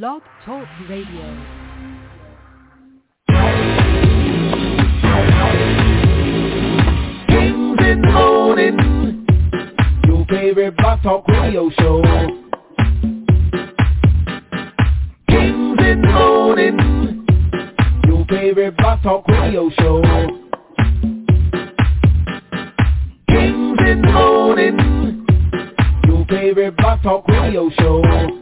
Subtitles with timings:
[0.00, 1.36] Blog Talk Radio.
[8.00, 9.26] Morning,
[10.06, 12.02] your favorite Blog Talk Radio show.
[15.28, 17.26] Kings in the morning,
[18.06, 20.00] your favorite Blog Talk Radio show.
[23.28, 25.26] Kings in the morning,
[26.06, 28.41] your favorite Blog Talk Radio show.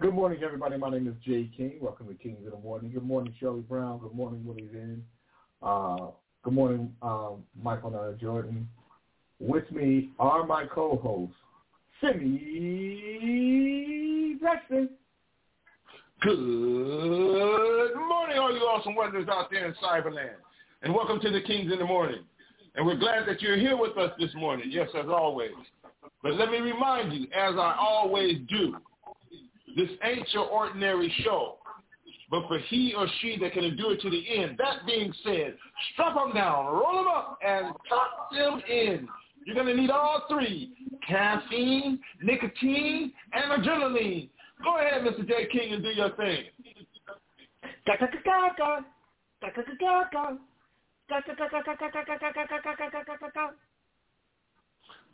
[0.00, 0.78] Good morning, everybody.
[0.78, 1.74] My name is Jay King.
[1.78, 2.90] Welcome to Kings in the Morning.
[2.90, 3.98] Good morning, Shirley Brown.
[3.98, 5.04] Good morning, Willie Vin.
[5.62, 6.06] Uh,
[6.42, 8.66] good morning, um, Michael Nara Jordan.
[9.40, 11.34] With me are my co-hosts,
[12.00, 13.18] Simi
[14.40, 14.88] Preston.
[16.22, 20.36] Good morning, all you awesome wonders out there in Cyberland.
[20.80, 22.24] And welcome to the Kings in the Morning.
[22.74, 25.50] And we're glad that you're here with us this morning, yes, as always.
[26.22, 28.76] But let me remind you, as I always do,
[29.76, 31.58] this ain't your ordinary show,
[32.30, 34.58] but for he or she that can endure to the end.
[34.58, 35.56] That being said,
[35.92, 39.08] strap them down, roll them up, and tuck them in.
[39.46, 40.72] You're going to need all three,
[41.06, 44.28] caffeine, nicotine, and adrenaline.
[44.62, 45.26] Go ahead, Mr.
[45.26, 45.46] J.
[45.50, 46.44] King, and do your thing.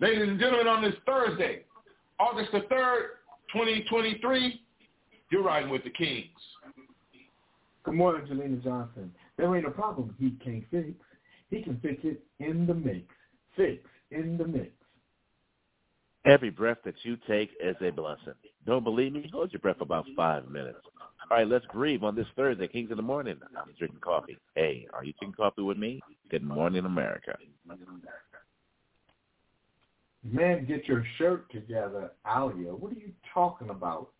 [0.01, 1.65] Ladies and gentlemen, on this Thursday,
[2.19, 3.17] August the 3rd,
[3.53, 4.61] 2023,
[5.31, 6.29] you're riding with the Kings.
[7.85, 9.13] Good morning, Jelena Johnson.
[9.37, 10.93] There ain't a problem he can't fix.
[11.51, 13.07] He can fix it in the mix.
[13.57, 14.71] Fix in the mix.
[16.25, 18.35] Every breath that you take is a blessing.
[18.67, 19.31] Don't believe me?
[19.33, 20.79] Hold your breath for about five minutes.
[21.31, 23.37] All right, let's grieve on this Thursday, Kings in the Morning.
[23.57, 24.37] I'm drinking coffee.
[24.57, 26.01] Hey, are you drinking coffee with me?
[26.31, 27.37] Good morning, America.
[27.39, 28.36] Good morning, America.
[30.33, 32.75] Man, get your shirt together, Alia.
[32.75, 34.11] What are you talking about?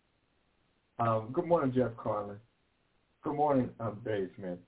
[0.99, 2.37] Um, good morning, Jeff Carlin.
[3.23, 4.59] Good morning, um, Dave Smith.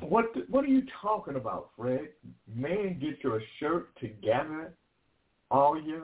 [0.00, 2.08] What what are you talking about, Fred?
[2.52, 4.74] Man, get your shirt together,
[5.52, 6.02] Alia.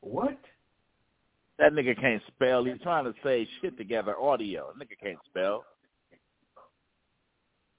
[0.00, 0.38] What?
[1.58, 2.64] That nigga can't spell.
[2.64, 4.72] He's trying to say shit together audio.
[4.80, 5.64] Nigga can't spell.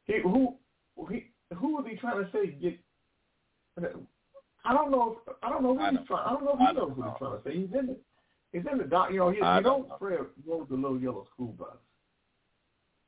[0.05, 0.55] He, who
[1.09, 2.79] he, who was he trying to say get?
[3.77, 5.17] I don't know.
[5.27, 6.25] If, I don't know who he's trying.
[6.25, 7.53] I don't know if he knows he's trying to say.
[7.53, 7.97] He's in the
[8.51, 9.11] he's in the doc.
[9.11, 9.95] You know, he, I you don't know, know.
[9.99, 11.77] Fred rode the little yellow school bus.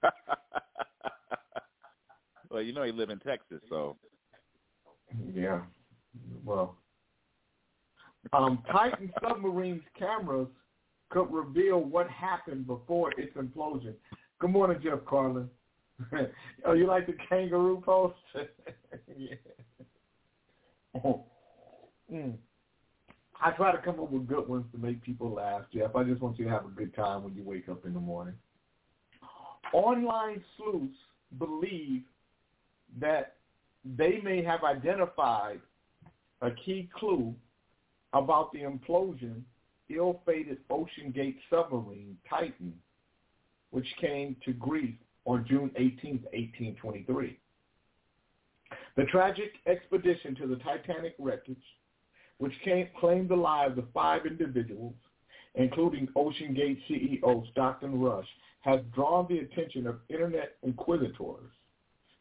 [2.49, 3.97] well, you know he live in Texas, so
[5.33, 5.61] Yeah.
[6.45, 6.75] Well,
[8.33, 10.47] um, Titan submarine's cameras
[11.09, 13.93] could reveal what happened before its implosion.
[14.39, 15.49] Good morning, Jeff Carlin.
[16.65, 18.15] oh, you like the kangaroo post?
[19.17, 19.35] yeah.
[22.11, 22.35] Mm.
[23.41, 25.95] I try to come up with good ones to make people laugh, Jeff.
[25.95, 27.99] I just want you to have a good time when you wake up in the
[27.99, 28.33] morning.
[29.73, 30.95] Online sleuths
[31.37, 32.03] believe
[32.99, 33.35] that
[33.83, 35.59] they may have identified
[36.41, 37.35] a key clue
[38.13, 39.41] about the implosion
[39.89, 42.73] ill-fated OceanGate submarine Titan,
[43.71, 47.39] which came to grief on June 18, 1823.
[48.97, 51.55] The tragic expedition to the Titanic wreckage,
[52.39, 54.95] which came, claimed the lives of five individuals,
[55.55, 58.27] including OceanGate CEO Stockton Rush,
[58.61, 61.49] has drawn the attention of Internet inquisitors.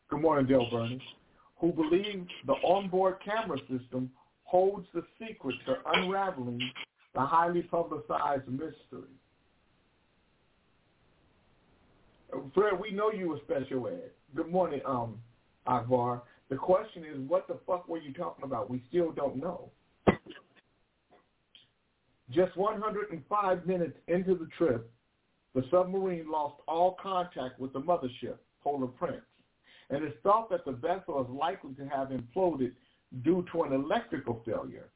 [0.09, 1.03] Good morning, Dale Burney
[1.59, 4.10] who believe the onboard camera system
[4.44, 6.60] holds the secret to unraveling
[7.14, 9.10] the highly publicized mystery.
[12.55, 14.11] Fred, we know you were special ed.
[14.34, 15.19] Good morning, um,
[15.67, 16.23] Akbar.
[16.48, 18.70] The question is, what the fuck were you talking about?
[18.70, 19.70] We still don't know.
[22.31, 24.90] Just 105 minutes into the trip,
[25.54, 29.22] the submarine lost all contact with the mothership, Polar Prince
[29.90, 32.72] and it's thought that the vessel is likely to have imploded
[33.22, 34.88] due to an electrical failure,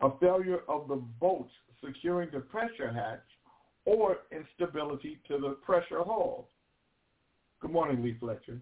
[0.00, 1.52] a failure of the bolts
[1.84, 3.20] securing the pressure hatch,
[3.84, 6.48] or instability to the pressure hull.
[7.60, 8.60] Good morning, Lee Fletcher.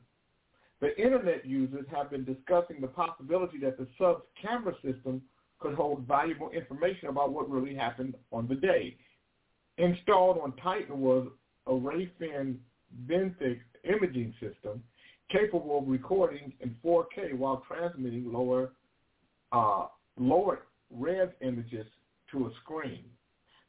[0.80, 5.22] The internet users have been discussing the possibility that the sub's camera system
[5.58, 8.96] could hold valuable information about what really happened on the day.
[9.78, 11.28] Installed on Titan was
[11.66, 12.56] a Rayfin
[13.06, 14.82] Benthic imaging system
[15.30, 18.72] capable of recording in 4K while transmitting lower
[19.52, 19.86] uh,
[20.18, 20.60] lower
[20.90, 21.86] res images
[22.32, 23.04] to a screen.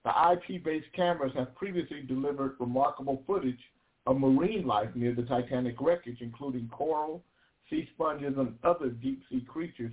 [0.04, 3.60] The IP-based cameras have previously delivered remarkable footage
[4.06, 7.24] of marine life near the Titanic wreckage, including coral,
[7.70, 9.92] sea sponges, and other deep-sea creatures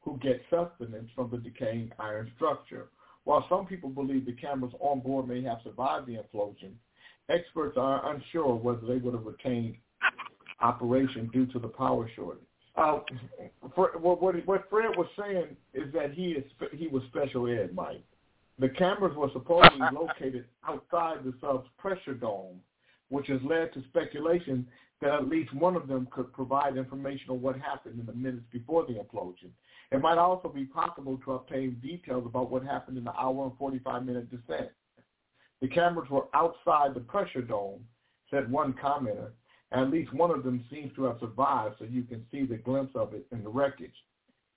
[0.00, 2.88] who get sustenance from the decaying iron structure.
[3.24, 6.72] While some people believe the cameras on board may have survived the implosion,
[7.28, 9.76] experts are unsure whether they would have retained
[10.60, 12.42] operation due to the power shortage.
[12.76, 13.00] Uh,
[13.74, 18.04] for, what, what Fred was saying is that he is he was special ed, Mike.
[18.58, 22.60] The cameras were supposedly located outside the sub's pressure dome,
[23.10, 24.66] which has led to speculation
[25.00, 28.44] that at least one of them could provide information on what happened in the minutes
[28.52, 29.50] before the implosion.
[29.92, 33.58] It might also be possible to obtain details about what happened in the hour and
[33.58, 34.70] 45-minute descent.
[35.60, 37.84] The cameras were outside the pressure dome,
[38.30, 39.30] said one commenter,
[39.72, 42.92] at least one of them seems to have survived, so you can see the glimpse
[42.94, 43.94] of it in the wreckage.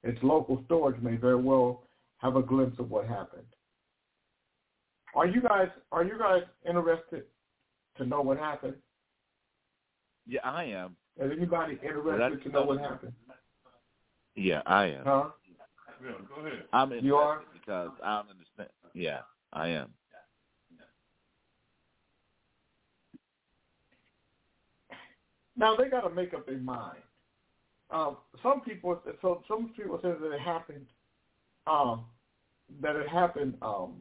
[0.03, 1.83] Its local storage may very well
[2.17, 3.45] have a glimpse of what happened.
[5.15, 7.25] Are you guys are you guys interested
[7.97, 8.75] to know what happened?
[10.25, 10.95] Yeah, I am.
[11.19, 13.13] Is anybody interested to know what happened?
[14.35, 15.03] Yeah, I am.
[15.05, 15.23] Huh?
[16.03, 16.63] Yeah, go ahead.
[16.73, 17.41] I'm interested You are?
[17.53, 18.69] because I don't understand.
[18.93, 19.19] Yeah,
[19.51, 19.89] I am.
[25.55, 26.97] Now they got to make up their mind.
[27.91, 30.87] Um, some people, so some people say that it happened,
[31.67, 32.05] um,
[32.81, 33.97] that it happened um,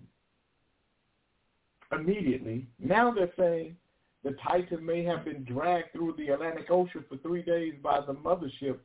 [1.92, 2.66] immediately.
[2.78, 3.76] Now they're saying
[4.24, 8.14] the Titan may have been dragged through the Atlantic Ocean for three days by the
[8.14, 8.78] mothership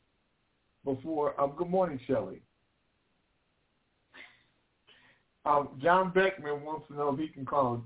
[0.84, 1.40] before.
[1.40, 2.42] Um, good morning, Shelley.
[5.46, 7.84] Um, John Beckman wants to know if he can call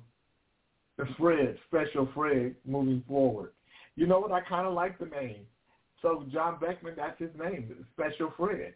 [0.97, 3.51] the Fred, Special Fred, moving forward.
[3.95, 4.31] You know what?
[4.31, 5.45] I kind of like the name.
[6.01, 8.73] So John Beckman, that's his name, Special Fred.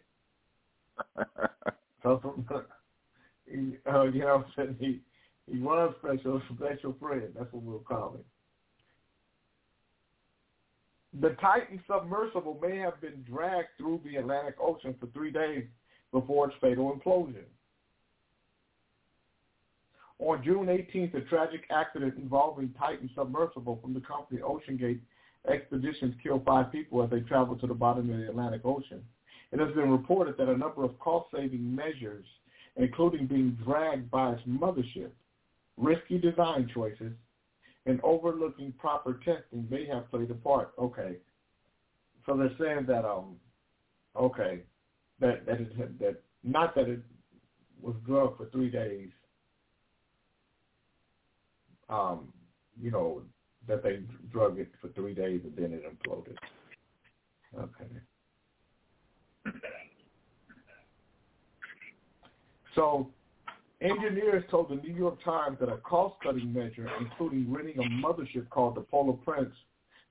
[2.02, 4.44] so, uh, you know,
[4.78, 5.00] he
[5.50, 7.32] he was special, Special Fred.
[7.36, 8.24] That's what we'll call him.
[11.20, 15.64] The Titan submersible may have been dragged through the Atlantic Ocean for three days
[16.12, 17.44] before its fatal implosion.
[20.18, 25.00] On June 18th, a tragic accident involving Titan submersible from the company OceanGate
[25.48, 29.02] Expeditions killed five people as they traveled to the bottom of the Atlantic Ocean.
[29.52, 32.24] It has been reported that a number of cost-saving measures,
[32.76, 35.10] including being dragged by its mothership,
[35.76, 37.12] risky design choices,
[37.86, 40.72] and overlooking proper testing may have played a part.
[40.78, 41.16] Okay,
[42.26, 43.36] so they're saying that um,
[44.16, 44.60] okay,
[45.20, 47.00] that that it, that not that it
[47.80, 49.08] was drugged for three days.
[51.88, 52.32] Um,
[52.80, 53.22] you know
[53.68, 54.02] that they
[54.32, 56.36] drug it for three days and then it imploded.
[57.56, 57.90] Okay.
[62.74, 63.10] So
[63.80, 68.76] engineers told the New York Times that a cost-cutting measure, including renting a mothership called
[68.76, 69.54] the Polar Prince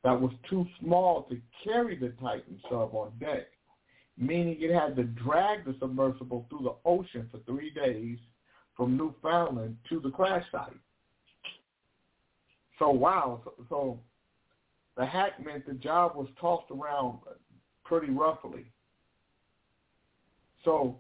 [0.04, 3.48] that was too small to carry the Titan sub on deck,
[4.18, 8.20] meaning it had to drag the submersible through the ocean for three days
[8.78, 10.78] from Newfoundland to the crash site.
[12.78, 14.00] So wow, so, so
[14.98, 17.20] the hack meant the job was tossed around
[17.84, 18.66] pretty roughly.
[20.64, 20.98] So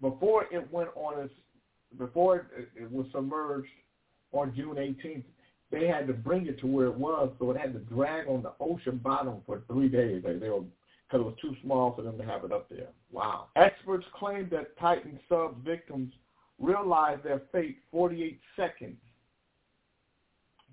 [0.00, 1.34] before it went on its,
[1.98, 3.70] before it, it was submerged
[4.32, 5.24] on June 18th,
[5.70, 8.42] they had to bring it to where it was, so it had to drag on
[8.42, 10.22] the ocean bottom for three days.
[10.24, 10.62] They, they were
[11.06, 12.88] because it was too small for them to have it up there.
[13.12, 13.46] Wow.
[13.54, 16.12] Experts claim that Titan sub victims
[16.58, 18.96] realized their fate 48 seconds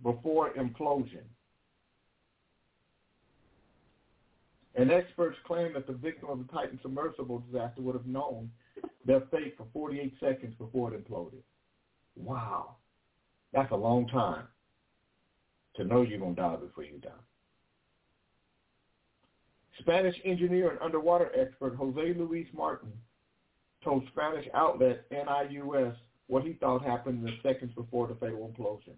[0.02, 1.22] before implosion.
[4.76, 8.50] And experts claim that the victim of the Titan submersible disaster would have known
[9.06, 11.42] their fate for 48 seconds before it imploded.
[12.16, 12.76] Wow.
[13.54, 14.48] That's a long time
[15.76, 17.10] to know you're going to die before you die.
[19.80, 22.92] Spanish engineer and underwater expert Jose Luis Martin
[23.84, 25.96] told Spanish outlet NIUS
[26.28, 28.94] what he thought happened in the seconds before the fatal implosion.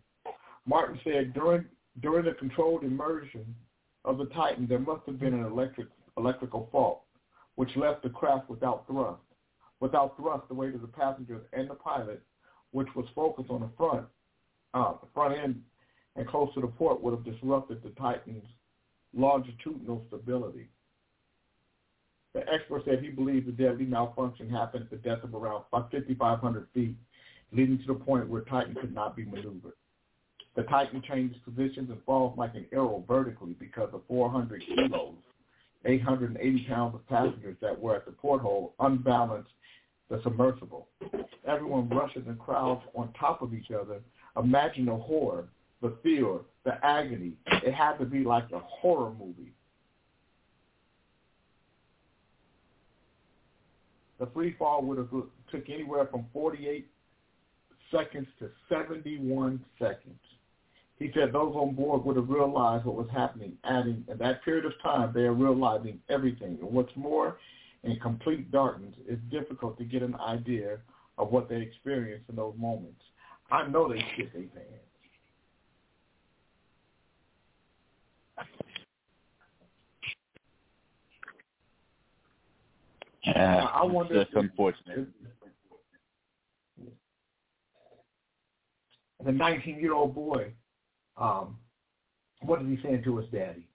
[0.65, 1.65] Martin said during
[2.01, 3.55] during the controlled immersion
[4.03, 7.03] of the Titan, there must have been an electric electrical fault,
[7.55, 9.21] which left the craft without thrust.
[9.79, 12.21] Without thrust, the weight of the passengers and the pilot,
[12.71, 14.05] which was focused on the front,
[14.73, 15.61] uh, the front end
[16.15, 18.45] and close to the port, would have disrupted the Titan's
[19.13, 20.67] longitudinal stability.
[22.33, 26.67] The expert said he believed the deadly malfunction happened at the depth of around 5,500
[26.73, 26.95] feet,
[27.51, 29.73] leading to the point where Titan could not be maneuvered.
[30.55, 35.15] The Titan changes positions and falls like an arrow vertically because of 400 kilos,
[35.85, 39.51] 880 pounds of passengers that were at the porthole unbalanced
[40.09, 40.87] the submersible.
[41.47, 43.99] Everyone rushes and crowds on top of each other.
[44.37, 45.47] Imagine the horror,
[45.81, 47.33] the fear, the agony.
[47.47, 49.51] It had to be like a horror movie.
[54.19, 55.09] The free fall would have
[55.51, 56.87] took anywhere from 48
[57.91, 60.19] seconds to 71 seconds.
[60.97, 64.65] He said those on board would have realized what was happening, adding, in that period
[64.65, 66.57] of time, they are realizing everything.
[66.61, 67.37] And what's more,
[67.85, 70.77] in complete darkness, it's difficult to get an idea
[71.17, 73.01] of what they experience in those moments.
[73.51, 74.71] I know they shit their pants.
[83.23, 85.07] Yeah, I wonder that's if- unfortunate.
[89.23, 90.53] The 19-year-old boy,
[91.17, 91.57] um,
[92.41, 93.67] what is he saying to his daddy?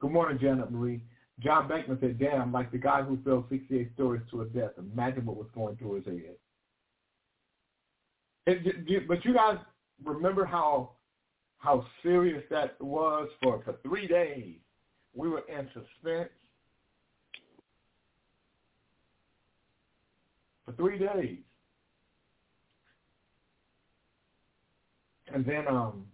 [0.00, 1.02] Good morning, Janet Marie.
[1.40, 4.72] John Beckman said, damn, like the guy who fell 68 stories to his death.
[4.78, 6.36] Imagine what was going through his head.
[8.46, 9.58] It, but you guys
[10.04, 10.92] remember how
[11.58, 14.54] how serious that was for, for three days.
[15.14, 16.30] We were in suspense
[20.64, 21.38] for three days.
[25.34, 26.06] And then um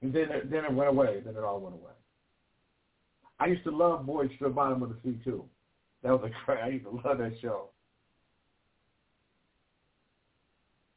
[0.00, 1.20] and then it, then it went away.
[1.24, 1.92] Then it all went away.
[3.40, 5.44] I used to love Voyage to the Bottom of the Sea too.
[6.02, 6.62] That was a great.
[6.62, 7.70] I used to love that show.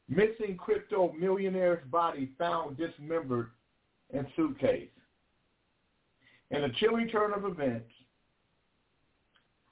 [0.10, 3.52] Missing crypto millionaire's body found dismembered
[4.10, 4.90] in suitcase.
[6.50, 7.90] In a chilling turn of events,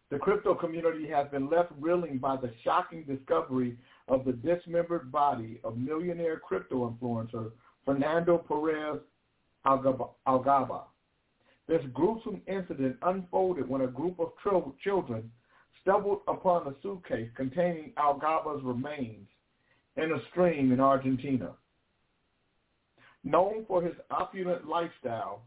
[0.09, 5.59] the crypto community has been left reeling by the shocking discovery of the dismembered body
[5.63, 7.51] of millionaire crypto influencer
[7.85, 8.99] Fernando Perez
[9.65, 10.83] Algaba.
[11.69, 14.31] This gruesome incident unfolded when a group of
[14.83, 15.31] children
[15.83, 19.27] stumbled upon a suitcase containing Algaba's remains
[19.95, 21.51] in a stream in Argentina.
[23.23, 25.43] Known for his opulent lifestyle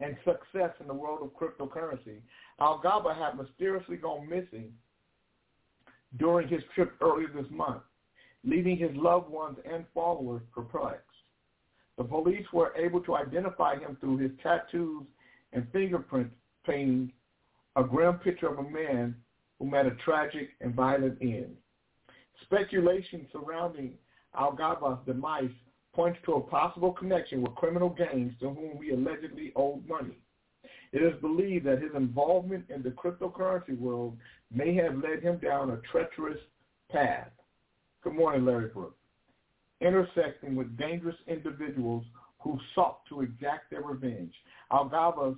[0.00, 2.22] and success in the world of cryptocurrency,
[2.58, 4.72] Algaba had mysteriously gone missing
[6.16, 7.82] during his trip earlier this month,
[8.42, 11.09] leaving his loved ones and followers perplexed.
[12.00, 15.04] The police were able to identify him through his tattoos
[15.52, 16.32] and fingerprint
[16.64, 17.12] painting,
[17.76, 19.14] a grim picture of a man
[19.58, 21.54] who met a tragic and violent end.
[22.44, 23.98] Speculation surrounding
[24.34, 25.50] Algaba's demise
[25.92, 30.16] points to a possible connection with criminal gangs to whom he allegedly owed money.
[30.92, 34.16] It is believed that his involvement in the cryptocurrency world
[34.50, 36.40] may have led him down a treacherous
[36.90, 37.28] path.
[38.02, 38.99] Good morning, Larry Brooks.
[39.80, 42.04] Intersecting with dangerous individuals
[42.40, 44.34] who sought to exact their revenge.
[44.70, 45.36] Algaba's,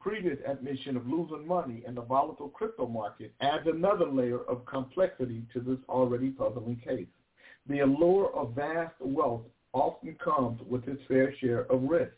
[0.00, 5.42] previous admission of losing money in the volatile crypto market adds another layer of complexity
[5.52, 7.06] to this already puzzling case.
[7.68, 9.42] The allure of vast wealth
[9.72, 12.16] often comes with its fair share of risks.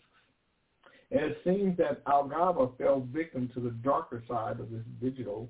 [1.10, 5.48] And it seems that Algaba fell victim to the darker side of this digital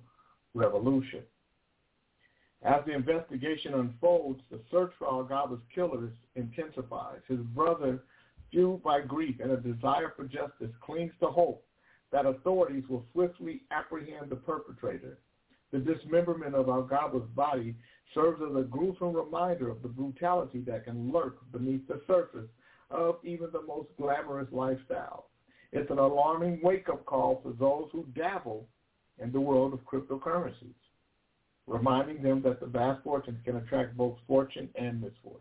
[0.53, 1.23] revolution.
[2.65, 7.21] As the investigation unfolds, the search for Algaba's killers intensifies.
[7.29, 8.05] His brother,
[8.51, 11.63] fueled by grief and a desire for justice, clings to hope
[12.11, 15.19] that authorities will swiftly apprehend the perpetrator.
[15.73, 17.75] The dismemberment of Algaba's body
[18.15, 22.49] serves as a gruesome reminder of the brutality that can lurk beneath the surface
[22.91, 25.25] of even the most glamorous lifestyles.
[25.73, 28.69] It's an alarming wake-up call for those who dabble
[29.19, 30.75] in the world of cryptocurrencies,
[31.67, 35.41] reminding them that the vast fortunes can attract both fortune and misfortune.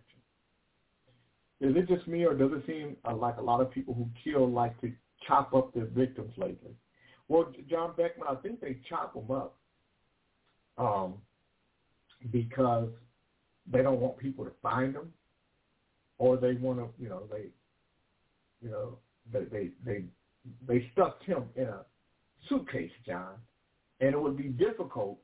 [1.60, 4.08] Is it just me, or does it seem uh, like a lot of people who
[4.24, 4.92] kill like to
[5.27, 6.75] chop up their victims lately?
[7.30, 9.56] Well, John Beckman, I think they chop them up
[10.77, 11.15] um,
[12.32, 12.89] because
[13.72, 15.13] they don't want people to find them,
[16.18, 17.46] or they want to, you know, they,
[18.62, 18.98] you know,
[19.32, 20.03] they they they
[20.68, 21.86] they stuffed him in a
[22.50, 23.36] suitcase, John,
[24.01, 25.18] and it would be difficult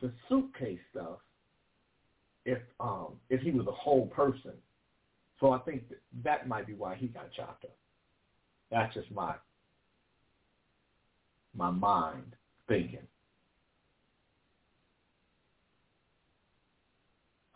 [0.00, 1.18] to suitcase stuff
[2.44, 4.52] if um if he was a whole person.
[5.40, 5.84] So I think
[6.24, 7.76] that, might be why he got chopped up.
[8.70, 9.34] That's just my
[11.54, 12.34] my mind
[12.66, 13.06] thinking.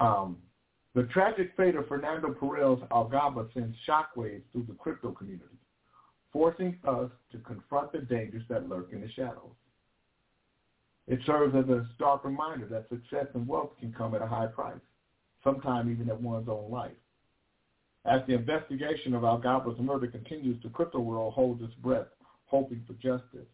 [0.01, 0.39] Um,
[0.95, 5.57] the tragic fate of Fernando Perez Algaba sends shockwaves through the crypto community,
[6.33, 9.55] forcing us to confront the dangers that lurk in the shadows.
[11.07, 14.47] It serves as a stark reminder that success and wealth can come at a high
[14.47, 14.81] price,
[15.43, 16.93] sometimes even at one's own life.
[18.05, 22.09] As the investigation of Algaba's murder continues, the crypto world holds its breath,
[22.47, 23.47] hoping for justice.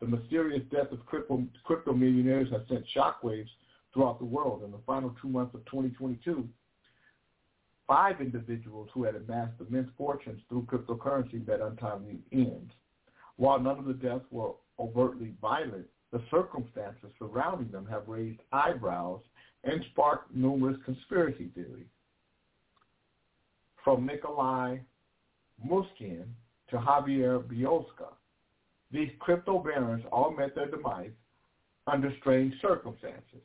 [0.00, 3.48] The mysterious death of crypto, crypto millionaires has sent shockwaves
[3.92, 4.62] throughout the world.
[4.62, 6.48] In the final two months of 2022,
[7.86, 12.72] five individuals who had amassed immense fortunes through cryptocurrency met untimely ends.
[13.36, 19.20] While none of the deaths were overtly violent, the circumstances surrounding them have raised eyebrows
[19.64, 21.86] and sparked numerous conspiracy theories.
[23.84, 24.78] From Nikolai
[25.64, 26.26] Mishustin
[26.70, 28.12] to Javier Biosca,
[28.90, 31.10] these crypto barons all met their demise
[31.86, 33.42] under strange circumstances,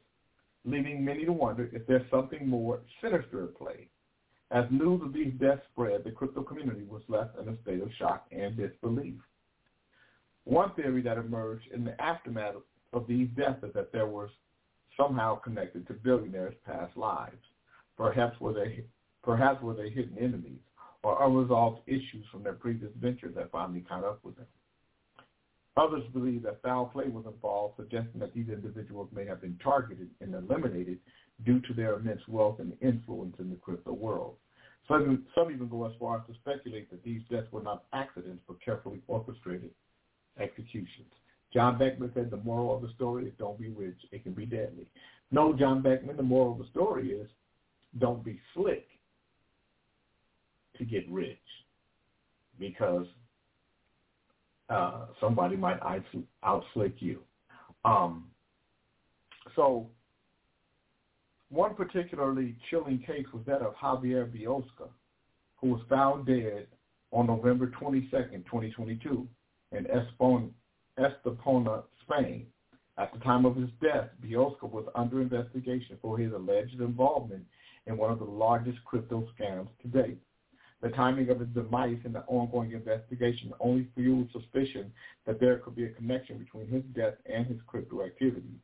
[0.65, 3.88] leaving many to wonder if there's something more sinister at play.
[4.51, 7.89] As news of these deaths spread, the crypto community was left in a state of
[7.98, 9.15] shock and disbelief.
[10.46, 12.56] One theory that emerged in the aftermath
[12.92, 14.30] of these deaths is that there was
[14.98, 17.42] somehow connected to billionaires' past lives.
[17.98, 18.84] Perhaps were they,
[19.24, 20.60] perhaps were they hidden enemies
[21.04, 24.46] or unresolved issues from their previous ventures that finally caught up with them.
[25.76, 30.10] Others believe that foul play was involved, suggesting that these individuals may have been targeted
[30.22, 31.00] and eliminated
[31.46, 34.36] due to their immense wealth and influence in the crypto world.
[34.88, 38.44] Some, some even go as far as to speculate that these deaths were not accidents
[38.48, 39.72] but carefully orchestrated
[40.40, 41.12] executions.
[41.54, 44.00] John Beckman said the moral of the story is don't be rich.
[44.12, 44.88] It can be deadly.
[45.32, 47.28] No, John Beckman, the moral of the story is
[48.00, 48.88] don't be slick
[50.78, 51.38] to get rich
[52.60, 53.06] because
[54.70, 55.80] uh, somebody might
[56.44, 57.20] outslick you.
[57.86, 58.25] Um,
[59.56, 59.88] so
[61.50, 64.90] one particularly chilling case was that of Javier Biosca,
[65.58, 66.66] who was found dead
[67.12, 69.28] on November 22nd, 2022
[69.75, 72.48] in Estepona, Spain.
[72.98, 77.44] At the time of his death, Biosca was under investigation for his alleged involvement
[77.88, 80.20] in one of the largest crypto scams to date.
[80.82, 84.92] The timing of his demise and the ongoing investigation only fueled suspicion
[85.25, 88.59] that there could be a connection between his death and his crypto activities.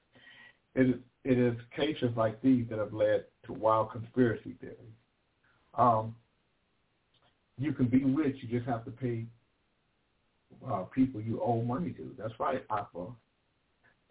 [0.76, 4.78] It is, it is cases like these that have led to wild conspiracy theories.
[5.76, 6.15] Um,
[7.58, 9.26] you can be rich, you just have to pay
[10.70, 12.14] uh, people you owe money to.
[12.18, 13.08] That's right, Aqua.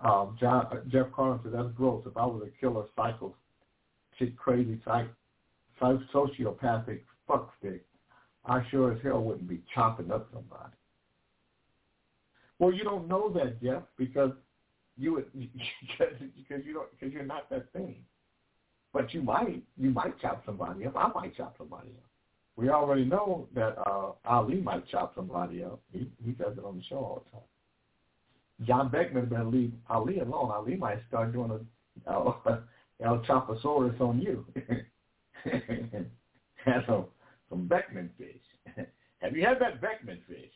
[0.00, 2.04] Um, John, uh, Jeff Carlin said, that's gross.
[2.06, 3.34] If I was a killer, psycho,
[4.18, 5.08] shit, crazy, psych,
[5.80, 7.80] sociopathic fuckstick,
[8.44, 10.74] I sure as hell wouldn't be chopping up somebody.
[12.58, 14.32] Well, you don't know that, Jeff, because
[14.96, 17.96] you would because you don't because you're not that thing.
[18.92, 20.96] But you might you might chop somebody up.
[20.96, 22.07] I might chop somebody up
[22.58, 25.80] we already know that uh, Ali might chop somebody up.
[25.92, 27.46] He, he does it on the show all the time.
[28.66, 30.50] John Beckman better leave Ali alone.
[30.50, 32.36] Ali might start doing a you know,
[33.00, 34.44] El, Choposaurus on you.
[36.64, 37.04] Have some,
[37.48, 38.42] some Beckman fish.
[39.18, 40.50] Have you had that Beckman fish?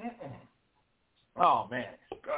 [0.00, 0.36] Mm-mm.
[1.36, 1.86] Oh, man,
[2.22, 2.32] good.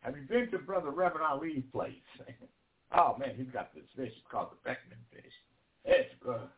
[0.00, 1.92] Have you been to Brother Reverend Ali's place?
[2.94, 4.12] Oh man, he's got this fish.
[4.14, 5.32] It's called the Beckman fish.
[5.84, 6.48] It's good.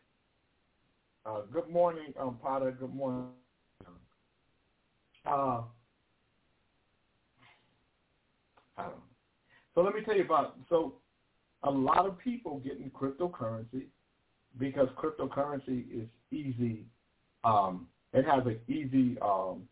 [1.27, 2.73] Uh, good morning, um, Potter.
[2.73, 3.31] Good morning.
[5.27, 5.63] Uh,
[8.77, 9.03] I don't know.
[9.75, 10.95] So let me tell you about so
[11.63, 13.87] a lot of people get in cryptocurrency
[14.59, 16.85] because cryptocurrency is easy.
[17.45, 19.63] Um, it has an easy um,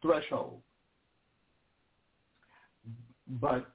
[0.00, 0.60] threshold,
[3.40, 3.70] but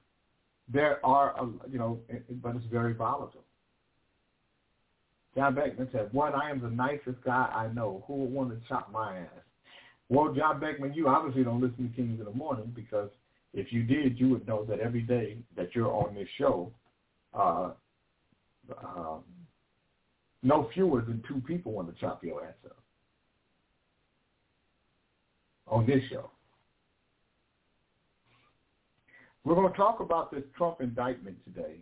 [0.71, 1.35] there are,
[1.69, 1.99] you know,
[2.41, 3.43] but it's very volatile.
[5.35, 8.03] John Beckman said, one, I am the nicest guy I know.
[8.07, 9.27] Who would want to chop my ass?
[10.09, 13.09] Well, John Beckman, you obviously don't listen to Kings in the Morning because
[13.53, 16.71] if you did, you would know that every day that you're on this show,
[17.33, 17.71] uh,
[18.83, 19.23] um,
[20.43, 22.77] no fewer than two people want to chop your ass up
[25.67, 26.31] on this show.
[29.47, 31.77] We're going to talk about this Trump indictment today.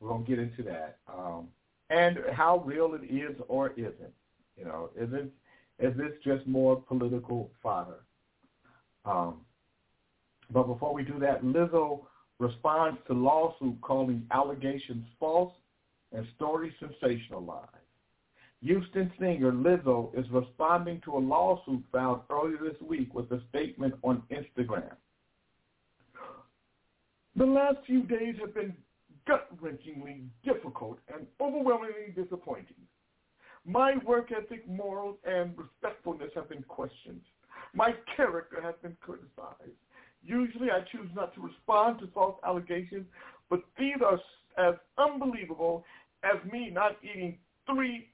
[0.00, 1.48] We're going to get into that um,
[1.90, 4.14] and how real it is or isn't.
[4.56, 5.30] You know, is it
[5.78, 8.00] is this just more political fodder?
[9.04, 9.42] Um,
[10.50, 12.06] but before we do that, Lizzo
[12.38, 15.52] responds to lawsuit calling allegations false
[16.12, 17.68] and story sensationalized.
[18.62, 23.94] Houston singer Lizzo is responding to a lawsuit filed earlier this week with a statement
[24.02, 24.94] on Instagram.
[27.38, 28.74] The last few days have been
[29.28, 32.74] gut-wrenchingly difficult and overwhelmingly disappointing.
[33.64, 37.20] My work ethic, morals, and respectfulness have been questioned.
[37.74, 39.78] My character has been criticized.
[40.20, 43.06] Usually I choose not to respond to false allegations,
[43.48, 44.18] but these are
[44.58, 45.84] as unbelievable
[46.24, 47.38] as me not eating
[47.72, 48.08] three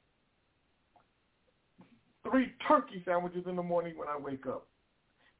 [2.30, 4.66] three turkey sandwiches in the morning when I wake up.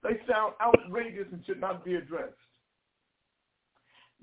[0.03, 2.35] They sound outrageous and should not be addressed.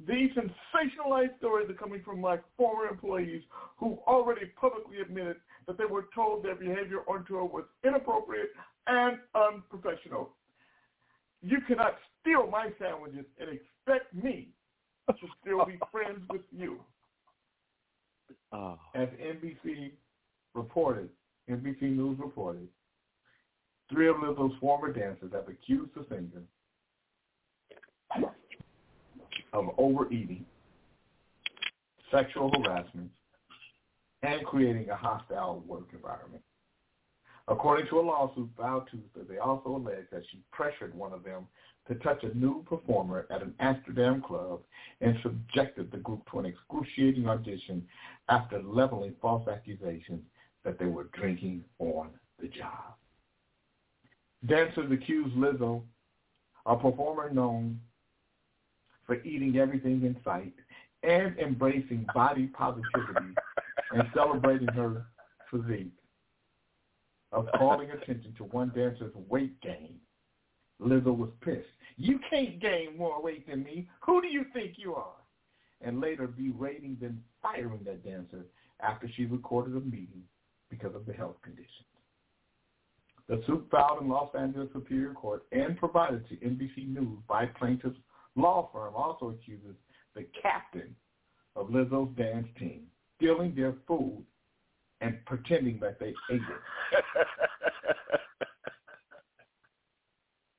[0.07, 3.43] These sensationalized stories are coming from my former employees
[3.77, 5.37] who already publicly admitted
[5.67, 8.49] that they were told their behavior on tour was inappropriate
[8.87, 10.29] and unprofessional.
[11.43, 14.49] You cannot steal my sandwiches and expect me
[15.09, 16.79] to still be friends with you.
[18.51, 18.79] Oh.
[18.95, 19.91] As NBC
[20.55, 21.09] reported,
[21.49, 22.67] NBC News reported,
[23.91, 26.43] three of Lizzo's former dancers have accused the singer
[29.53, 30.45] of overeating,
[32.11, 33.09] sexual harassment,
[34.23, 36.43] and creating a hostile work environment.
[37.47, 41.47] According to a lawsuit filed Tuesday, they also allege that she pressured one of them
[41.87, 44.61] to touch a new performer at an Amsterdam club
[45.01, 47.85] and subjected the group to an excruciating audition
[48.29, 50.21] after leveling false accusations
[50.63, 52.93] that they were drinking on the job.
[54.45, 55.81] Dancers accused Lizzo,
[56.65, 57.79] a performer known
[59.11, 60.53] for eating everything in sight
[61.03, 63.35] and embracing body positivity
[63.91, 65.05] and celebrating her
[65.49, 65.91] physique,
[67.33, 69.95] of calling attention to one dancer's weight gain.
[70.81, 71.67] Lizzo was pissed.
[71.97, 73.89] You can't gain more weight than me.
[74.05, 75.19] Who do you think you are?
[75.81, 78.45] And later berating and firing that dancer
[78.79, 80.23] after she recorded a meeting
[80.69, 81.67] because of the health conditions.
[83.27, 87.97] The suit filed in Los Angeles Superior Court and provided to NBC News by plaintiff's
[88.35, 89.75] law firm also accuses
[90.15, 90.95] the captain
[91.55, 92.83] of Lizzo's dance team
[93.17, 94.23] stealing their food
[95.01, 96.41] and pretending that they ate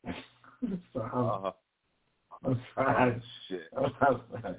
[0.06, 0.14] it.
[0.92, 1.52] so, Uh-huh.
[2.44, 3.22] I'm sorry.
[3.48, 3.60] Shit.
[3.76, 4.56] I'm sorry.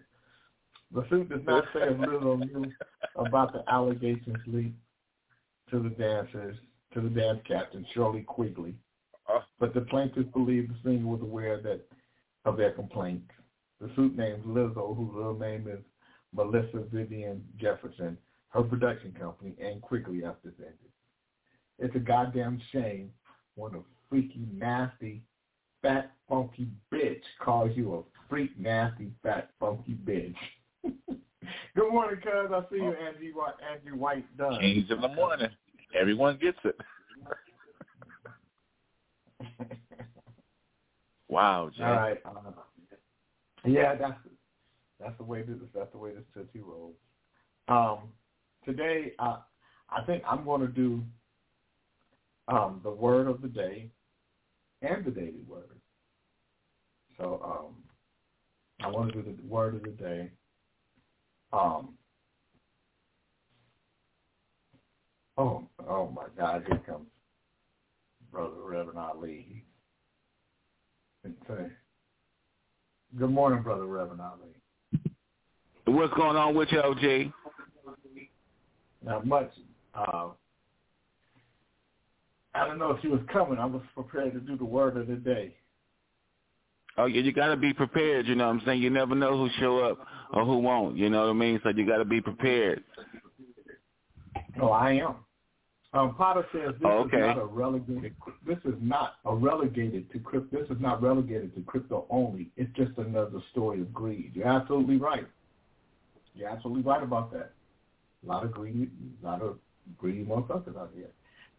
[0.94, 2.72] The suit does not say a Lizzo knew
[3.16, 4.78] about the allegations leaked
[5.72, 6.56] to the dancers,
[6.94, 8.76] to the dance captain, Shirley Quigley.
[9.28, 9.40] Uh.
[9.60, 11.82] But the plaintiffs believe the singer was aware that
[12.46, 13.30] of their complaints.
[13.80, 15.80] The suit names Lizzo, whose real name is
[16.34, 18.18] Melissa Vivian Jefferson,
[18.50, 20.78] her production company, and Quigley has defended.
[21.80, 23.12] It's a goddamn shame
[23.56, 23.80] when a
[24.10, 25.24] freaky, nasty,
[25.82, 30.36] fat, funky bitch calls you a freak, nasty, fat, funky bitch.
[31.76, 32.52] Good morning, cuz.
[32.52, 33.06] I see you, oh.
[33.06, 34.60] Angie, White- Angie White Dunn.
[34.60, 35.50] Kings in the morning.
[36.00, 36.80] Everyone gets it.
[41.34, 41.84] wow, Jay.
[41.84, 42.18] All right.
[42.26, 42.52] Uh,
[43.66, 44.18] yeah, that's
[45.00, 46.96] that's the way this that's the way this tootsie rolls.
[47.68, 48.10] Um,
[48.66, 49.38] today, uh,
[49.90, 51.04] I think I'm going to do
[52.48, 53.90] um, the word of the day
[54.82, 55.80] and the daily word.
[57.18, 57.76] So um,
[58.82, 60.30] I want to do the word of the day.
[61.52, 61.94] Um,
[65.38, 66.64] oh, oh my God!
[66.68, 67.08] Here comes
[68.32, 69.63] Brother Reverend Ali.
[71.24, 71.32] Say,
[73.18, 74.50] Good morning, Brother Reverend Ali.
[75.86, 77.32] What's going on with you, OJ?
[79.04, 79.52] Not much.
[79.94, 80.30] Uh,
[82.56, 83.58] I don't know if she was coming.
[83.58, 85.56] I was prepared to do the word of the day.
[86.98, 88.28] Oh yeah, you gotta be prepared.
[88.28, 88.82] You know what I'm saying?
[88.82, 90.00] You never know who show up
[90.34, 90.98] or who won't.
[90.98, 91.60] You know what I mean?
[91.64, 92.84] So you gotta be prepared.
[94.62, 95.16] Oh, I am.
[95.94, 97.18] Um, Potter says this okay.
[97.18, 98.16] is not a relegated.
[98.48, 100.62] This is not a relegated to crypto.
[100.62, 102.50] This is not relegated to crypto only.
[102.58, 104.32] It's just another story of greed.
[104.34, 105.28] You're absolutely right.
[106.34, 107.52] You're absolutely right about that.
[108.24, 108.90] A lot of greed,
[109.22, 109.60] a lot of
[110.00, 111.10] greedy motherfuckers out here.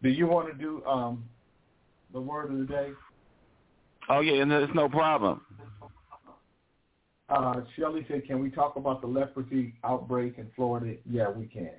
[0.03, 1.25] Do you want to do um,
[2.12, 2.90] the word of the day?
[4.09, 5.42] Oh yeah, and it's no problem.
[7.29, 11.70] Uh, Shelley said, "Can we talk about the leprosy outbreak in Florida?" Yeah, we can.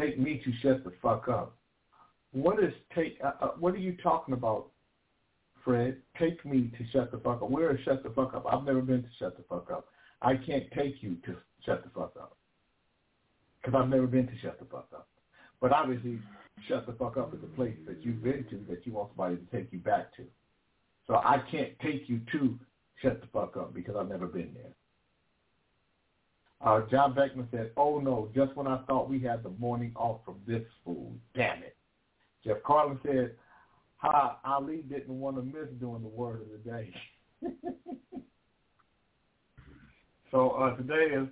[0.00, 1.56] Take me to shut the fuck up.
[2.32, 3.18] What is take?
[3.22, 4.68] Uh, uh, what are you talking about,
[5.64, 5.98] Fred?
[6.18, 7.50] Take me to shut the fuck up.
[7.50, 8.46] Where is shut the fuck up?
[8.50, 9.88] I've never been to shut the fuck up.
[10.22, 11.36] I can't take you to
[11.66, 12.36] shut the fuck up
[13.60, 15.08] because I've never been to shut the fuck up.
[15.60, 16.18] But obviously,
[16.66, 19.36] shut the fuck up is a place that you've been to that you want somebody
[19.36, 20.24] to take you back to.
[21.06, 22.58] So I can't take you to
[23.02, 24.72] shut the fuck up because I've never been there.
[26.62, 30.20] Uh, John Beckman said, oh no, just when I thought we had the morning off
[30.24, 31.12] from this fool.
[31.34, 31.76] Damn it.
[32.44, 33.34] Jeff Carlin said,
[33.96, 36.92] ha, Ali didn't want to miss doing the word of the day.
[40.30, 41.28] so uh, today is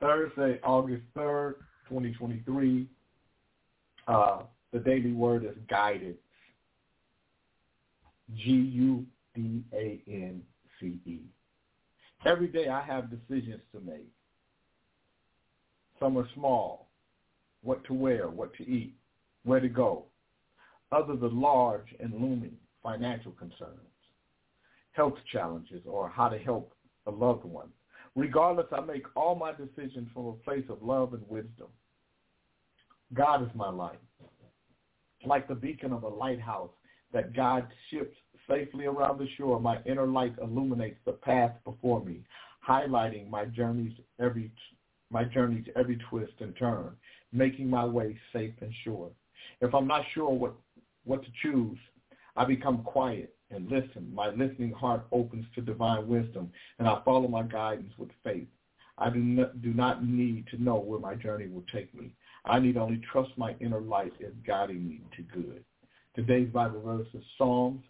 [0.00, 1.54] Thursday, August 3rd,
[1.88, 2.88] 2023.
[4.08, 6.16] Uh, the daily word is guidance.
[8.34, 9.06] G-U-D-A-N-C-E.
[12.24, 14.10] Every day I have decisions to make.
[15.98, 16.88] Some are small,
[17.62, 18.94] what to wear, what to eat,
[19.44, 20.04] where to go.
[20.92, 23.80] Others are large and looming financial concerns,
[24.92, 26.72] health challenges, or how to help
[27.06, 27.68] a loved one.
[28.14, 31.68] Regardless, I make all my decisions from a place of love and wisdom.
[33.14, 34.00] God is my light.
[35.24, 36.70] Like the beacon of a lighthouse
[37.12, 38.16] that guides ships
[38.48, 42.22] safely around the shore, my inner light illuminates the path before me,
[42.66, 44.50] highlighting my journey's every
[45.10, 46.90] my journey's every twist and turn,
[47.32, 49.10] making my way safe and sure.
[49.60, 50.54] If I'm not sure what
[51.04, 51.78] what to choose,
[52.36, 54.10] I become quiet and listen.
[54.12, 58.48] My listening heart opens to divine wisdom, and I follow my guidance with faith.
[58.98, 62.12] I do not, do not need to know where my journey will take me.
[62.44, 65.64] I need only trust my inner light is guiding me to good.
[66.14, 67.82] Today's Bible verse is Psalms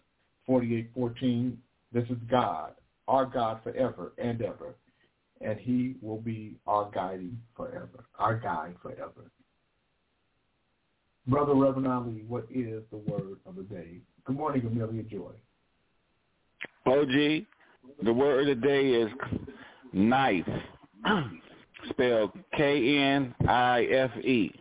[0.47, 1.57] 48:14.
[1.93, 2.73] This is God,
[3.07, 4.75] our God forever and ever,
[5.41, 9.31] and he will be our guiding forever, our guide forever.
[11.27, 13.97] Brother Reverend Ali, what is the word of the day?
[14.25, 15.33] Good morning, Amelia Joy.
[16.85, 17.45] OG,
[18.03, 19.09] the word of the day is
[19.91, 20.47] knife,
[21.89, 24.51] spelled K-N-I-F-E.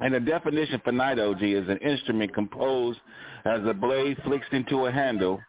[0.00, 2.98] And the definition for knife, OG, is an instrument composed
[3.44, 5.40] as a blade fixed into a handle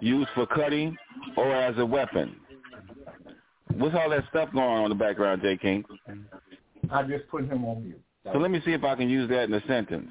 [0.00, 0.96] used for cutting
[1.36, 2.36] or as a weapon.
[3.78, 5.56] What's all that stuff going on in the background, J.
[5.56, 5.84] King?
[6.90, 8.00] I just put him on mute.
[8.24, 10.08] So let me see if I can use that in a sentence.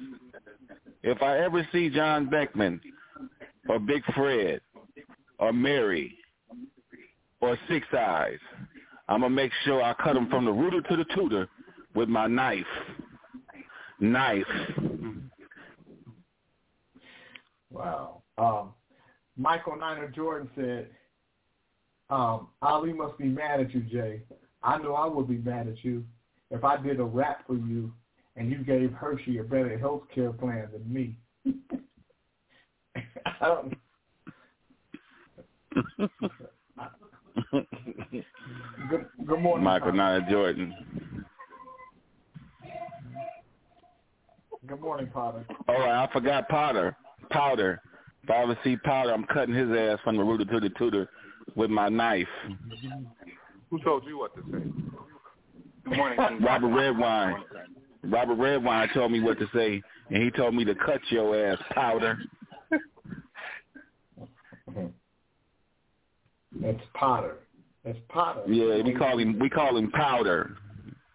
[1.02, 2.80] If I ever see John Beckman
[3.68, 4.62] or Big Fred
[5.38, 6.16] or Mary
[7.40, 8.38] or Six Eyes,
[9.06, 11.46] I'm going to make sure I cut them from the rooter to the tutor
[11.94, 12.64] with my knife.
[14.00, 14.46] Knife.
[17.70, 18.22] Wow.
[18.38, 18.72] Um,
[19.36, 20.88] Michael Niner Jordan said,
[22.10, 24.22] um, Ali must be mad at you, Jay.
[24.62, 26.04] I know I would be mad at you
[26.50, 27.92] if I did a rap for you
[28.36, 31.16] and you gave Hershey a better health care plan than me.
[33.40, 33.74] I don't
[38.90, 39.64] good, good morning.
[39.64, 40.74] Michael Niner Jordan.
[44.66, 45.46] Good morning, Potter.
[45.68, 46.96] All right, I forgot Potter.
[47.30, 47.80] Powder.
[48.22, 51.08] If I ever see Powder, I'm cutting his ass from the rooter to the tutor
[51.56, 52.28] with my knife.
[53.70, 54.70] Who told you what to say?
[55.84, 57.42] Good morning, Robert Redwine.
[58.04, 61.58] Robert Redwine told me what to say, and he told me to cut your ass,
[61.72, 62.18] Powder.
[66.60, 67.36] That's Potter.
[67.84, 68.42] That's Potter.
[68.48, 70.56] Yeah, we call him we call him Powder.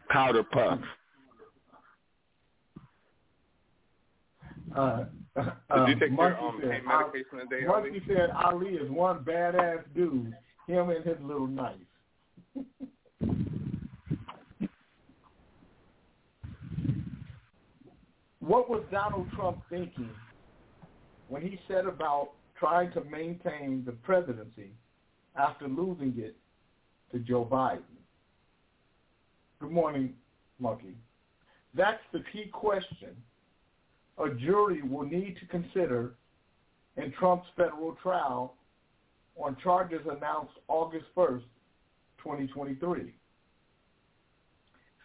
[0.10, 0.80] Powder Puff.
[4.76, 8.04] Uh, Did um, you take your um, pain medication today, Monkey Ali?
[8.08, 10.36] said Ali is one badass dude.
[10.68, 11.74] Him and his little knife.
[18.40, 20.10] what was Donald Trump thinking
[21.30, 24.72] when he set about trying to maintain the presidency
[25.36, 26.36] after losing it
[27.12, 27.82] to Joe Biden?
[29.60, 30.14] Good morning,
[30.60, 30.96] Monkey.
[31.74, 33.16] That's the key question
[34.18, 36.14] a jury will need to consider
[36.98, 38.56] in Trump's federal trial
[39.36, 41.44] on charges announced August 1st,
[42.20, 43.14] 2023,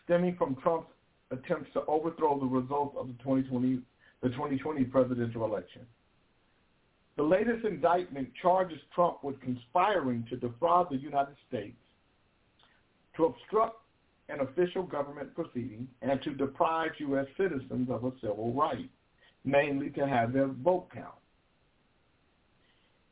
[0.04, 0.88] stemming from Trump's
[1.30, 3.80] attempts to overthrow the results of the 2020,
[4.22, 5.82] the 2020 presidential election.
[7.16, 11.76] The latest indictment charges Trump with conspiring to defraud the United States,
[13.16, 13.76] to obstruct
[14.28, 17.26] an official government proceeding, and to deprive U.S.
[17.36, 18.90] citizens of a civil right,
[19.44, 21.14] namely to have their vote count.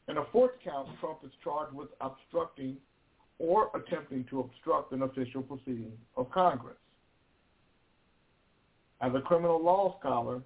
[0.08, 2.76] In a fourth count, Trump is charged with obstructing
[3.38, 6.76] or attempting to obstruct an official proceeding of Congress.
[9.00, 10.40] As a criminal law scholar,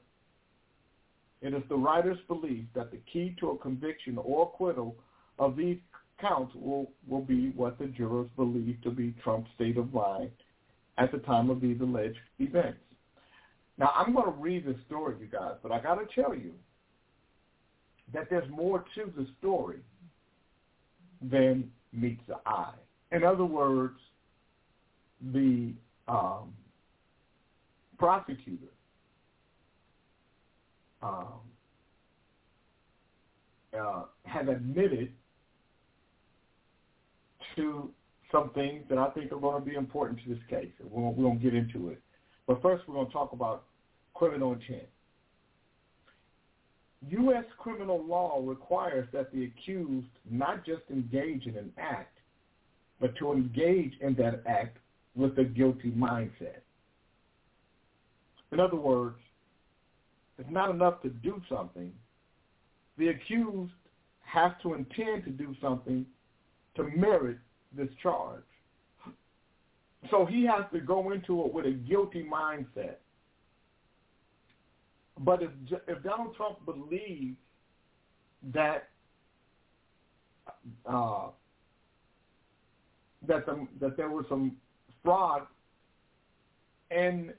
[1.43, 4.97] it is the writer's belief that the key to a conviction or acquittal
[5.38, 5.79] of these
[6.21, 10.31] counts will, will be what the jurors believe to be Trump's state of mind
[10.99, 12.79] at the time of these alleged events.
[13.81, 16.53] Now, I'm going to read this story, you guys, but I got to tell you
[18.12, 19.79] that there's more to the story
[21.23, 22.75] than meets the eye.
[23.11, 23.99] In other words,
[25.33, 25.73] the
[26.09, 26.53] um,
[27.99, 28.66] prosecutor
[31.03, 31.40] um,
[33.79, 35.11] uh, has admitted
[37.57, 37.90] to
[38.31, 40.69] some things that I think are going to be important to this case.
[40.83, 42.03] We won't, we won't get into it.
[42.47, 43.64] But first, we're going to talk about
[44.20, 44.87] criminal intent.
[47.09, 47.44] U.S.
[47.59, 52.18] criminal law requires that the accused not just engage in an act,
[53.00, 54.76] but to engage in that act
[55.16, 56.61] with a guilty mindset.
[58.52, 59.16] In other words,
[60.38, 61.90] it's not enough to do something.
[62.98, 63.72] The accused
[64.20, 66.04] has to intend to do something
[66.76, 67.38] to merit
[67.74, 68.42] this charge.
[70.11, 72.96] So he has to go into it with a guilty mindset.
[75.20, 75.50] But if,
[75.87, 77.37] if Donald Trump believes
[78.54, 78.88] that
[80.87, 81.28] uh,
[83.28, 84.56] that the, that there was some
[85.04, 85.42] fraud
[86.90, 87.33] in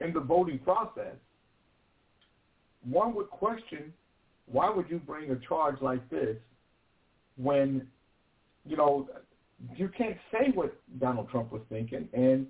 [0.00, 1.16] in the voting process,
[2.84, 3.92] one would question
[4.46, 6.36] why would you bring a charge like this
[7.36, 7.88] when
[8.64, 9.08] you know
[9.76, 12.46] you can't say what Donald Trump was thinking, and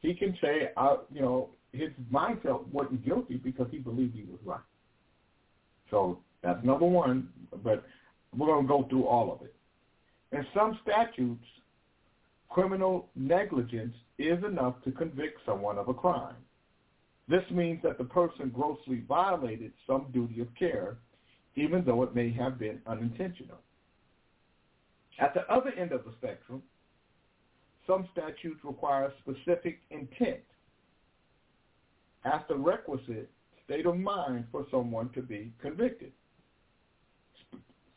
[0.00, 4.40] he can say, uh, you know, his mindset wasn't guilty because he believed he was
[4.44, 4.60] right.
[5.90, 7.28] So that's number one,
[7.62, 7.84] but
[8.36, 9.54] we're going to go through all of it.
[10.32, 11.44] In some statutes,
[12.48, 16.36] criminal negligence is enough to convict someone of a crime.
[17.28, 20.96] This means that the person grossly violated some duty of care,
[21.56, 23.58] even though it may have been unintentional.
[25.18, 26.62] At the other end of the spectrum,
[27.86, 30.40] some statutes require specific intent
[32.24, 33.30] as the requisite
[33.64, 36.12] state of mind for someone to be convicted.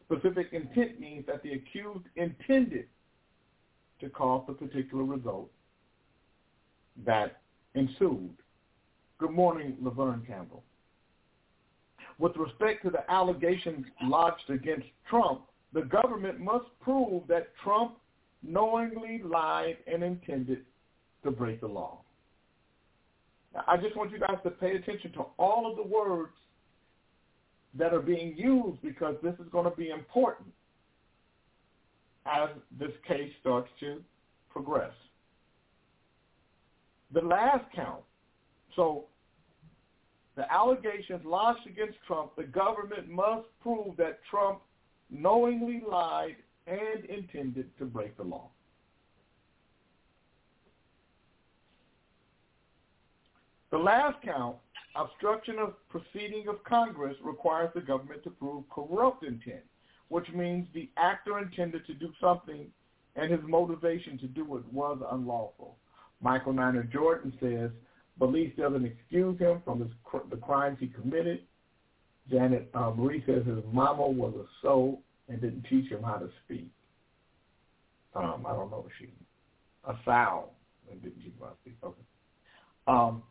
[0.05, 2.87] Specific intent means that the accused intended
[3.99, 5.49] to cause the particular result
[7.05, 7.41] that
[7.75, 8.35] ensued.
[9.17, 10.63] Good morning, Laverne Campbell.
[12.19, 15.41] With respect to the allegations lodged against Trump,
[15.73, 17.97] the government must prove that Trump
[18.41, 20.65] knowingly lied and intended
[21.23, 21.99] to break the law.
[23.65, 26.33] I just want you guys to pay attention to all of the words
[27.73, 30.49] that are being used because this is going to be important
[32.25, 34.01] as this case starts to
[34.49, 34.91] progress.
[37.13, 38.01] The last count,
[38.75, 39.05] so
[40.35, 44.59] the allegations lodged against Trump, the government must prove that Trump
[45.09, 46.35] knowingly lied
[46.67, 48.49] and intended to break the law.
[53.71, 54.55] The last count,
[54.95, 59.63] obstruction of proceeding of Congress, requires the government to prove corrupt intent,
[60.09, 62.67] which means the actor intended to do something
[63.15, 65.75] and his motivation to do it was unlawful.
[66.21, 67.71] Michael Niner Jordan says,
[68.19, 69.89] belief doesn't excuse him from his,
[70.29, 71.41] the crimes he committed.
[72.29, 76.29] Janet uh, Marie says his mama was a soul and didn't teach him how to
[76.45, 76.69] speak.
[78.15, 79.11] Um, I don't know if she
[79.87, 80.49] a sow
[80.91, 81.77] and didn't teach him how to speak.
[81.83, 82.01] Okay.
[82.87, 83.23] Um,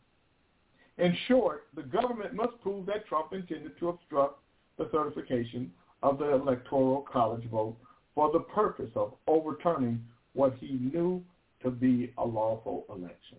[0.99, 4.39] in short, the government must prove that Trump intended to obstruct
[4.79, 5.71] the certification
[6.03, 7.77] of the Electoral College vote
[8.15, 11.23] for the purpose of overturning what he knew
[11.63, 13.39] to be a lawful election.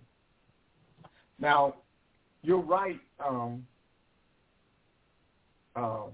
[1.39, 1.75] Now,
[2.43, 2.99] you're right.
[3.25, 3.65] Um,
[5.75, 6.09] um,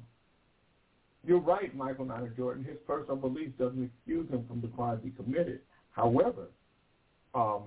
[1.25, 2.63] you're right, Michael Niner Jordan.
[2.63, 5.59] His personal beliefs doesn't excuse him from the crimes he committed.
[5.91, 6.47] However,
[7.33, 7.63] um,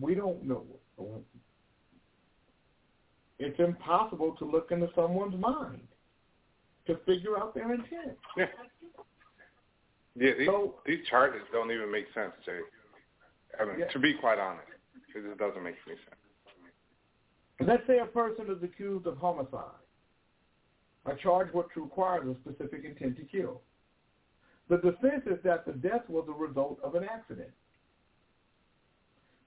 [0.00, 0.64] we don't know.
[3.38, 5.86] It's impossible to look into someone's mind
[6.86, 8.16] to figure out their intent.
[8.36, 8.46] Yeah,
[10.16, 12.60] yeah these, so, these charges don't even make sense, Jay.
[13.60, 13.86] I mean, yeah.
[13.88, 14.68] to be quite honest,
[15.14, 16.16] it just doesn't make any sense.
[17.60, 19.80] Let's say a person is accused of homicide
[21.06, 23.62] a charge which requires a specific intent to kill.
[24.68, 27.50] The defense is that the death was a result of an accident.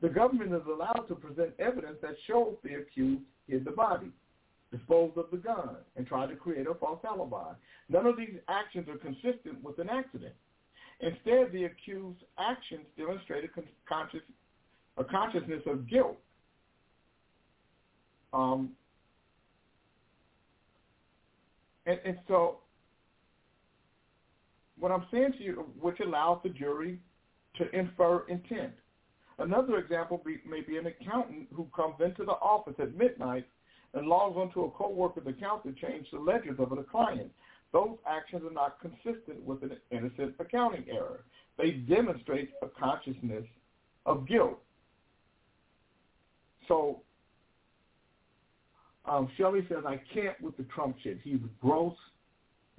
[0.01, 4.11] The government is allowed to present evidence that shows the accused hid the body,
[4.71, 7.53] disposed of the gun, and tried to create a false alibi.
[7.89, 10.33] None of these actions are consistent with an accident.
[11.01, 13.47] Instead, the accused's actions demonstrate a,
[13.87, 14.21] conscious,
[14.97, 16.17] a consciousness of guilt.
[18.31, 18.71] Um,
[21.85, 22.59] and, and so
[24.79, 26.99] what I'm saying to you, which allows the jury
[27.57, 28.73] to infer intent.
[29.39, 33.47] Another example be, may be an accountant who comes into the office at midnight
[33.93, 37.31] and logs onto a co-worker's account to change the ledgers of a client.
[37.71, 41.23] Those actions are not consistent with an innocent accounting error.
[41.57, 43.45] They demonstrate a consciousness
[44.05, 44.59] of guilt.
[46.67, 47.01] So
[49.05, 51.19] um, Shelley says, I can't with the Trump shit.
[51.23, 51.95] He's gross,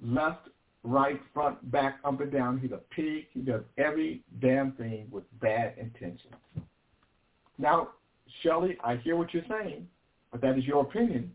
[0.01, 0.47] left,
[0.83, 2.59] right, front, back, up and down.
[2.59, 3.27] He's a pig.
[3.31, 6.33] He does every damn thing with bad intentions.
[7.57, 7.89] Now,
[8.41, 9.87] Shelley, I hear what you're saying,
[10.31, 11.31] but that is your opinion.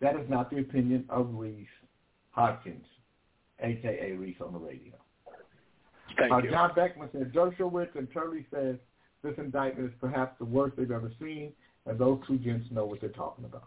[0.00, 1.66] That is not the opinion of Reese
[2.36, 2.84] Hodkins,
[3.60, 4.16] a.k.a.
[4.16, 4.92] Reese on the radio.
[6.18, 6.50] Thank uh, you.
[6.50, 8.76] John Beckman said Dershowitz and Turley says
[9.22, 11.52] this indictment is perhaps the worst they've ever seen,
[11.86, 13.64] and those two gents know what they're talking about.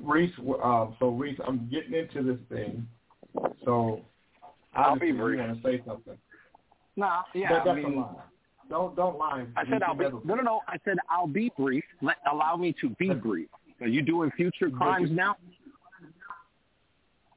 [0.00, 0.32] Reese,
[0.62, 2.86] um, so Reese, I'm getting into this thing,
[3.64, 4.00] so
[4.78, 5.40] I'll be obviously brief.
[5.40, 6.18] you want to say something.
[6.96, 8.14] No, yeah, but I mean, a lie.
[8.68, 9.46] Don't don't lie.
[9.56, 10.60] I said You I'll be never- no, no, no.
[10.68, 11.84] I said I'll be brief.
[12.02, 13.48] Let allow me to be brief.
[13.80, 15.36] Are you doing future crimes now?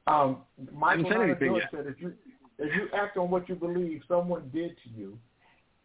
[0.06, 0.38] Um,
[0.72, 1.68] Michael said Hunter anything yet.
[1.70, 2.12] said if you
[2.58, 5.18] if you act on what you believe someone did to you,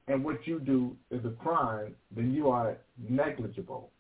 [0.08, 3.92] and what you do is a crime, then you are negligible.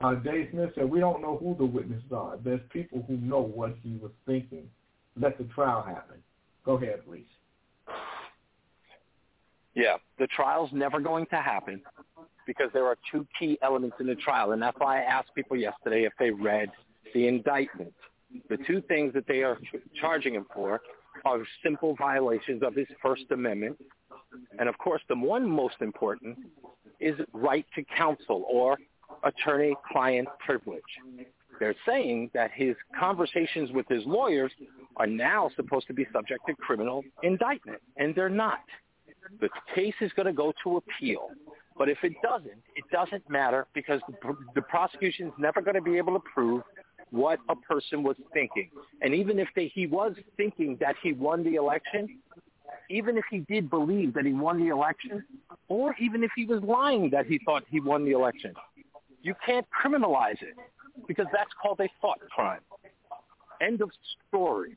[0.00, 2.38] Uh, Dave Smith said we don't know who the witnesses are.
[2.42, 4.68] There's people who know what he was thinking.
[5.20, 6.16] Let the trial happen.
[6.68, 7.24] Go ahead, Reese.
[9.74, 11.80] Yeah, the trial's never going to happen
[12.46, 15.56] because there are two key elements in the trial, and that's why I asked people
[15.56, 16.68] yesterday if they read
[17.14, 17.94] the indictment.
[18.50, 20.82] The two things that they are ch- charging him for
[21.24, 23.82] are simple violations of his First Amendment,
[24.58, 26.36] and of course, the one most important
[27.00, 28.76] is right to counsel or
[29.24, 30.82] attorney-client privilege.
[31.58, 34.52] They're saying that his conversations with his lawyers
[34.96, 38.60] are now supposed to be subject to criminal indictment, and they're not.
[39.40, 41.28] The case is going to go to appeal.
[41.76, 45.82] But if it doesn't, it doesn't matter because the, the prosecution is never going to
[45.82, 46.62] be able to prove
[47.10, 48.70] what a person was thinking.
[49.00, 52.18] And even if they, he was thinking that he won the election,
[52.90, 55.24] even if he did believe that he won the election,
[55.68, 58.54] or even if he was lying that he thought he won the election,
[59.22, 60.54] you can't criminalize it
[61.06, 62.60] because that's called a thought crime.
[63.60, 63.90] End of
[64.28, 64.76] story.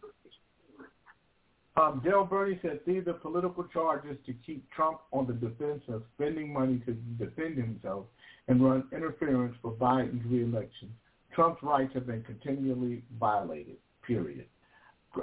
[1.77, 6.03] Um, Dale Burney said these are political charges to keep Trump on the defense of
[6.15, 8.05] spending money to defend himself
[8.47, 10.93] and run interference for Biden's reelection.
[11.33, 14.45] Trump's rights have been continually violated, period.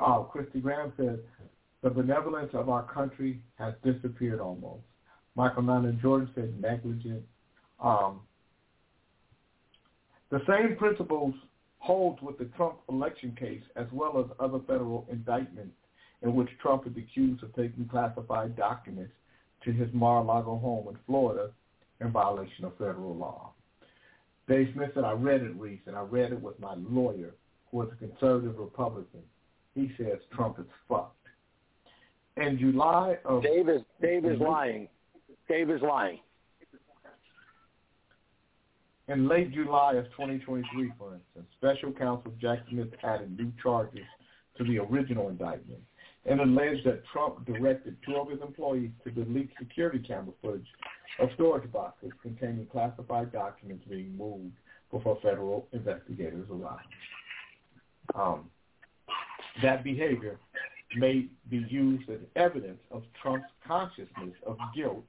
[0.00, 1.20] Uh, Christy Graham said
[1.82, 4.82] the benevolence of our country has disappeared almost.
[5.34, 7.22] Michael Nana Jordan said negligent.
[7.80, 8.20] Um,
[10.30, 11.34] the same principles
[11.78, 15.74] holds with the Trump election case as well as other federal indictments
[16.22, 19.12] in which Trump is accused of taking classified documents
[19.64, 21.50] to his Mar-a-Lago home in Florida
[22.00, 23.52] in violation of federal law.
[24.48, 27.34] Dave Smith said, I read it, Reese, and I read it with my lawyer,
[27.70, 29.20] who is a conservative Republican.
[29.74, 31.14] He says Trump is fucked.
[32.36, 33.42] In July of...
[33.42, 34.44] Dave is, Dave is mm-hmm.
[34.44, 34.88] lying.
[35.48, 36.20] Dave is lying.
[39.08, 44.04] In late July of 2023, for instance, Special Counsel Jack Smith added new charges
[44.58, 45.80] to the original indictment
[46.26, 50.66] and alleged that Trump directed two of his employees to delete security camera footage
[51.20, 54.52] of storage boxes containing classified documents being moved
[54.92, 56.82] before federal investigators arrived.
[58.14, 58.50] Um,
[59.62, 60.38] that behavior
[60.96, 65.06] may be used as evidence of Trump's consciousness of guilt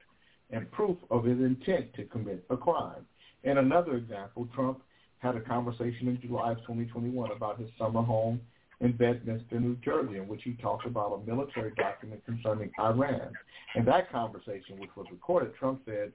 [0.51, 3.05] and proof of his intent to commit a crime.
[3.43, 4.81] In another example, Trump
[5.19, 8.41] had a conversation in July of 2021 about his summer home
[8.81, 13.33] in Bedminster, New Jersey, in which he talked about a military document concerning Iran.
[13.75, 16.13] In that conversation, which was recorded, Trump said,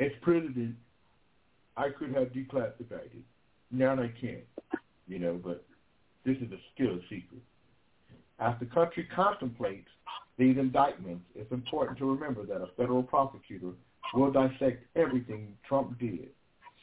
[0.00, 0.76] "As president,
[1.76, 3.24] I could have declassified it.
[3.70, 4.46] Now I can't,
[5.06, 5.64] you know, but
[6.24, 7.42] this is a still a secret."
[8.38, 9.90] As the country contemplates
[10.38, 13.72] these indictments, it's important to remember that a federal prosecutor
[14.14, 16.30] will dissect everything Trump did,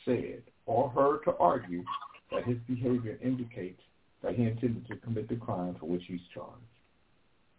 [0.06, 1.84] said, or heard to argue
[2.32, 3.82] that his behavior indicates
[4.24, 6.56] that he intended to commit the crime for which he's charged.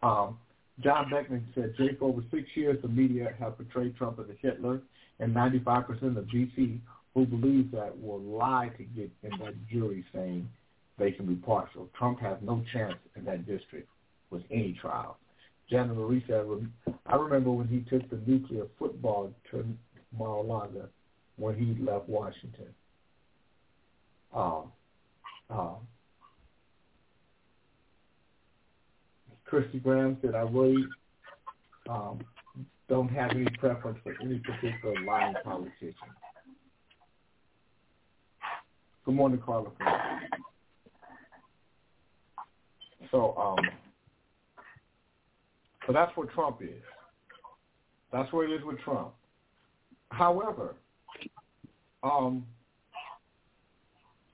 [0.03, 0.38] Um,
[0.82, 4.82] John Beckman said, for over six years, the media have portrayed Trump as a Hitler,
[5.20, 6.78] and 95% of DC
[7.14, 10.47] who believe that will lie to get in that jury saying
[10.99, 11.88] they can be partial.
[11.97, 13.88] Trump has no chance in that district
[14.30, 15.16] with any trial.
[15.70, 16.44] Janet Marie said,
[17.07, 19.64] I remember when he took the nuclear football to
[20.16, 20.88] Mar-a-Lago
[21.37, 22.68] when he left Washington.
[24.34, 24.72] Um,
[25.51, 25.76] um,
[29.45, 30.84] Christy Graham said, I really
[31.89, 32.20] um,
[32.89, 35.95] don't have any preference for any particular lying politician.
[39.05, 39.70] Good morning, Carla.
[43.11, 43.64] So, um,
[45.87, 46.82] so that's where Trump is.
[48.12, 49.12] That's where it is with Trump.
[50.11, 50.74] However,
[52.03, 52.47] um,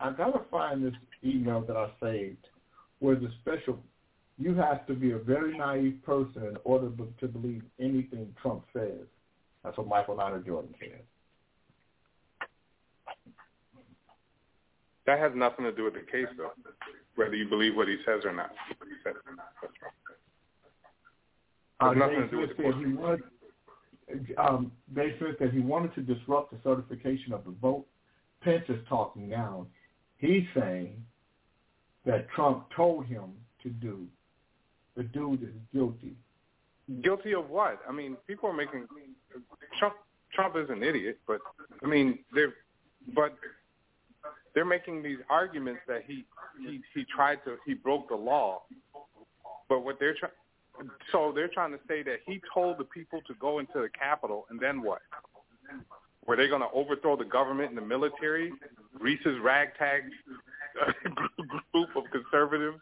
[0.00, 0.94] I gotta find this
[1.24, 2.46] email that I saved
[2.98, 3.78] where the special
[4.38, 9.06] you have to be a very naive person in order to believe anything Trump says.
[9.62, 11.02] That's what Michael Niner Jordan said.
[15.06, 16.52] That has nothing to do with the case, though.
[17.16, 18.50] Whether you believe what he says or not.
[19.04, 19.16] That's
[21.80, 22.76] Uh, nothing to do with the said court.
[22.86, 23.20] he was
[24.38, 27.86] um, Dave Smith said he wanted to disrupt the certification of the vote.
[28.42, 29.66] Pence is talking now.
[30.18, 31.02] He's saying
[32.04, 33.32] that Trump told him
[33.62, 34.06] to do.
[34.96, 36.14] The dude is guilty.
[37.02, 37.80] Guilty of what?
[37.88, 38.86] I mean, people are making
[39.78, 39.94] Trump.
[40.34, 41.40] Trump is an idiot, but
[41.82, 42.54] I mean, they're
[43.14, 43.36] but
[44.54, 46.24] they're making these arguments that he
[46.60, 48.62] he he tried to he broke the law.
[49.68, 50.32] But what they're trying
[51.10, 54.46] so they're trying to say that he told the people to go into the Capitol,
[54.50, 55.00] and then what?
[56.26, 58.52] Were they going to overthrow the government and the military?
[58.98, 60.02] Reese's ragtag
[61.72, 62.78] group of conservatives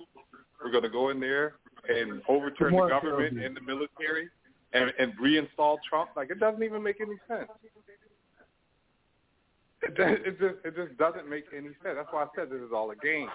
[0.63, 1.55] were going to go in there
[1.89, 4.29] and overturn the government and the military
[4.73, 6.11] and, and reinstall Trump?
[6.17, 7.49] Like, it doesn't even make any sense.
[9.83, 11.97] It, it just it just doesn't make any sense.
[11.97, 13.29] That's why I said this is all a game.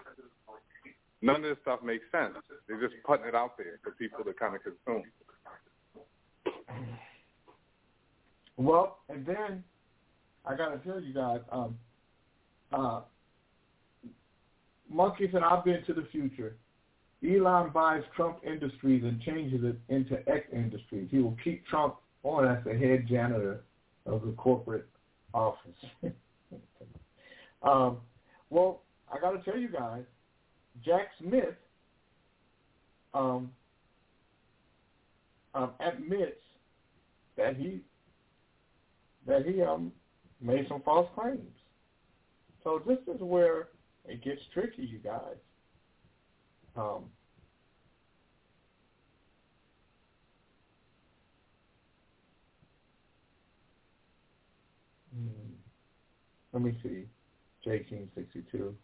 [1.26, 2.36] None of this stuff makes sense.
[2.67, 5.03] They're just putting it out there for people to kind of consume.
[8.57, 9.63] Well, and then
[10.45, 11.78] I got to tell you guys, um,
[12.71, 13.01] uh,
[14.88, 16.57] Monkey said, I've been to the future.
[17.28, 21.07] Elon buys Trump Industries and changes it into X Industries.
[21.09, 23.63] He will keep Trump on as the head janitor
[24.05, 24.88] of the corporate
[25.34, 25.71] office.
[27.63, 27.97] um,
[28.51, 30.03] well, I got to tell you guys,
[30.86, 31.55] Jack Smith
[33.13, 33.51] um,
[35.55, 36.38] um, admits
[37.38, 37.81] that he
[39.25, 39.91] that he um,
[40.39, 41.39] made some false claims.
[42.63, 43.69] So this is where
[44.05, 45.38] it gets tricky, you guys.
[46.77, 47.05] Um,
[55.15, 55.53] hmm.
[56.53, 57.05] let me see.
[57.63, 58.75] J King sixty two.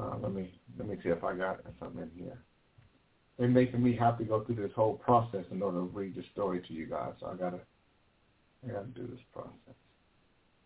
[0.00, 2.38] Uh, let me let me see if I got something in here.
[3.38, 6.22] They're making me have to go through this whole process in order to read the
[6.32, 7.12] story to you guys.
[7.20, 7.60] So I gotta
[8.64, 9.74] I gotta do this process.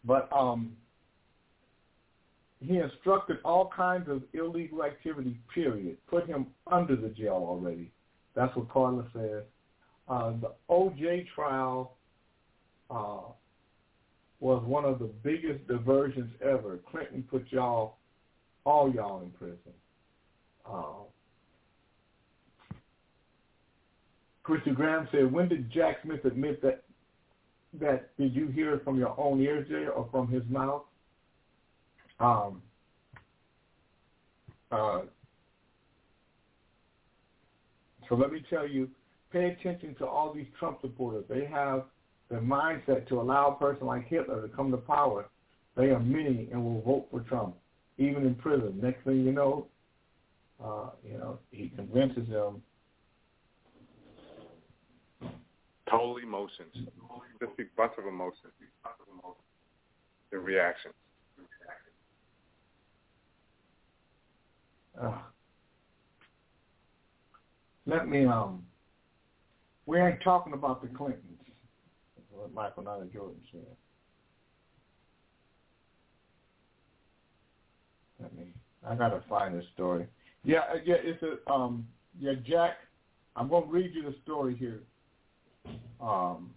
[0.04, 0.76] But um,
[2.60, 5.38] he instructed all kinds of illegal activity.
[5.52, 5.96] Period.
[6.08, 7.90] Put him under the jail already.
[8.34, 9.42] That's what Carla says.
[10.08, 11.96] Uh, the OJ trial
[12.90, 13.32] uh,
[14.40, 16.78] was one of the biggest diversions ever.
[16.90, 17.96] Clinton put y'all
[18.64, 19.58] all y'all in prison.
[20.66, 21.04] Um,
[24.42, 26.84] Christy Graham said, when did Jack Smith admit that
[27.80, 30.82] that did you hear it from your own ears Jay, or from his mouth?
[32.20, 32.62] Um,
[34.70, 35.00] uh,
[38.08, 38.88] so let me tell you,
[39.32, 41.24] pay attention to all these Trump supporters.
[41.28, 41.84] They have
[42.30, 45.26] the mindset to allow a person like Hitler to come to power.
[45.76, 47.56] They are many and will vote for Trump
[47.98, 48.78] even in prison.
[48.82, 49.66] Next thing you know,
[50.62, 52.62] uh, you know, he convinces them.
[55.90, 56.72] Total emotions.
[56.74, 58.52] Just a bunch of emotions.
[60.30, 60.94] The reactions.
[65.00, 65.18] Uh,
[67.86, 68.64] let me um
[69.86, 71.20] we ain't talking about the Clintons,
[72.30, 73.60] what Michael Nana Jordan said.
[78.20, 78.44] Let me.
[78.86, 80.06] I gotta find this story.
[80.44, 80.96] Yeah, uh, yeah.
[80.98, 81.86] It's a um.
[82.18, 82.76] Yeah, Jack.
[83.36, 84.80] I'm gonna read you the story here.
[86.00, 86.50] Um.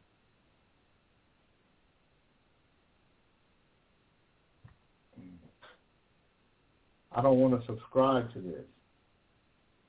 [7.11, 8.65] I don't want to subscribe to this.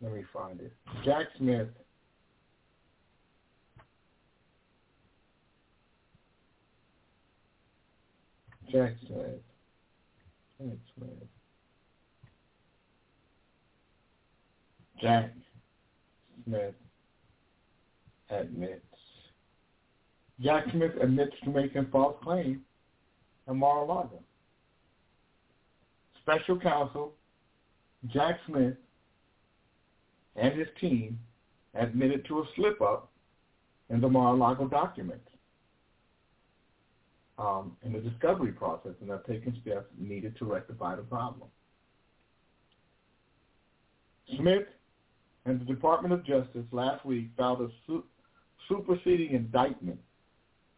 [0.01, 0.73] Let me find it.
[1.05, 1.69] Jack Smith.
[8.71, 9.43] Jack Smith.
[10.59, 11.29] Jack Smith.
[15.01, 15.30] Jack
[16.44, 16.74] Smith
[18.30, 18.82] admits.
[20.40, 22.59] Jack Smith admits to making false claims
[23.49, 24.20] in Mar-a-Lago.
[26.22, 27.14] Special counsel
[28.07, 28.74] Jack Smith
[30.36, 31.18] and his team
[31.74, 33.11] admitted to a slip-up
[33.90, 35.28] in the Mar-a-Lago documents
[37.38, 41.49] um, in the discovery process and have taken steps needed to rectify the problem.
[44.36, 44.66] Smith
[45.49, 48.05] and the Department of Justice last week filed a su-
[48.68, 49.99] superseding indictment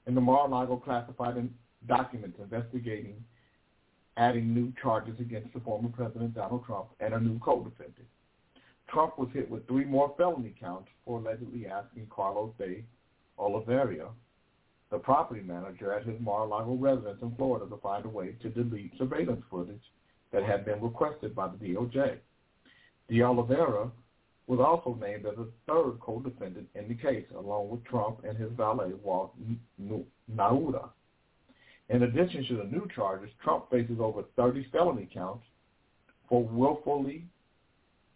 [0.06, 1.52] in the Mar-a-Lago classified in
[1.88, 3.24] documents investigating
[4.16, 8.06] adding new charges against the former President Donald Trump and a new co-defendant.
[8.88, 12.84] Trump was hit with three more felony counts for allegedly asking Carlos de
[13.38, 14.08] Oliveira,
[14.90, 18.92] the property manager at his Mar-a-Lago residence in Florida, to find a way to delete
[18.98, 19.82] surveillance footage
[20.32, 22.18] that had been requested by the DOJ.
[23.08, 23.90] De Oliveira
[24.46, 28.50] was also named as a third co-defendant in the case, along with Trump and his
[28.56, 29.34] valet, Walt
[30.34, 30.88] Nauta.
[31.88, 35.44] In addition to the new charges, Trump faces over 30 felony counts
[36.28, 37.24] for willfully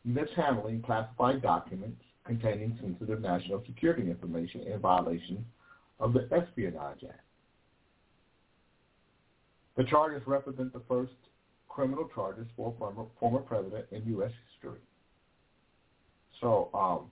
[0.04, 5.44] mishandling classified documents containing sensitive national security information in violation
[6.00, 7.20] of the Espionage Act.
[9.76, 11.12] The charges represent the first
[11.68, 14.30] criminal charges for a former, former president in U.S.
[14.52, 14.78] history.
[16.44, 17.10] So um,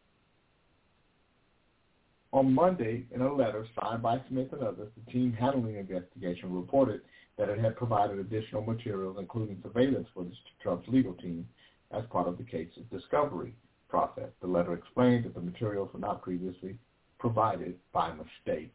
[2.34, 6.54] on Monday, in a letter signed by Smith and others, the team handling the investigation
[6.54, 7.00] reported
[7.38, 11.48] that it had provided additional materials, including surveillance footage, to Trump's legal team
[11.92, 13.54] as part of the case's discovery
[13.88, 14.28] process.
[14.42, 16.76] The letter explained that the materials were not previously
[17.18, 18.74] provided by mistake.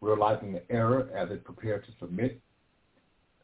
[0.00, 2.40] Realizing the error as it prepared to submit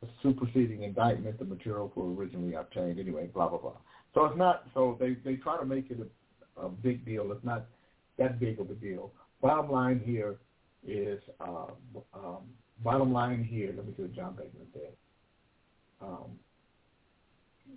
[0.02, 3.76] a superseding indictment, the materials were originally obtained anyway, blah, blah, blah.
[4.14, 6.00] So it's not, so they, they try to make it
[6.56, 7.30] a, big deal.
[7.32, 7.66] It's not
[8.18, 9.12] that big of a deal.
[9.40, 10.36] Bottom line here
[10.86, 11.66] is, uh,
[12.14, 12.38] um,
[12.82, 14.92] bottom line here, let me see what John Beckman said.
[16.02, 16.38] Um,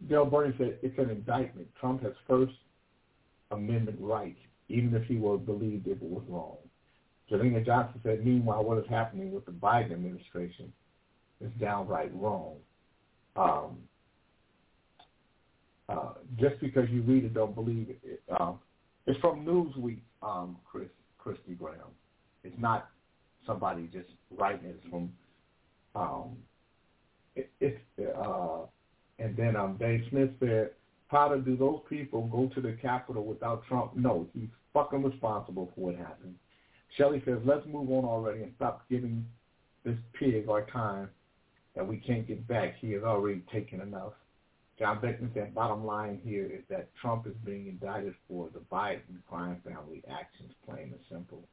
[0.10, 1.68] Dale Bernie said it's an indictment.
[1.80, 2.54] Trump has First
[3.52, 6.58] Amendment rights, even if he was believed if it was wrong.
[7.32, 10.72] Jelena Johnson said, meanwhile, what is happening with the Biden administration
[11.42, 12.56] is downright wrong.
[13.36, 13.78] Um,
[15.90, 18.22] uh, just because you read it, don't believe it.
[18.40, 18.60] um,
[19.06, 21.92] it's from Newsweek, um, Chris Christy Graham.
[22.44, 22.90] It's not
[23.46, 24.80] somebody just writing it.
[24.82, 25.12] It's from
[25.96, 26.38] um,
[27.36, 27.80] it, it's
[28.18, 28.66] uh,
[29.20, 30.72] and then um, Dave Smith said,
[31.08, 33.96] how do those people go to the Capitol without Trump?
[33.96, 36.36] No, he's fucking responsible for what happened.
[36.98, 39.26] Shelley says, let's move on already and stop giving
[39.86, 41.10] this pig our time
[41.76, 42.76] that we can't get back.
[42.80, 44.14] He has already taken enough.
[44.80, 49.22] John Beckman said, bottom line here is that Trump is being indicted for the Biden
[49.30, 51.44] crime family actions, plain and simple.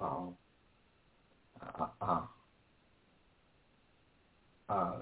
[0.00, 0.34] Um,
[1.60, 2.20] uh, uh,
[4.68, 4.92] uh,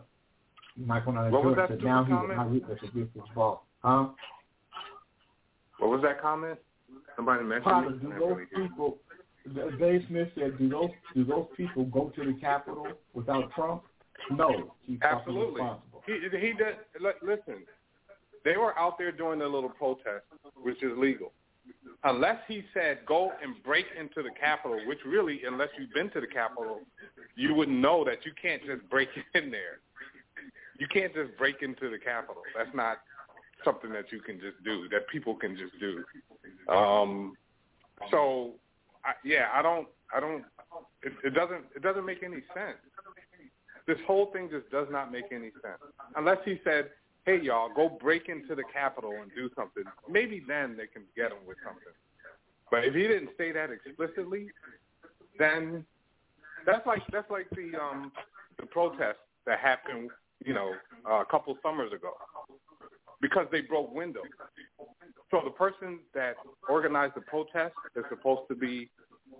[0.76, 2.46] Michael Knight what was that said now he will not
[2.82, 3.62] against his fault.
[3.82, 4.08] Huh?
[5.78, 6.58] What was that comment?
[7.14, 8.02] Somebody mentioned it?
[8.02, 8.98] do those really people,
[9.78, 13.82] Dave Smith said, do those do those people go to the Capitol without Trump?
[14.30, 15.62] No, he's Absolutely.
[16.08, 16.52] He he
[17.00, 17.64] li- Listen,
[18.44, 20.24] they were out there doing their little protest,
[20.62, 21.32] which is legal.
[22.04, 26.20] Unless he said go and break into the Capitol, which really, unless you've been to
[26.20, 26.80] the Capitol,
[27.36, 29.80] you wouldn't know that you can't just break in there.
[30.78, 32.42] You can't just break into the Capitol.
[32.56, 32.98] That's not
[33.64, 34.88] something that you can just do.
[34.88, 36.72] That people can just do.
[36.72, 37.36] Um,
[38.10, 38.52] so,
[39.04, 39.88] I, yeah, I don't.
[40.14, 40.44] I don't.
[41.02, 41.64] It, it doesn't.
[41.74, 42.78] It doesn't make any sense.
[43.88, 45.80] This whole thing just does not make any sense.
[46.14, 46.90] Unless he said,
[47.24, 51.32] "Hey, y'all, go break into the Capitol and do something." Maybe then they can get
[51.32, 51.94] him with something.
[52.70, 54.50] But if he didn't say that explicitly,
[55.38, 55.86] then
[56.66, 58.12] that's like that's like the um
[58.60, 60.10] the protest that happened,
[60.44, 60.74] you know,
[61.08, 62.12] uh, a couple summers ago,
[63.22, 64.24] because they broke windows.
[65.30, 66.36] So the person that
[66.68, 68.90] organized the protest is supposed to be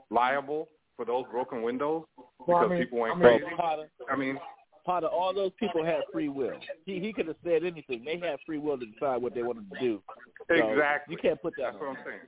[0.09, 3.55] liable for those broken windows because Well, I mean- people went I mean- crazy.
[3.57, 4.41] Potter, I mean,
[4.85, 6.59] Potter, all those people had free will.
[6.85, 8.05] He he could have said anything.
[8.05, 10.03] They had free will to decide what they wanted to do.
[10.49, 11.13] So exactly.
[11.15, 11.89] You can't put that That's on.
[11.89, 12.21] what I'm saying.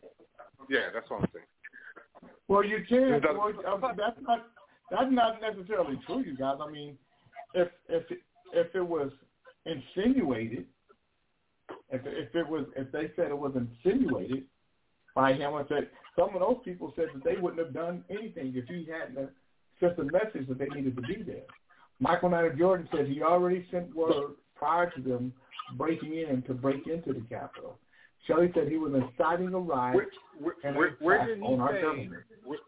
[0.69, 2.31] Yeah, that's what I'm saying.
[2.49, 3.15] Well, you can.
[3.15, 4.47] It doesn't- Well, that's not
[4.91, 6.59] that's not necessarily true, you guys.
[6.61, 6.97] I mean,
[7.55, 8.05] if if
[8.53, 9.11] if it was
[9.65, 10.67] insinuated,
[11.91, 14.45] if if it was if they said it was insinuated
[15.15, 18.53] by him, and said some of those people said that they wouldn't have done anything
[18.55, 19.31] if he hadn't
[19.79, 21.43] sent the message that they needed to be there.
[21.99, 25.33] Michael Knight of Jordan said he already sent word prior to them
[25.77, 27.79] breaking in to break into the Capitol.
[28.27, 30.07] Shelley said he was inciting a riot Where,
[30.39, 31.83] where, and where, where did he on our say?
[31.83, 32.23] government.
[32.45, 32.59] Where-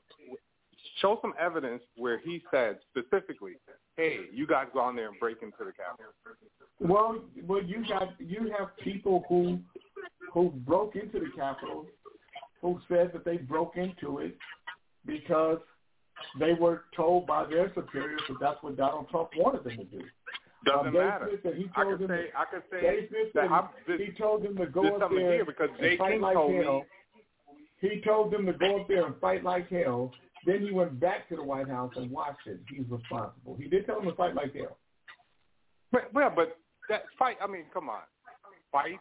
[1.00, 3.54] show some evidence where he said specifically,
[3.96, 6.12] "Hey, you guys go on there and break into the Capitol."
[6.78, 9.58] Well, well, you got you have people who
[10.32, 11.86] who broke into the Capitol,
[12.62, 14.36] who said that they broke into it
[15.04, 15.58] because
[16.38, 20.02] they were told by their superiors that that's what Donald Trump wanted them to do.
[20.64, 21.28] Doesn't Um, matter.
[21.42, 24.44] Said he I told could them say I could say that I'm, this, he told
[24.44, 26.78] them to go up there here because Jay and fight King like told hell.
[26.80, 26.84] me.
[27.80, 30.12] He told them to go up there and fight like hell.
[30.46, 32.60] Then he went back to the White House and watched it.
[32.68, 33.56] He's responsible.
[33.60, 34.78] He did tell them to fight like hell.
[35.90, 36.56] But, well, but
[36.88, 37.38] that fight.
[37.42, 38.02] I mean, come on,
[38.70, 39.00] fight.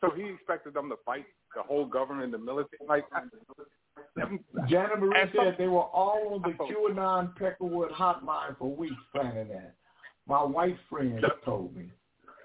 [0.00, 1.26] So he expected them to fight
[1.56, 2.78] the whole government, the military.
[2.86, 3.22] Like, I,
[4.68, 9.48] Janet Marie said some- they were all on the QAnon Peckerwood hotline for weeks planning
[9.48, 9.74] that.
[10.28, 11.86] My white friend told me.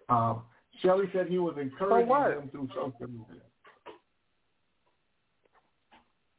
[0.09, 0.41] Um,
[0.81, 2.29] Shelley said he was encouraging what?
[2.35, 3.41] them through social media.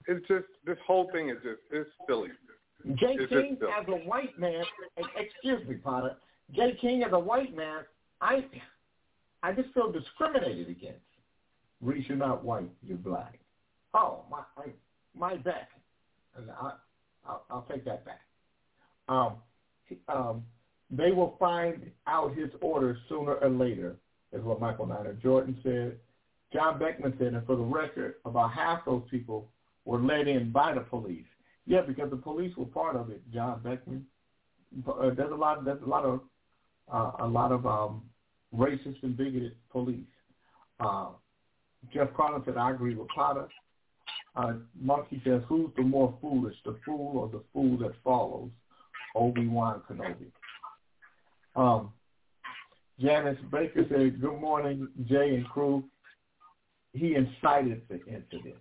[0.08, 2.28] it's just this whole thing is just it's silly.
[2.96, 4.64] Jay It's King just- as a white man,
[5.16, 6.16] excuse me, Potter.
[6.54, 7.80] Jay King as a white man,
[8.20, 8.44] I,
[9.42, 11.00] I just feel discriminated against.
[11.82, 13.38] You're not white, you're black.
[13.94, 14.42] Oh, my,
[15.14, 15.32] my.
[15.34, 16.72] And I,
[17.26, 18.20] I'll, I'll take that back.
[19.08, 19.34] Um,
[20.08, 20.44] um,
[20.90, 23.96] they will find out his orders sooner or later,
[24.32, 25.98] is what Michael Niner Jordan said.
[26.52, 29.48] John Beckman said, and for the record, about half those people
[29.84, 31.24] were let in by the police.
[31.66, 33.22] Yeah, because the police were part of it.
[33.32, 34.06] John Beckman.
[34.86, 35.64] Uh, there's a lot.
[35.64, 36.20] There's a lot of
[36.92, 38.02] uh, a lot of um,
[38.54, 40.00] racist and bigoted police.
[40.80, 41.08] Uh,
[41.92, 43.48] Jeff Carter said, "I agree with Potter."
[44.34, 48.50] Uh, Monkey says, "Who's the more foolish, the fool or the fool that follows?"
[49.14, 50.30] Obi Wan Kenobi.
[51.54, 51.92] Um,
[52.98, 55.84] Janice Baker said, "Good morning, Jay and crew."
[56.92, 58.56] He incited the incident.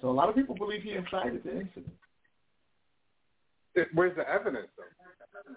[0.00, 1.94] So a lot of people believe he incited the incident.
[3.74, 5.54] It, where's the evidence though?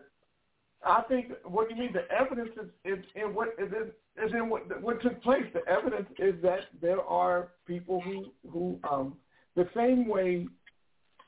[0.87, 2.69] I think what do you mean the evidence is,
[2.99, 3.91] is in what is in,
[4.25, 5.43] is in what what took place.
[5.53, 9.15] The evidence is that there are people who who um
[9.55, 10.47] the same way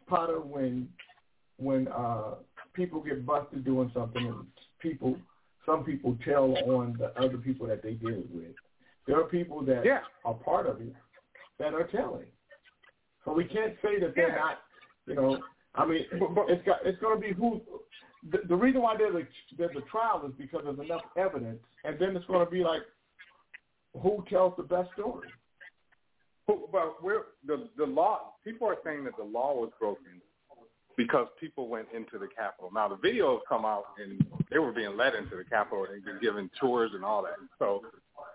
[0.07, 0.87] Potter when
[1.57, 2.35] when uh
[2.73, 4.45] people get busted doing something and
[4.79, 5.17] people
[5.65, 8.55] some people tell on the other people that they did it with.
[9.07, 10.01] There are people that Yeah.
[10.23, 10.95] are part of it
[11.59, 12.25] that are telling.
[13.25, 14.35] So we can't say that they're Yeah.
[14.35, 14.61] not
[15.05, 15.43] you know
[15.75, 17.61] I mean But- but- it's got it's gonna be who
[18.31, 21.97] the, the reason why there's a there's a trial is because there's enough evidence, and
[21.99, 22.81] then it's going to be like,
[24.01, 25.27] who tells the best story?
[26.47, 28.33] But, we're, the the law.
[28.43, 30.21] People are saying that the law was broken
[30.97, 32.71] because people went into the Capitol.
[32.73, 36.19] Now the videos come out and they were being led into the Capitol and been
[36.19, 37.35] given tours and all that.
[37.59, 37.83] So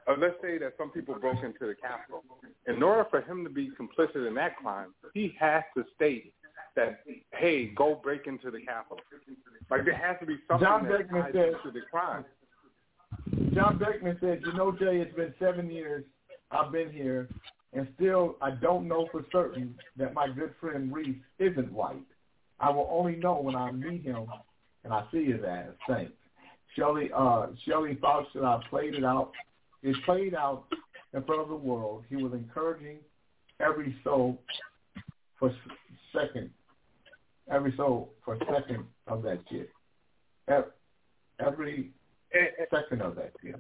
[0.09, 2.23] uh, let's say that some people broke into the Capitol.
[2.67, 6.33] In order for him to be complicit in that crime, he has to state
[6.77, 7.01] that,
[7.33, 8.99] hey, go break into the Capitol.
[9.71, 12.25] Like there has to be something John that Beckman ties said- into the crime.
[13.55, 16.05] John Beckman said, "You know, Jay, it's been seven years
[16.51, 17.29] I've been here,
[17.73, 22.03] and still I don't know for certain that my good friend Reese isn't white.
[22.61, 24.27] I will only know when I meet him
[24.83, 25.71] and I see his ass.
[25.87, 26.13] Thanks."
[26.77, 29.33] Shelley, uh, Shelley thought that I played it out.
[29.83, 30.65] It played out
[31.13, 32.05] in front of the world.
[32.09, 32.99] He was encouraging
[33.61, 34.43] every soul
[35.39, 35.55] for
[36.15, 36.51] second,
[37.51, 39.69] every soul for second of that kid.
[40.49, 40.73] Ev-
[41.45, 41.91] Every
[42.71, 43.57] second of that kid.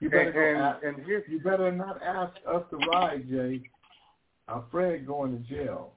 [0.00, 3.62] You better and, ask, and here's you better not ask us to ride, Jay.
[4.48, 5.92] Uh, Fred going to jail.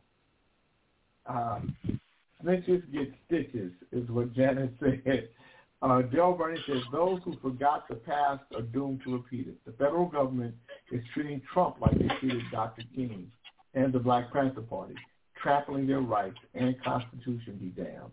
[1.26, 1.60] Uh,
[2.44, 5.30] snitches get stitches is what Janet said.
[5.82, 9.56] Uh, Dale Bernie says those who forgot the past are doomed to repeat it.
[9.66, 10.56] The federal government
[10.92, 12.84] is treating Trump like they treated Dr.
[12.96, 13.32] King
[13.74, 14.96] and the Black Panther Party,
[15.42, 18.12] trampling their rights and Constitution be damned.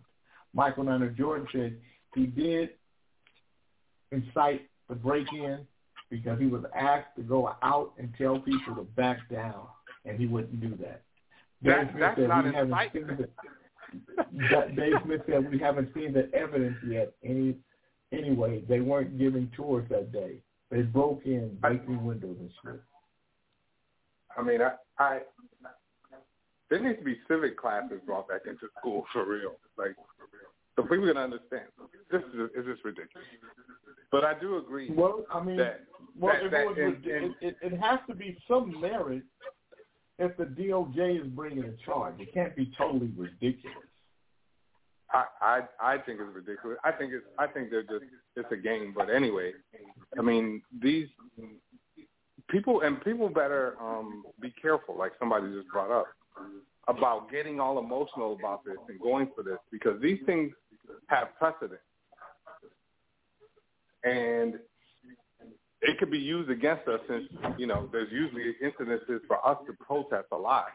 [0.53, 1.75] Michael Niner Jordan said
[2.15, 2.69] he did
[4.11, 5.65] incite the break-in
[6.09, 9.65] because he was asked to go out and tell people to back down,
[10.05, 11.01] and he wouldn't do that.
[11.63, 12.93] That- Dave Smith that's said not we haven't incitement.
[12.93, 13.29] seen the-
[14.49, 17.13] that- Dave Smith said we haven't seen the evidence yet.
[17.23, 17.55] Any
[18.11, 20.37] anyway, they weren't giving tours that day.
[20.69, 22.81] They broke in, breaking windows and shit.
[24.37, 25.19] I mean, I, I
[26.73, 29.53] there needs to be civic classes brought back into school for real.
[29.77, 29.95] Like,
[30.75, 31.65] so people can understand.
[32.11, 33.27] This is is just ridiculous.
[34.11, 35.81] But I do agree Well, I mean, that
[36.19, 39.21] well, that, that it, and- it, and- it, it has to be some merit
[40.17, 42.15] if the DOJ is bringing a charge.
[42.19, 43.77] It can't be totally ridiculous.
[45.11, 46.79] I, I I think it's ridiculous.
[46.83, 48.05] I think it's I think they're just
[48.35, 48.93] it's a game.
[48.97, 49.51] But anyway,
[50.17, 51.07] I mean these
[52.49, 56.07] people and people better um be careful, like somebody just brought up,
[56.87, 60.51] about getting all emotional about this and going for this because these things
[61.07, 61.79] have precedent.
[64.03, 64.59] And
[65.81, 67.25] it could be used against us since,
[67.57, 70.67] you know, there's usually incidences for us to protest a lot.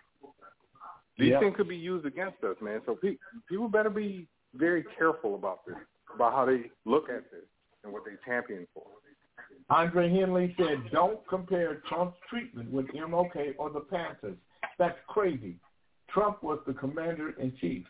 [1.18, 1.40] These Yep.
[1.40, 2.80] things could be used against us, man.
[2.86, 5.76] So pe- people better be very careful about this,
[6.14, 7.44] about how they look at this
[7.82, 8.86] and what they champion for.
[9.70, 14.38] Andre Henley said, don't compare Trump's treatment with MLK or the Panthers.
[14.78, 15.56] That's crazy.
[16.08, 17.84] Trump was the commander in chief.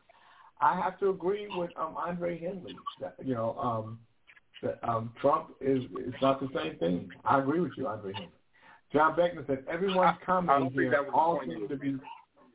[0.60, 2.76] I have to agree with um, Andre Henley.
[3.00, 3.98] That, you know, um,
[4.62, 7.10] that um, Trump is it's not the same thing.
[7.24, 8.30] I agree with you, Andre Henley.
[8.92, 11.96] John Beckman said everyone's commenting here all seem to be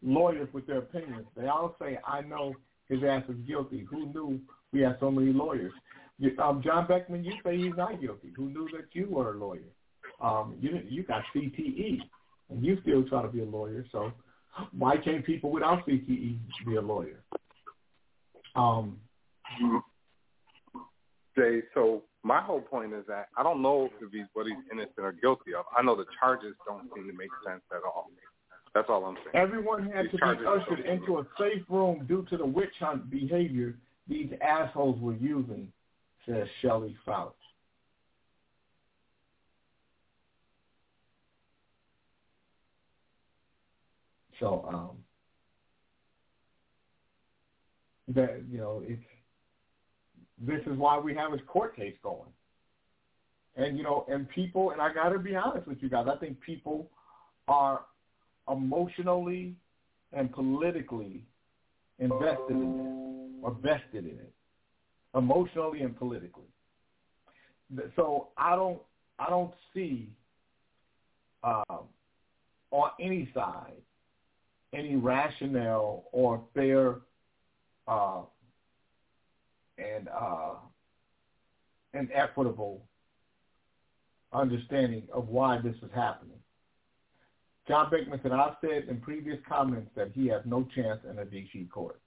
[0.01, 1.27] lawyers with their opinions.
[1.37, 2.55] They all say, "I know
[2.89, 4.41] his ass is guilty." Who knew
[4.73, 5.71] we had so many lawyers?
[6.17, 8.31] You- Um, John Beckman, you say he's not guilty.
[8.35, 9.69] Who knew that you were a lawyer?
[10.19, 12.01] Um, you you got CTE,
[12.53, 13.85] and you still try to be a lawyer.
[13.91, 14.11] So
[14.77, 17.23] Why can't people without CTE be a lawyer?
[18.55, 18.99] Um,
[21.35, 24.93] Jay, so my whole point is that I don't know if he's what he's innocent
[24.99, 25.65] or guilty of.
[25.77, 28.09] I know the charges don't seem to make sense at all.
[28.75, 29.35] That's all I'm saying.
[29.35, 33.09] Everyone had These to be ushered into a safe room due to the witch hunt
[33.09, 33.75] behavior
[34.07, 35.71] these assholes were using,
[36.27, 37.31] says Shelley Fouch.
[44.39, 44.89] So, um,
[48.09, 49.01] that you know, it's
[50.39, 52.29] this is why we have this court case going.
[53.55, 56.17] And you know, and people, and I got to be honest with you guys, I
[56.17, 56.89] think people
[57.47, 57.81] are
[58.51, 59.55] emotionally
[60.11, 61.23] and politically
[61.99, 62.93] invested in this
[63.43, 64.33] or vested in it,
[65.15, 66.43] emotionally and politically.
[67.95, 68.79] So I don't,
[69.19, 70.09] I don't see
[71.43, 71.87] um,
[72.71, 73.73] on any side
[74.73, 76.97] any rationale or fair
[77.87, 78.21] uh,
[79.77, 80.55] and uh,
[81.93, 82.81] and equitable
[84.33, 86.37] understanding of why this is happening.
[87.67, 91.25] John Beckman said, I've said in previous comments that he has no chance in a
[91.25, 91.69] D.C.
[91.71, 91.99] court.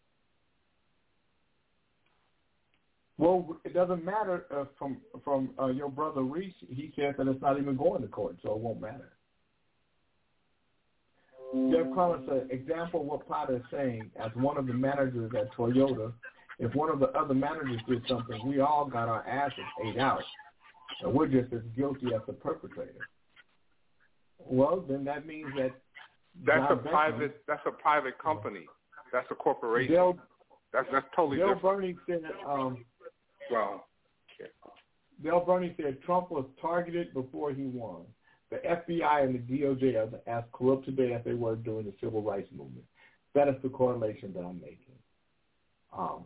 [3.19, 6.53] Well, it doesn't matter uh, from from uh, your brother Reese.
[6.69, 9.16] He said that it's not even going to court, so it won't matter.
[11.73, 15.53] Jeff Collins said, example of what Potter is saying, as one of the managers at
[15.53, 16.13] Toyota,
[16.59, 20.23] if one of the other managers did something, we all got our asses ate out,
[21.03, 23.09] and we're just as guilty as the perpetrator.
[24.39, 25.73] Well, then that means that
[26.45, 27.43] That's John a private.
[27.47, 28.67] That's a private company.
[29.13, 29.95] That's a corporation.
[29.95, 30.19] Bill,
[30.73, 31.77] that's that's totally Bill different.
[31.79, 32.85] Bernie said, um,
[33.51, 33.87] Well,
[35.23, 38.03] Bill Bernie said Trump was targeted before he won.
[38.51, 42.23] The FBI and the DOJ are as corrupt today as they were during the civil
[42.23, 42.85] rights movement.
[43.35, 44.79] That is the correlation that I'm making.
[45.97, 46.25] Um,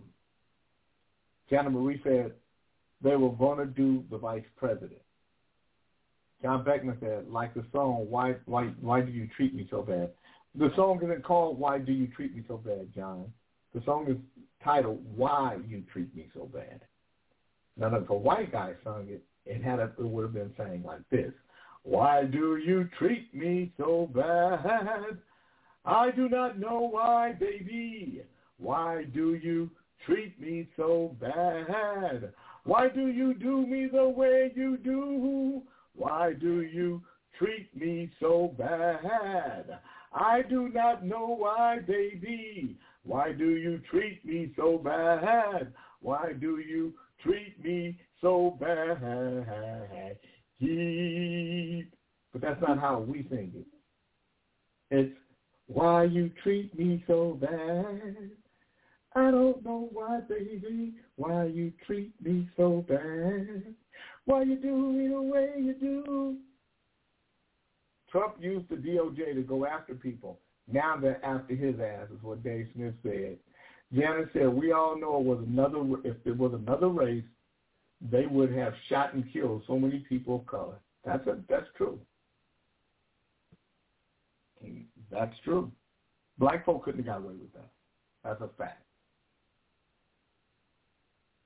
[1.48, 2.32] Jana Marie said
[3.02, 5.00] they were going to do the vice president.
[6.42, 10.10] John Beckman said, like the song, why, why, why do you treat me so bad?
[10.54, 13.32] The song isn't called Why Do You Treat Me So Bad, John.
[13.74, 14.16] The song is
[14.64, 16.80] titled Why You Treat Me So Bad.
[17.76, 20.82] Now, if a white guy sung it, it had a, it would have been saying
[20.84, 21.32] like this:
[21.82, 25.18] Why do you treat me so bad?
[25.84, 28.22] I do not know why, baby.
[28.58, 29.70] Why do you
[30.04, 32.32] treat me so bad?
[32.64, 35.62] Why do you do me the way you do?
[35.94, 37.02] Why do you
[37.38, 39.80] treat me so bad?
[40.12, 42.76] I do not know why, baby.
[43.04, 45.72] Why do you treat me so bad?
[46.00, 50.18] Why do you treat me so bad?
[50.60, 51.86] He,
[52.32, 53.66] but that's not how we sing it.
[54.90, 55.16] It's
[55.66, 58.30] why you treat me so bad.
[59.16, 63.74] I don't know why, baby, why you treat me so bad.
[64.26, 66.36] Why you do me the way you do.
[68.12, 70.38] Trump used the DOJ to go after people.
[70.70, 73.38] Now they're after his ass, is what Dave Smith said.
[73.92, 77.24] Janet said, we all know it was another, if it was another race,
[78.00, 80.76] they would have shot and killed so many people of color.
[81.04, 81.98] That's a, that's true.
[85.10, 85.70] That's true.
[86.38, 87.68] Black folk couldn't have got away with that.
[88.24, 88.82] That's a fact.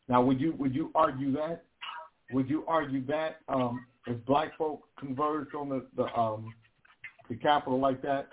[0.09, 1.65] Now, would you would you argue that?
[2.33, 6.53] Would you argue that um, if black folk converged on the the, um,
[7.29, 8.29] the capital like that,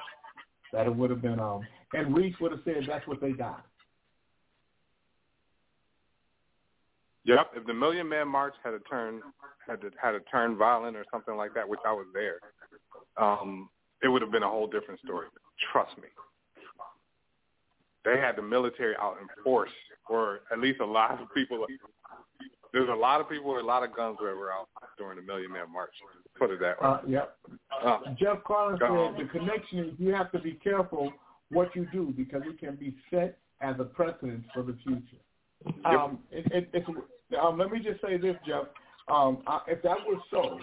[0.74, 1.62] that it would have been um,
[1.94, 3.66] and Reese would have said that's what they got.
[7.26, 7.52] Yep.
[7.56, 9.22] If the Million Man March had a turn
[9.68, 12.40] had to, had a turn violent or something like that, which I was there,
[13.18, 13.70] um,
[14.04, 15.28] it would have been a whole different story.
[15.72, 16.08] Trust me.
[18.04, 19.70] They had the military out in force,
[20.10, 21.66] or at least a lot of people.
[22.74, 25.24] There's a lot of people with a lot of guns that were out during the
[25.24, 25.92] Million Man March.
[26.40, 26.88] Put it that way.
[26.88, 27.38] Uh, yep.
[27.84, 31.14] Uh, Jeff Collins said the connection is you have to be careful
[31.52, 35.18] what you do because it can be set as a precedent for the future.
[35.86, 36.88] Um, it, it, it's,
[37.42, 38.66] um, let me just say this, Jeff.
[39.08, 40.60] Um, uh, if that was so,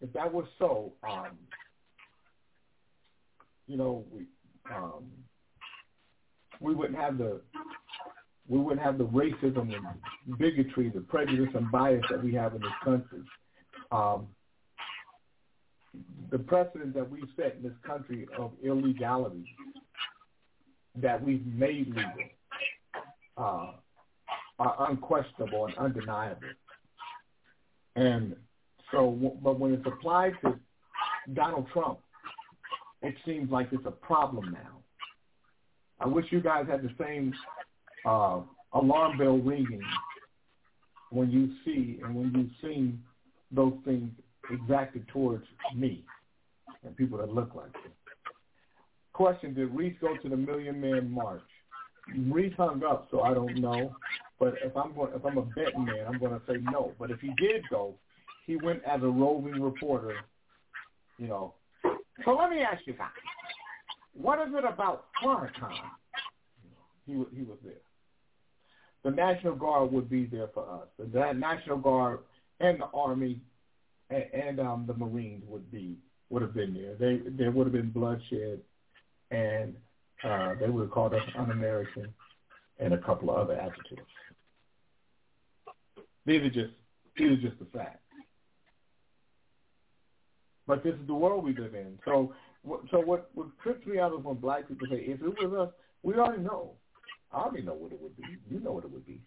[0.00, 1.38] if that was so, um,
[3.66, 4.26] you know, we
[4.74, 5.04] um,
[6.60, 7.40] we wouldn't have the
[8.48, 12.60] we wouldn't have the racism and bigotry, the prejudice and bias that we have in
[12.60, 13.20] this country.
[13.90, 14.26] Um,
[16.30, 19.44] the precedent that we've set in this country of illegality
[20.96, 22.28] that we've made legal
[23.36, 23.72] uh,
[24.58, 26.40] are unquestionable and undeniable.
[27.96, 28.36] And
[28.90, 30.58] so, but when it's applied to
[31.34, 31.98] Donald Trump
[33.02, 34.78] it seems like it's a problem now.
[36.00, 37.34] I wish you guys had the same
[38.06, 38.40] uh,
[38.72, 39.82] alarm bell ringing
[41.10, 43.02] when you see and when you've seen
[43.50, 44.10] those things
[44.50, 46.04] exacted towards me
[46.84, 47.90] and people that look like me.
[49.12, 51.42] Question, did Reese go to the Million Man March?
[52.30, 53.94] Reese hung up, so I don't know.
[54.38, 56.92] But if I'm going, if I'm a betting man, I'm going to say no.
[56.98, 57.94] But if he did go,
[58.46, 60.16] he went as a roving reporter,
[61.18, 61.54] you know.
[62.24, 63.08] So let me ask you guys,
[64.14, 65.72] what is it about Farrakhan?
[67.06, 67.74] He he was there.
[69.04, 70.88] The National Guard would be there for us.
[70.98, 72.20] The National Guard
[72.60, 73.40] and the Army
[74.12, 75.96] and, and um, the Marines would be
[76.30, 76.94] would have been there.
[76.94, 78.60] They there would have been bloodshed,
[79.30, 79.74] and
[80.24, 82.12] uh, they would have called us un-American
[82.78, 84.00] and a couple of other adjectives.
[86.26, 86.72] These are just
[87.16, 87.98] these are just the facts.
[90.66, 91.98] But this is the world we live in.
[92.04, 92.32] So
[92.90, 95.74] so what what trips me out is when black people say, if it was us,
[96.02, 96.72] we already know.
[97.32, 98.22] I already know what it would be.
[98.50, 99.20] You know what it would be.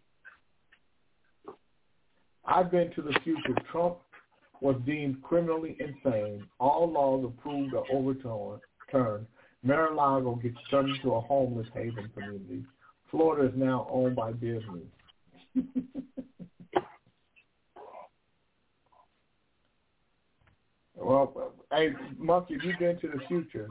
[2.46, 3.56] I've been to the future.
[3.72, 3.98] Trump
[4.62, 6.46] was deemed criminally insane.
[6.60, 9.26] All laws approved or overturned.
[9.66, 12.63] Mar-a-Lago gets turned into a homeless haven community.
[13.09, 14.86] Florida is now owned by Disney.
[20.95, 23.68] well, hey, Monkey, if you've been to the future,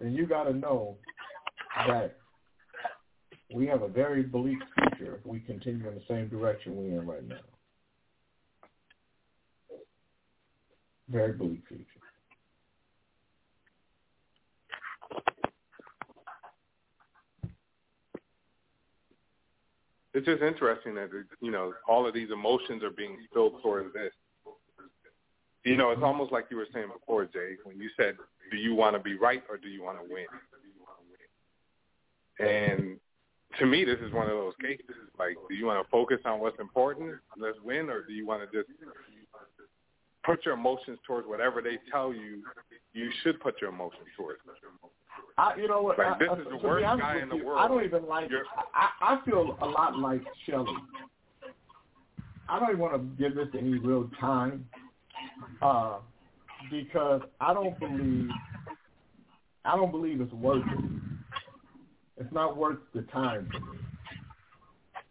[0.00, 0.96] then you got to know
[1.86, 2.16] that
[3.52, 7.06] we have a very bleak future if we continue in the same direction we're in
[7.06, 7.36] right now.
[11.10, 11.84] Very bleak future.
[20.16, 21.10] It's just interesting that
[21.42, 24.12] you know all of these emotions are being spilled towards this.
[25.62, 28.16] You know, it's almost like you were saying before, Jay, when you said,
[28.50, 30.24] "Do you want to be right or do you want to win?"
[32.38, 32.98] And
[33.58, 34.96] to me, this is one of those cases.
[35.18, 38.40] Like, do you want to focus on what's important, let's win, or do you want
[38.50, 38.70] to just
[40.24, 42.42] put your emotions towards whatever they tell you
[42.94, 44.40] you should put your emotions towards?
[45.38, 45.98] I, you know what?
[45.98, 47.60] Like, this I, is the worst guy in the you, world.
[47.60, 48.30] I don't even like.
[48.74, 50.72] I, I feel a lot like Shelly.
[52.48, 54.66] I don't even want to give this any real time
[55.60, 55.98] uh,
[56.70, 58.30] because I don't believe.
[59.64, 60.84] I don't believe it's worth it.
[62.18, 63.78] It's not worth the time for me.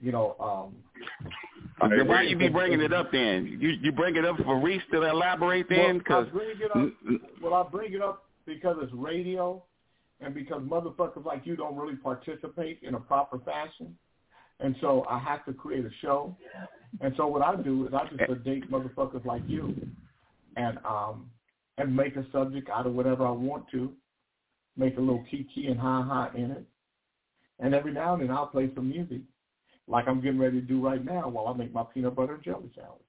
[0.02, 3.58] You know, um, then why you be bringing it up then?
[3.60, 6.02] You you bring it up for Reese to elaborate then?
[6.08, 7.22] Well, I Cause bring it up.
[7.42, 9.62] Well, I bring it up because it's radio,
[10.22, 13.96] and because motherfuckers like you don't really participate in a proper fashion,
[14.60, 16.36] and so I have to create a show.
[17.02, 19.76] And so what I do is I just sedate motherfuckers like you,
[20.56, 21.30] and um,
[21.78, 23.92] and make a subject out of whatever I want to,
[24.78, 26.66] make a little kiki and ha ha in it,
[27.60, 29.22] and every now and then I'll play some music,
[29.88, 32.44] like I'm getting ready to do right now while I make my peanut butter and
[32.44, 33.02] jelly sandwich.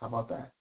[0.00, 0.52] How about that?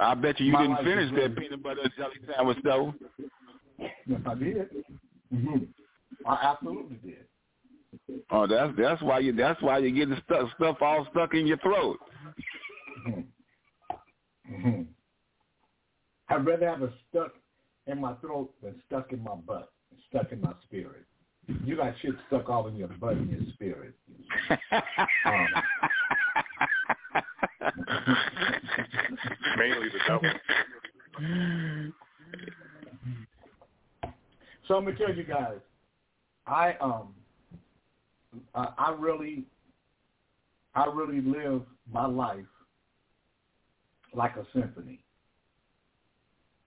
[0.00, 2.94] I bet you you My didn't finish that peanut butter and jelly sandwich though.
[4.06, 4.68] Yes, I did.
[5.30, 5.56] hmm
[6.26, 7.24] I absolutely did.
[8.30, 11.58] Oh, that's that's why you that's why you're getting stuff stuff all stuck in your
[11.58, 11.98] throat.
[14.46, 14.82] hmm
[16.28, 17.32] I'd rather have it stuck
[17.86, 19.70] in my throat than stuck in my butt,
[20.08, 21.04] stuck in my spirit.
[21.64, 23.94] You got shit stuck all in your butt and your spirit.
[25.26, 25.46] Um,
[29.60, 30.30] Mainly the devil.
[34.66, 35.58] So I'm gonna tell you guys,
[36.46, 37.12] I um,
[38.54, 39.42] I, I really,
[40.76, 41.62] I really live
[41.92, 42.44] my life
[44.14, 45.00] like a symphony.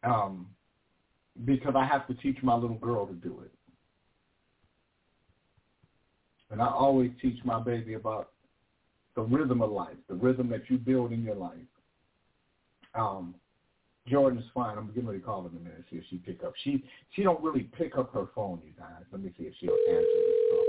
[0.04, 0.48] Um,
[1.46, 3.54] because I have to teach my little girl to do it,
[6.52, 8.32] and I always teach my baby about
[9.16, 11.54] the rhythm of life, the rhythm that you build in your life.
[12.96, 13.36] Um,
[14.08, 14.78] Jordan's fine.
[14.78, 16.54] I'm getting ready to call her in a minute, see if she pick up.
[16.64, 19.04] She she don't really pick up her phone, you guys.
[19.12, 20.66] Let me see if she'll answer this phone.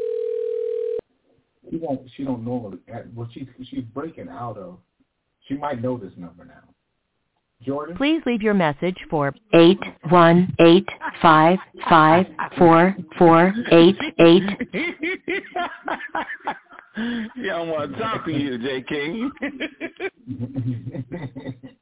[1.70, 2.02] She won't.
[2.16, 2.78] She don't normally.
[3.14, 4.78] Well, she's she's breaking out of.
[5.48, 6.62] She might know this number now.
[7.62, 7.96] Jordan.
[7.96, 9.80] Please leave your message for eight
[10.10, 10.88] one eight
[11.20, 12.26] five five
[12.58, 14.42] four four eight eight.
[17.36, 18.82] yeah, I want to talk to you, J.
[18.82, 19.32] King.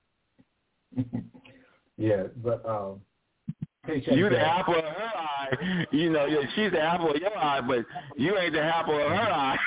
[2.52, 3.00] yeah, but um,
[4.16, 5.86] You the apple of her eye.
[5.90, 7.84] You know, yeah, she's the apple of your eye, but
[8.16, 9.58] you ain't the apple of her eye.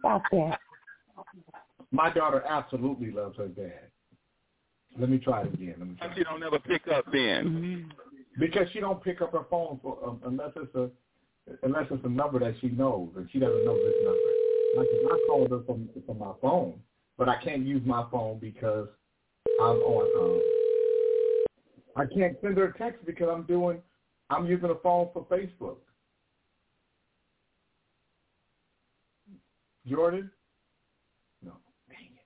[0.00, 0.58] Stop that.
[1.90, 3.88] My daughter absolutely loves her dad.
[4.98, 5.74] Let me try it again.
[5.78, 6.14] Let me try.
[6.14, 7.90] she don't never pick up then.
[8.38, 10.90] Because she don't pick up her phone for, um, unless it's a
[11.62, 14.20] unless it's a number that she knows, and she doesn't know this number.
[14.76, 16.80] Like if I called her from from my phone,
[17.16, 18.88] but I can't use my phone because
[19.60, 20.08] I'm on.
[20.18, 20.42] Um,
[21.96, 23.80] I can't send her a text because I'm doing.
[24.30, 25.76] I'm using a phone for Facebook.
[29.86, 30.30] Jordan.
[31.42, 31.52] No.
[31.88, 32.24] Dang it.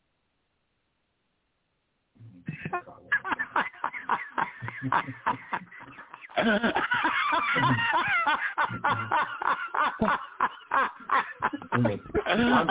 [12.28, 12.68] I'm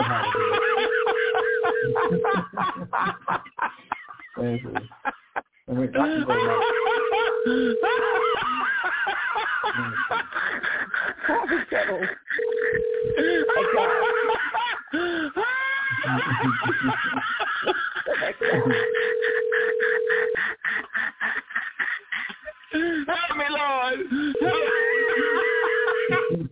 [4.38, 4.82] gonna have to do it.
[4.88, 4.88] Thank.
[5.68, 6.60] I mean, I can go.
[23.06, 23.98] Help me, Lord.
[26.10, 26.48] Let me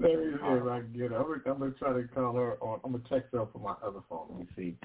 [0.00, 0.42] see if
[0.74, 1.16] I can get her.
[1.18, 2.80] I'm gonna, I'm gonna try to call her on.
[2.84, 4.26] I'm gonna text her from my other phone.
[4.30, 4.76] Let me see.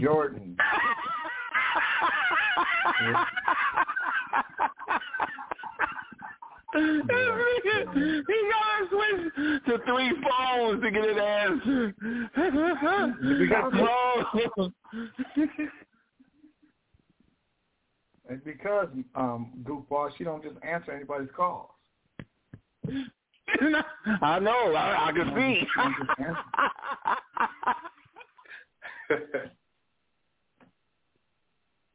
[0.00, 0.56] Jordan.
[6.74, 7.02] he
[8.50, 9.32] gotta switch
[9.66, 11.94] to three phones to get an answer.
[13.76, 14.70] Oh.
[18.30, 21.70] It's because um, goofball, she don't just answer anybody's calls.
[24.22, 24.74] I know.
[24.74, 25.60] I, I can see.
[25.60, 26.40] She don't just answer.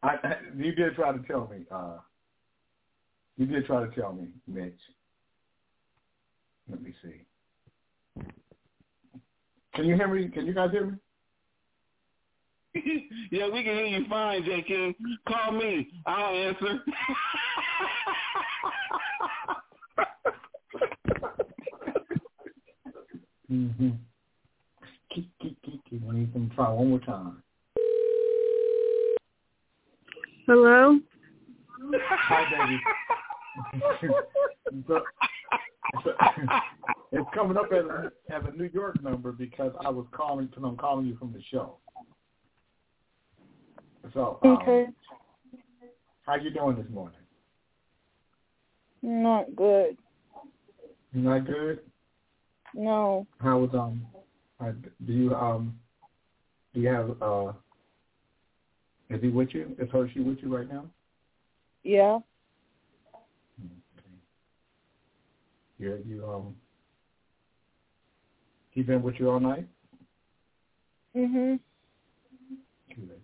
[0.03, 1.65] I, I, you did try to tell me.
[1.71, 1.97] Uh,
[3.37, 4.79] you did try to tell me, Mitch.
[6.69, 7.25] Let me see.
[9.73, 10.29] Can you hear me?
[10.29, 10.97] Can you guys hear me?
[13.31, 14.61] yeah, we can hear you fine, J.
[14.61, 14.95] King.
[15.27, 15.89] Call me.
[16.05, 16.79] I'll answer.
[23.51, 23.89] Mm-hmm.
[25.13, 26.01] Keep, keep, keep, keep.
[26.05, 27.41] Let me let try one more time.
[30.45, 30.99] Hello?
[32.09, 32.79] Hi, baby.
[34.87, 35.01] so,
[36.03, 36.11] so,
[37.11, 40.63] it's coming up as a, as a New York number because I was calling because
[40.63, 41.77] I'm calling you from the show.
[44.13, 44.87] So, um, Okay.
[46.23, 47.19] how you doing this morning?
[49.01, 49.97] Not good.
[51.13, 51.79] Not good?
[52.73, 53.25] No.
[53.39, 54.05] How was um?
[54.59, 54.71] uh,
[55.05, 55.79] Do you um?
[56.73, 57.53] Do you have uh?
[59.09, 59.75] Is he with you?
[59.79, 60.85] Is Hershey with you right now?
[61.83, 62.19] Yeah.
[65.79, 66.55] Yeah, you um.
[68.71, 69.67] He been with you all night?
[71.15, 71.59] Mhm.
[72.95, 73.21] Good.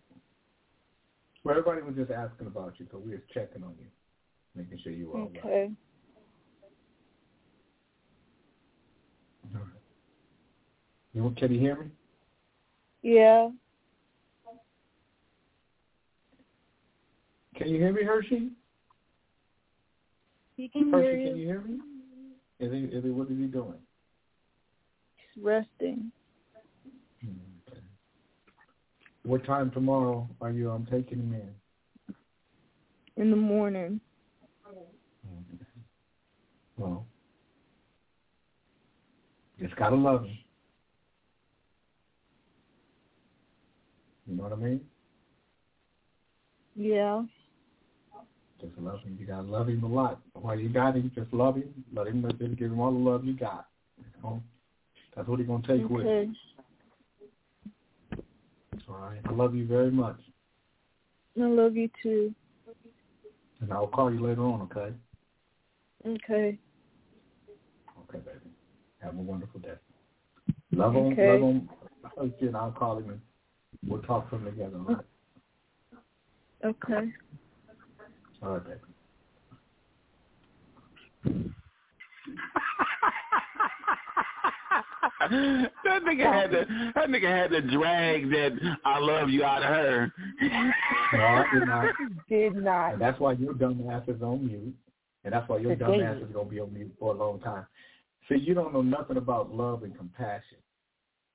[1.43, 3.85] Well, everybody was just asking about you, so we was checking on you,
[4.55, 5.37] making sure you were all right.
[5.37, 5.71] Okay.
[9.53, 9.69] All right.
[11.15, 11.85] You, can you hear me?
[13.01, 13.49] Yeah.
[17.55, 18.49] Can you hear me, Hershey?
[20.57, 21.29] He can Hershey, hear you.
[21.29, 21.77] can you hear me?
[22.59, 23.79] Is he, is he, what is he doing?
[25.15, 26.11] He's resting.
[27.23, 27.79] Okay.
[29.23, 33.23] What time tomorrow are you um, taking him in?
[33.23, 34.01] In the morning.
[36.75, 37.05] Well,
[39.61, 40.37] just gotta love him.
[44.27, 44.81] You know what I mean?
[46.75, 47.23] Yeah.
[48.61, 49.17] Just love him.
[49.19, 50.19] You gotta love him a lot.
[50.33, 51.73] While you got him, just love him.
[51.93, 53.67] Let him let him give him all the love you got.
[53.97, 54.43] You know?
[55.15, 56.35] That's what he's gonna take with him.
[58.89, 59.19] All right.
[59.25, 60.17] I love you very much.
[61.39, 62.33] I love you too.
[63.61, 64.93] And I'll call you later on, okay?
[66.05, 66.57] Okay.
[67.99, 68.51] Okay, baby.
[69.01, 69.75] Have a wonderful day.
[70.71, 71.27] Love him, Okay.
[71.27, 71.69] love him.
[72.17, 73.21] I'll you and I'll call him and
[73.87, 75.05] we'll talk to him together, all right?
[76.65, 77.11] Okay.
[78.41, 78.79] All right, baby.
[85.29, 88.51] that nigga had to that nigga had to drag that
[88.83, 90.11] I love you out of her.
[91.13, 91.95] No, I did not.
[92.29, 92.93] Did not.
[92.93, 94.75] And that's why your dumb ass is on mute.
[95.23, 97.39] And that's why your dumb ass is going to be on mute for a long
[97.39, 97.65] time.
[98.29, 100.57] See, you don't know nothing about love and compassion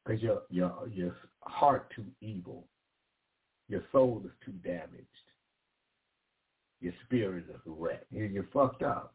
[0.05, 2.67] because your, your, your heart too evil.
[3.69, 5.07] Your soul is too damaged.
[6.81, 8.05] Your spirit is a wreck.
[8.11, 9.15] You- You're fucked up.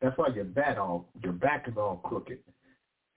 [0.00, 2.38] That's why your back all your back is all crooked,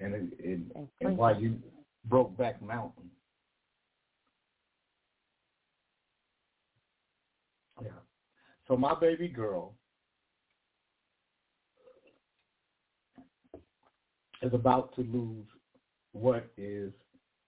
[0.02, 1.58] and it, and, and why you
[2.06, 3.10] broke back mountain.
[7.82, 7.92] Yeah.
[8.68, 9.76] So my baby girl
[14.42, 15.46] is about to lose
[16.12, 16.92] what is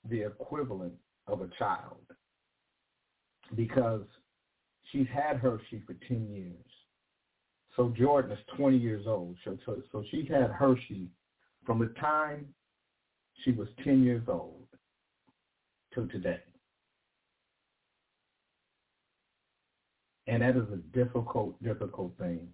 [0.09, 0.93] the equivalent
[1.27, 2.01] of a child
[3.55, 4.03] because
[4.91, 6.65] she's had Hershey for 10 years.
[7.75, 9.35] So Jordan is 20 years old.
[9.43, 11.09] So, so, so she had Hershey
[11.65, 12.47] from the time
[13.43, 14.67] she was 10 years old
[15.93, 16.39] to today.
[20.27, 22.47] And that is a difficult, difficult thing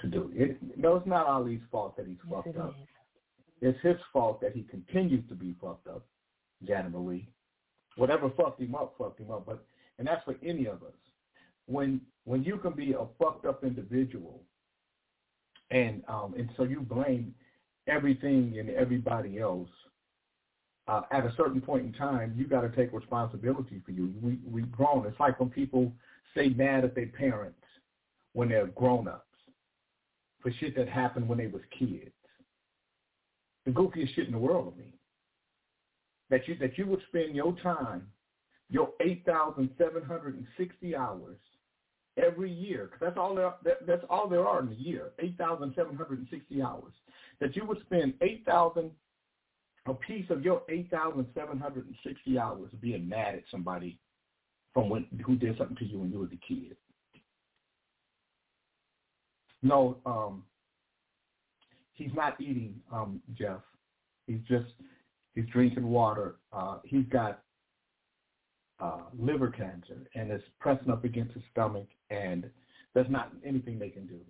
[0.00, 0.30] to do.
[0.34, 2.74] It, no, it's not Ali's fault that he's fucked up.
[3.60, 6.04] It's his fault that he continues to be fucked up,
[6.66, 7.28] Janet Marie.
[7.96, 9.46] Whatever fucked him up, fucked him up.
[9.46, 9.64] But
[9.98, 10.92] and that's for any of us.
[11.66, 14.42] When when you can be a fucked up individual,
[15.70, 17.34] and um, and so you blame
[17.86, 19.70] everything and everybody else.
[20.88, 24.14] Uh, at a certain point in time, you got to take responsibility for you.
[24.22, 25.04] We we grown.
[25.06, 25.92] It's like when people
[26.36, 27.58] say mad at their parents
[28.34, 29.22] when they're grown ups
[30.40, 32.12] for shit that happened when they was kids.
[33.66, 34.92] The goofiest shit in the world to me.
[36.30, 38.06] That you that you would spend your time,
[38.70, 41.36] your eight thousand seven hundred and sixty hours
[42.16, 45.36] every year, because that's all there that, that's all there are in a year, eight
[45.36, 46.92] thousand seven hundred and sixty hours.
[47.40, 48.92] That you would spend eight thousand
[49.86, 53.98] a piece of your eight thousand seven hundred and sixty hours being mad at somebody
[54.74, 56.76] from when who did something to you when you was a kid.
[59.62, 60.44] No, um,
[61.96, 63.60] he's not eating, um, Jeff.
[64.26, 64.66] He's just
[65.34, 66.36] he's drinking water.
[66.52, 67.42] Uh, he's got
[68.78, 72.48] uh, liver cancer and it's pressing up against his stomach, and
[72.94, 74.20] there's not anything they can do.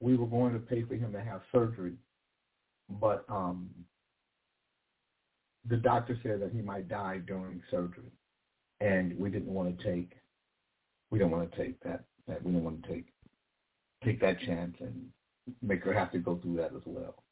[0.00, 1.94] We were going to pay for him to have surgery,
[3.00, 3.70] but um,
[5.68, 8.12] the doctor said that he might die during surgery,
[8.80, 10.12] and we didn't want to take
[11.10, 13.06] we don't want to take that that we don't want to take
[14.04, 15.08] take that chance and
[15.60, 17.22] make her have to go through that as well.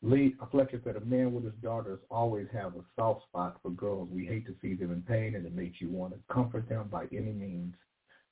[0.00, 4.08] Lee Fletcher said, a man with his daughters always have a soft spot for girls.
[4.10, 6.88] We hate to see them in pain, and it makes you want to comfort them
[6.88, 7.74] by any means.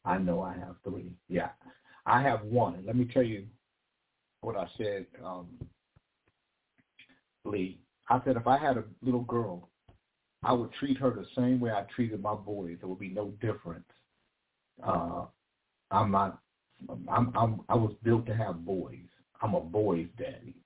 [0.05, 1.13] I know I have three.
[1.29, 1.51] Yeah,
[2.07, 2.85] I have one.
[2.87, 3.47] Let me tell you
[4.43, 5.49] what I said, um,
[7.45, 7.81] Lee.
[8.09, 9.69] I said if I had a little girl,
[10.45, 12.77] I would treat her the same way I treated my boys.
[12.79, 13.89] There would be no difference.
[14.81, 15.25] Uh,
[15.91, 16.39] I'm not.
[17.09, 17.61] I'm, I'm.
[17.69, 19.09] I was built to have boys.
[19.43, 20.57] I'm a boys' daddy,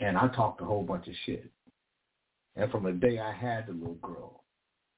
[0.00, 1.50] and I talked a whole bunch of shit.
[2.56, 4.44] And from the day I had the little girl,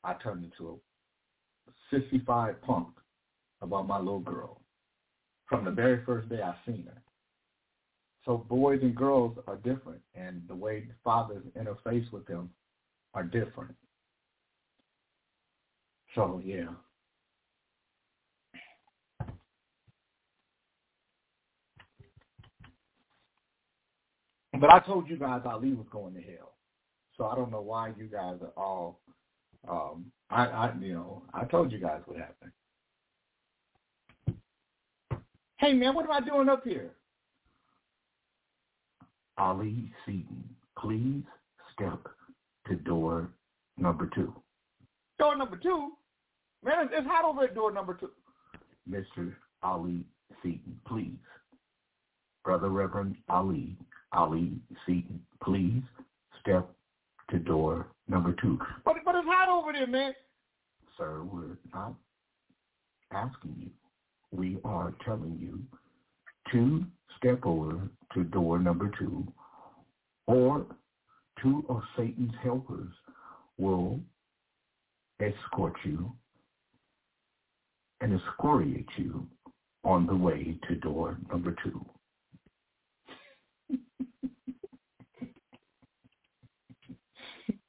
[0.05, 0.78] I turned into
[1.69, 2.89] a 65 punk
[3.62, 4.61] about my little girl.
[5.48, 7.03] From the very first day I seen her.
[8.24, 12.51] So boys and girls are different, and the way fathers interface with them
[13.15, 13.74] are different.
[16.15, 16.66] So yeah.
[24.60, 26.54] But I told you guys Ali was going to hell.
[27.16, 29.00] So I don't know why you guys are all.
[29.68, 32.52] Um, I, I, you know, I told you guys what happened.
[35.58, 36.90] Hey man, what am I doing up here?
[39.38, 40.44] Ali Seaton,
[40.78, 41.22] please
[41.72, 42.06] step
[42.68, 43.30] to door
[43.78, 44.34] number two.
[45.18, 45.92] Door number two?
[46.62, 48.10] Man, it's, it's hot over at door number two.
[48.88, 49.34] Mr.
[49.62, 50.04] Ali
[50.42, 51.18] Seaton, please.
[52.44, 53.76] Brother Reverend Ali,
[54.16, 54.52] Ali
[54.86, 55.82] Seaton, please
[56.40, 56.68] step
[57.30, 58.59] to door number two.
[58.84, 60.14] But, but it's hot over there, man.
[60.97, 61.94] Sir, we're not
[63.12, 63.70] asking you.
[64.32, 65.60] We are telling you
[66.52, 66.84] to
[67.18, 69.26] step over to door number two,
[70.26, 70.66] or
[71.43, 72.93] two of Satan's helpers
[73.59, 74.01] will
[75.20, 76.12] escort you
[78.01, 79.26] and excoriate you
[79.84, 81.84] on the way to door number two.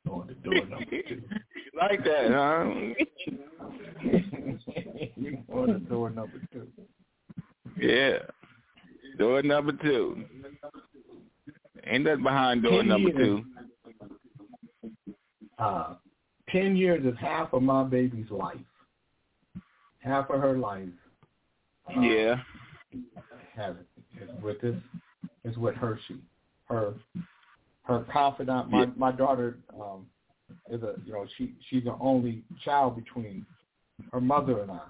[0.10, 1.22] On door number two.
[1.22, 2.64] You like that, huh?
[5.16, 6.68] you on to door number two.
[7.80, 8.20] Yeah.
[9.18, 10.24] Door number two.
[11.86, 13.42] Ain't that behind door Ten number years.
[15.04, 15.24] two.
[15.60, 15.96] Uh,
[16.50, 18.58] ten years is half of my baby's life.
[20.00, 20.88] Half of her life
[22.00, 22.36] Yeah.
[23.56, 23.76] has
[24.22, 24.76] is with this
[25.44, 26.20] is with Hershey.
[26.66, 26.94] Her
[27.88, 28.70] her confidant.
[28.70, 30.06] My my daughter um,
[30.70, 33.46] is a you know she she's the only child between
[34.12, 34.82] her mother and I,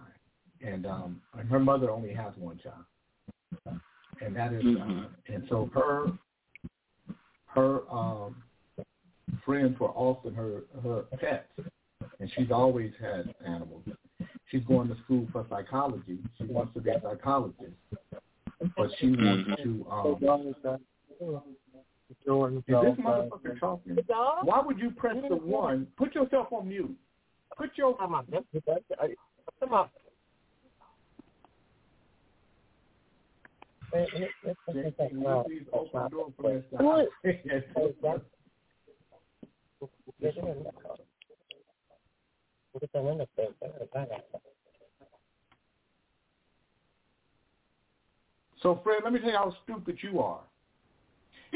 [0.62, 3.80] and um, and her mother only has one child,
[4.22, 5.06] and that is Mhm.
[5.06, 6.12] uh, and so her
[7.46, 8.36] her um,
[9.46, 11.52] friends were often her her pets,
[12.20, 13.84] and she's always had animals.
[14.50, 16.18] She's going to school for psychology.
[16.38, 17.76] She wants to be a psychologist,
[18.76, 19.86] but she wants to.
[19.92, 20.18] Um,
[22.10, 22.16] is
[22.66, 22.76] this
[23.06, 23.98] motherfucker talking?
[24.44, 25.88] Why would you press the one?
[25.98, 26.96] Put yourself on mute.
[27.58, 27.98] Put your.
[27.98, 28.26] Come on.
[29.60, 29.90] Come on.
[35.46, 36.64] Please open the door for us.
[48.64, 50.40] So, Fred, let me tell you how stupid you are.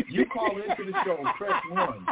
[0.10, 2.06] You call into the show, press one,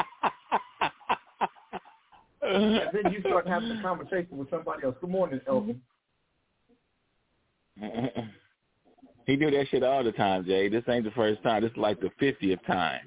[2.41, 4.95] and then you start having a conversation with somebody else.
[5.01, 5.81] Good morning, Elton.
[9.25, 10.69] he do that shit all the time, Jay.
[10.69, 11.63] This ain't the first time.
[11.63, 13.01] This is like the fiftieth time.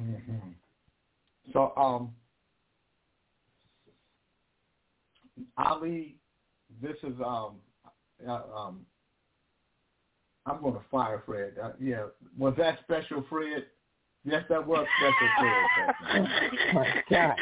[0.00, 0.50] Mm-hmm.
[1.52, 2.14] So, um,
[5.56, 6.16] Ali,
[6.82, 7.56] this is um,
[8.28, 8.86] uh, um,
[10.46, 11.54] I'm going to fire Fred.
[11.62, 12.04] Uh, yeah,
[12.38, 13.66] was that special, Fred?
[14.24, 17.04] Yes, that was special, Fred.
[17.10, 17.36] God.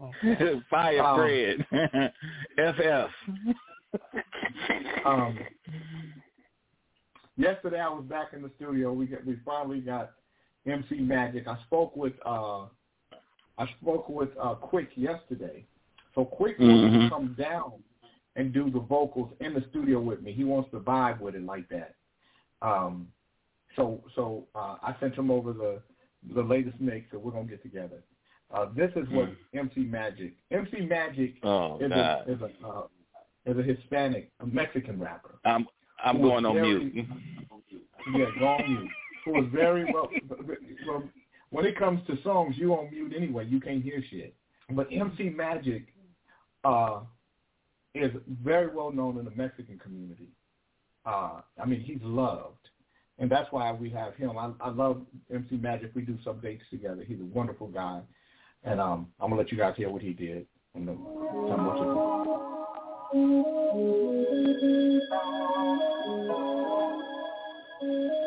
[0.70, 1.66] Fire Um, Fred.
[2.56, 3.10] FF.
[5.04, 5.38] um,
[7.36, 8.92] yesterday I was back in the studio.
[8.92, 10.12] We got, we finally got
[10.66, 11.46] MC Magic.
[11.48, 12.66] I spoke with uh,
[13.58, 15.66] I spoke with uh, Quik yesterday.
[16.14, 17.04] So Quik wants Mhm.
[17.04, 17.72] to come down
[18.36, 20.32] and do the vocals in the studio with me.
[20.32, 21.94] He wants to vibe with it like that.
[22.62, 23.08] Um,
[23.76, 25.80] so so uh, I sent him over the
[26.34, 28.02] the latest mix, so we're gonna get together.
[28.52, 30.34] Uh, this is what MC Magic.
[30.50, 32.28] MC Magic Oh is God.
[32.28, 32.82] a is a uh,
[33.46, 35.38] is a Hispanic, a Mexican rapper.
[35.44, 35.66] I'm
[36.04, 37.06] I'm going on very- mute.
[38.16, 38.90] Yeah, go on mute.
[39.26, 40.08] Who was very well,
[40.88, 41.02] well.
[41.50, 43.44] When it comes to songs, you on mute anyway.
[43.46, 44.34] You can't hear shit.
[44.70, 45.84] But MC Magic
[46.64, 47.00] uh,
[47.94, 48.12] is
[48.42, 50.28] very well known in the Mexican community.
[51.04, 52.68] Uh, I mean, he's loved,
[53.18, 54.38] and that's why we have him.
[54.38, 55.02] I, I love
[55.32, 55.92] MC Magic.
[55.94, 57.04] We do some dates together.
[57.06, 58.00] He's a wonderful guy,
[58.64, 60.46] and um, I'm gonna let you guys hear what he did.
[67.82, 68.26] You.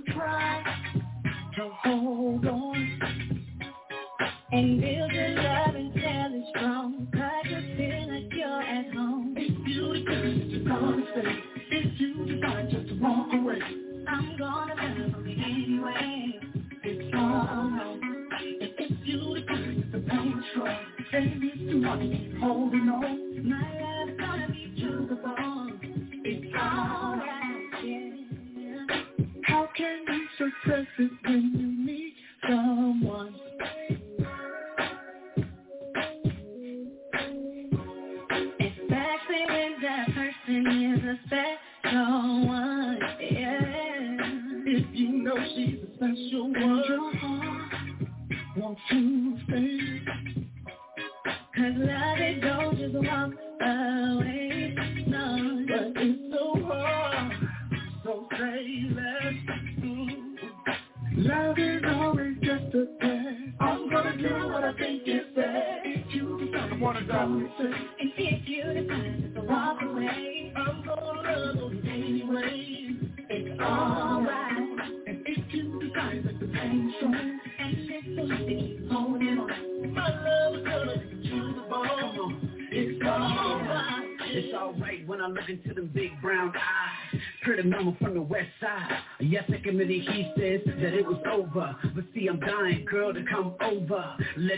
[22.41, 23.20] holding on.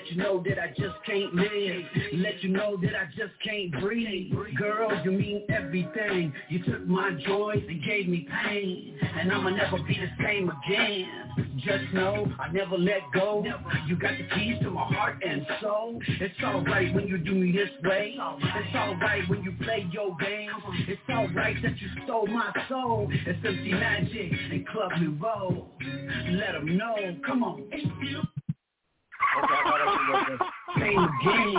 [0.04, 1.86] Let you know that I just can't live.
[2.16, 4.34] Let you know that I just can't breathe.
[4.60, 6.34] Girl, you mean everything.
[6.50, 9.00] You took my joy and gave me pain.
[9.02, 11.08] And I'ma never be the same again.
[11.64, 13.46] Just know I never let go.
[13.88, 16.02] You got the keys to my heart and soul.
[16.06, 18.18] It's alright when you do me this way.
[18.20, 20.50] It's alright when you play your game.
[20.86, 23.08] It's alright that you stole my soul.
[23.10, 25.70] It's MC Magic and Club Nouveau.
[26.32, 26.98] Let them know.
[27.26, 28.33] Come on.
[29.38, 30.63] Okay, I thought I go first.
[30.80, 31.56] Same game.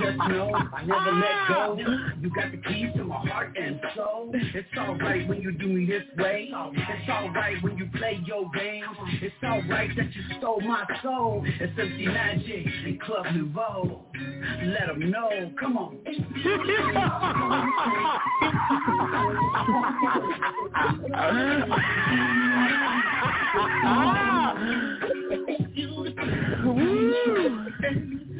[0.00, 1.76] Just know I never let go.
[2.20, 4.32] You got the keys to my heart and soul.
[4.34, 6.50] It's alright when you do me this way.
[6.50, 8.84] It's alright when you play your game.
[9.22, 11.42] It's alright that you stole my soul.
[11.44, 14.06] It's MC Magic and Club Nouveau.
[14.64, 15.52] Let them know.
[15.58, 15.98] Come on.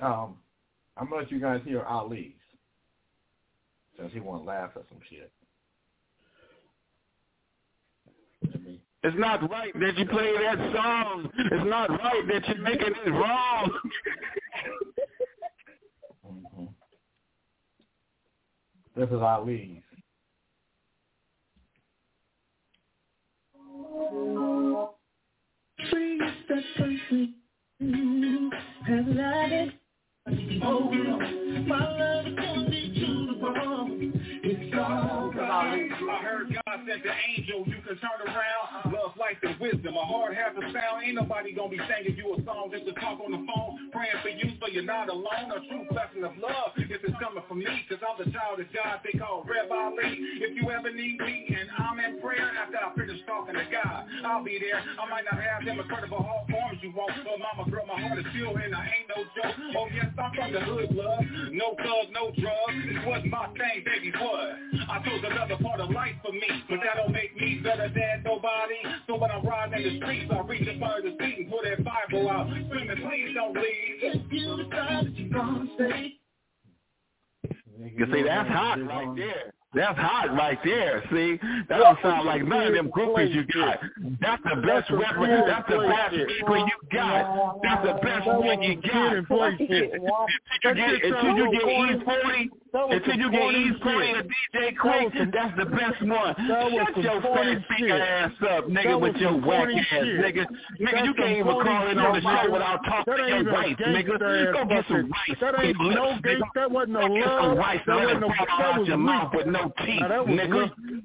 [0.00, 0.36] Um,
[0.96, 2.32] I'm gonna let you guys hear Ali's
[3.98, 5.32] since he want to laugh at some shit.
[9.04, 11.30] It's not right that you play that song.
[11.38, 13.72] It's not right that you're making it wrong.
[18.96, 19.82] This is Ali's.
[25.90, 27.34] Free is that person
[28.86, 29.74] has loved it.
[30.62, 30.90] Oh,
[31.66, 33.87] my love is gonna be to the.
[36.68, 38.92] I sent the angel, you can turn around.
[38.92, 39.96] Love, life, and wisdom.
[39.96, 41.00] A heart has a sound.
[41.00, 43.88] Ain't nobody gonna be singing you a song just to talk on the phone.
[43.88, 45.48] Praying for you so you're not alone.
[45.48, 46.76] A true blessing of love.
[46.76, 50.12] If it's coming from me, cause I'm the child of God they call Reb Ali.
[50.44, 54.04] If you ever need me and I'm in prayer after I finish talking to God,
[54.28, 54.76] I'll be there.
[54.76, 58.20] I might not have them incredible heart forms you want, but mama girl, my heart
[58.20, 59.56] is still and I ain't no joke.
[59.72, 61.24] Oh yes, I'm from the hood, love.
[61.52, 62.76] No thug, no drugs.
[62.84, 64.52] This was my thing, baby, what?
[64.88, 68.22] I chose another part of life for me, but that don't make me better than
[68.24, 68.76] nobody.
[69.06, 71.60] So when I'm riding in the streets, I reach as far the seat and pull
[71.64, 72.48] that Bible out.
[72.48, 74.02] Screaming, please don't leave.
[74.02, 76.14] If you decide you're gonna stay.
[77.96, 79.54] You see, that's hot right there.
[79.74, 81.04] That's hot right there.
[81.12, 81.38] See,
[81.68, 83.78] that don't sound like none of them cookies you got.
[84.20, 85.28] That's the best weapon.
[85.46, 87.60] That's the best people you got.
[87.62, 89.12] That's the best one you got.
[89.12, 89.36] Until
[91.36, 96.02] you get E40, until you get East playing a DJ Quik, and that's the best
[96.02, 96.34] one.
[96.36, 100.04] Shut your fat finger ass up, nigga, with your whack ass, shit.
[100.04, 100.46] nigga.
[100.80, 104.52] Nigga, you can't even call in on the show without talking to your wife, nigga.
[104.52, 105.38] Go get some rice.
[105.40, 106.42] That ain't no gate.
[106.54, 107.14] That wasn't no love.
[107.14, 107.80] Get some rice.
[107.86, 110.70] That, that, no, that was your mouth with no teeth, nigga.
[110.88, 111.04] Weak.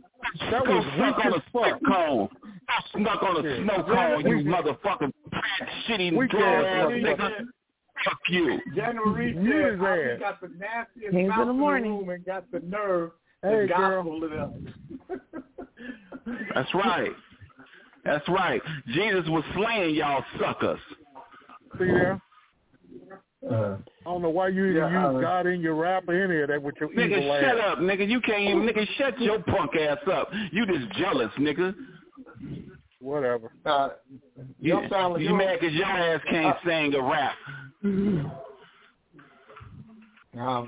[0.51, 1.79] That was weak as fuck.
[1.85, 2.29] Cone.
[2.69, 7.45] I snuck on a snow cone, you motherfucking fat, shitty, nigga.
[8.05, 8.59] Fuck you.
[8.75, 11.97] January Mute said, his I got the nastiest Kings in mouth the in the morning.
[11.99, 13.11] room and got the nerve
[13.41, 14.03] Hey, to girl.
[14.03, 14.53] gospel it up.
[16.55, 17.11] That's right.
[18.05, 18.61] That's right.
[18.87, 20.79] Jesus was slaying y'all suckers.
[21.79, 22.21] See there?
[23.49, 26.13] Uh, I don't know why you even Yeah, use uh, God in your rap or
[26.23, 28.07] any of that with your Nigga, evil shut up, nigga.
[28.07, 30.29] You can't even, nigga, shut your punk ass up.
[30.51, 31.75] You just jealous, nigga.
[33.01, 33.51] Whatever.
[33.65, 33.89] uh,
[34.61, 37.35] You, you sound like you you- mad because your ass can't Uh, sing a rap.
[37.83, 38.31] Um,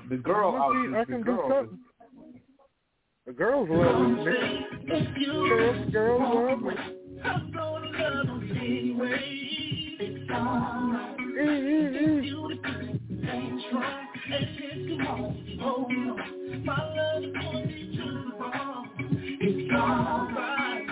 [0.10, 1.80] the girl, I out can, the, I the girl, something.
[3.26, 5.16] The girls love me, nigga.
[5.48, 6.74] Girls, girls love me.
[7.24, 9.22] I'm gonna love them anyway.
[9.98, 11.16] It's alright.
[11.22, 12.22] Ee, ee, ee.
[12.22, 12.76] Beautiful
[13.30, 14.08] and strong.
[14.28, 15.20] It's come on,
[15.62, 16.66] hold on.
[16.66, 18.88] My love is gonna the bone.
[19.42, 20.35] It's alright.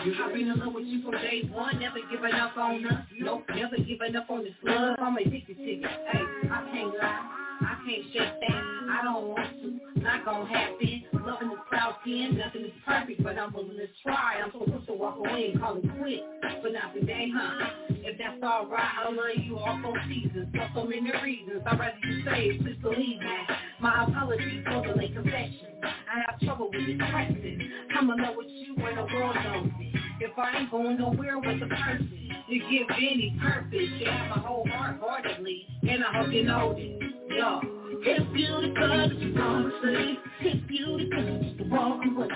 [0.04, 3.06] I've been in love with you from day one, never giving up on us.
[3.20, 4.98] Nope, never giving up on this love.
[5.00, 5.88] I'm addicted to you.
[5.88, 6.22] Hey,
[6.52, 7.53] I can't lie.
[7.62, 8.64] I can't shake that.
[8.92, 10.02] I don't want to.
[10.02, 11.04] Not gonna happen.
[11.26, 12.38] Loving is cloud skin.
[12.38, 14.42] Nothing is perfect, but I'm willing to try.
[14.44, 16.24] I'm supposed to walk away and call it quits.
[16.64, 17.70] But not today, huh?
[17.90, 20.50] If that's alright, I'll love you all four seasons.
[20.54, 21.64] For so many reasons.
[21.66, 23.38] I'd rather you say please believe me.
[23.80, 25.68] My apologies for the late confession.
[25.84, 27.72] I have trouble with expressing.
[27.98, 30.13] I'm in love with you when the world knows it.
[30.24, 33.74] If I ain't going nowhere with the person, you give any purpose.
[33.74, 37.12] You have my whole heart heartedly, and I hope you know this.
[37.30, 37.60] Yo.
[38.06, 40.20] It's beautiful, it's honestly.
[40.42, 42.28] It's beautiful, it's the walk away.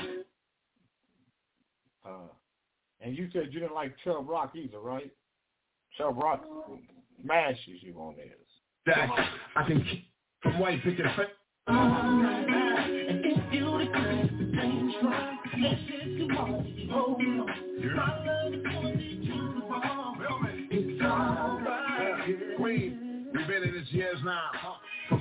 [2.06, 2.10] uh,
[3.02, 5.12] and you said you didn't like Chubb Rock either, right?
[5.98, 6.44] Chubb Rock
[7.24, 8.28] smashes you on this.
[8.86, 9.10] That
[9.56, 10.10] I can keep
[10.42, 11.06] from white picket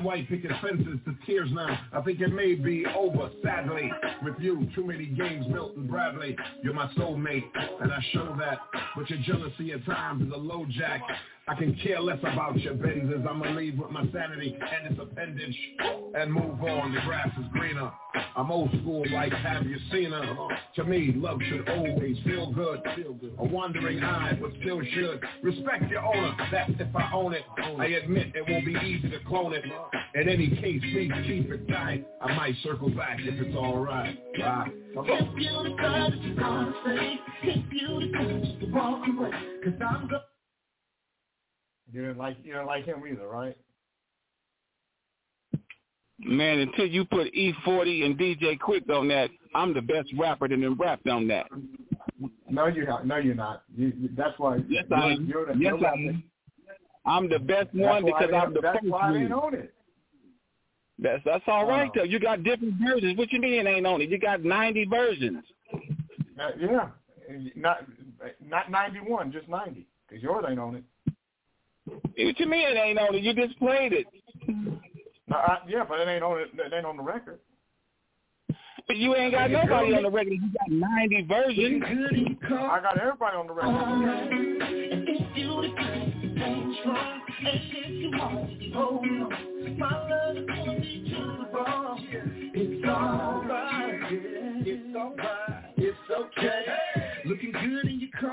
[0.07, 1.79] white picket fences to tears now.
[1.93, 3.91] I think it may be over, sadly.
[4.23, 6.37] With you, too many games, Milton Bradley.
[6.63, 7.43] You're my soulmate,
[7.81, 8.59] and I show that.
[8.95, 11.03] But your jealousy at times is a low jack.
[11.48, 13.24] I can care less about your Benzes.
[13.24, 15.56] I'ma leave with my sanity and its appendage
[16.16, 16.93] and move on.
[16.93, 17.89] The grass is greener.
[18.36, 20.48] I'm old school like have you seen her?
[20.74, 22.81] To me, love should always feel good.
[22.97, 23.35] Feel good.
[23.39, 25.23] A wandering eye, but still should.
[25.44, 27.43] Respect your owner, that's if I own it.
[27.78, 29.64] I admit it won't be easy to clone it.
[30.16, 32.06] In any case, please keep it tight.
[32.23, 34.18] I might circle back if it's alright.
[34.36, 34.66] Bye.
[34.94, 37.20] Beautiful, it's honestly.
[37.44, 39.31] It's beautiful, it's the walk away.
[39.62, 40.20] Cause I'm go-
[41.93, 43.57] You didn't like you didn't like him either, right?
[46.19, 50.61] Man, until you put E40 and DJ Quik on that, I'm the best rapper that
[50.61, 51.47] done rapped on that.
[52.49, 53.07] No, you're not.
[53.07, 53.65] No, you're not.
[53.77, 54.57] You, that's why.
[54.69, 55.27] Yes, you're, I am.
[55.27, 56.25] You're the, Yes, I am.
[57.05, 59.33] I'm the best one because I'm the That's first why one.
[59.33, 59.75] own it.
[60.99, 62.05] That's that's all right though.
[62.05, 63.19] You got different versions.
[63.19, 64.09] What you mean ain't on it?
[64.09, 65.45] You got 90 versions.
[65.75, 66.89] Uh, yeah,
[67.55, 67.87] not
[68.41, 70.85] not 91, just 90, because yours ain't on it.
[71.87, 73.23] What you mean it ain't on it?
[73.23, 74.07] You just played it.
[75.29, 76.49] No, I, yeah, but it ain't on it.
[76.55, 77.39] It ain't on the record.
[78.87, 80.33] But you ain't got nobody on the record.
[80.33, 81.83] You got 90 versions.
[82.45, 83.75] I got everybody on the record.
[85.09, 87.21] It's beautiful, and strong.
[87.39, 89.79] And it's come on, hold on.
[89.79, 92.53] My love is gonna be to the bone.
[92.55, 94.13] It's alright.
[94.13, 95.65] It's alright.
[95.77, 96.66] It's okay.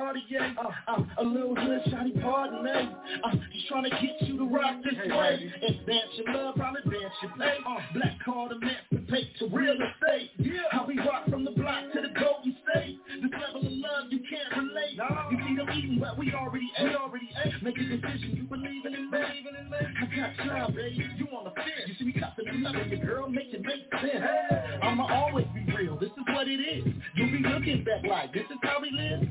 [0.04, 0.56] In your Cartier.
[0.60, 2.72] Uh, uh, a little hood shawty, pardon me.
[3.24, 5.54] Uh, just trying to get you to rock this way.
[5.68, 7.58] Advance your love, I'll advance your pay.
[7.66, 10.32] Uh, black card emancipate to take to real estate.
[10.38, 10.62] Yeah.
[10.72, 13.00] How we rock from the block to the Golden State.
[13.22, 15.00] This level of love you can't relate.
[15.32, 16.96] You see them eating, but we already ate.
[16.96, 17.64] already ate.
[17.64, 19.88] Make a decision, you believe in it, believe in it.
[20.02, 21.08] I got time, baby.
[21.18, 21.88] You on the fence.
[21.88, 24.24] You see me cuffing and loving your girl, make it make sense.
[24.84, 25.98] I'ma always be real.
[25.98, 26.94] This is what it is.
[27.16, 29.28] You'll be looking back like this is how we live.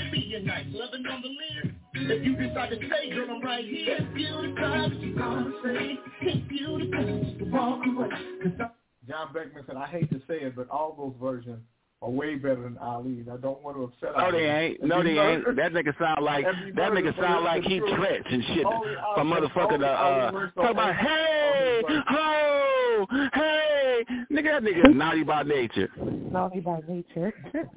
[0.00, 1.74] Caribbean nights, loving on the lyrics.
[1.94, 3.96] If you decide to stay, girl, I'm right here.
[3.98, 5.98] It's beautiful, it's gonna say.
[6.22, 8.08] It's beautiful, it's the walk away.
[8.42, 8.70] 'Cause I-
[9.08, 11.60] John Beckman said, "I hate to say it, but all those versions
[12.00, 13.26] are way better than Ali's.
[13.28, 14.38] I don't want to upset." No, Ali.
[14.38, 14.84] they ain't.
[14.84, 15.56] No, they you ain't.
[15.56, 18.64] That nigga sound like Have that nigga sound like he of the Treach and shit.
[18.64, 24.94] Only For Ali- motherfucker only to uh talk about hey ho hey nigga that nigga's
[24.94, 25.88] naughty by nature.
[25.98, 27.32] Naughty by nature.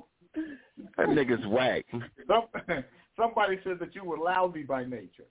[0.97, 1.85] That nigga's whack.
[2.27, 2.43] Some,
[3.17, 5.25] somebody said that you were lousy by nature.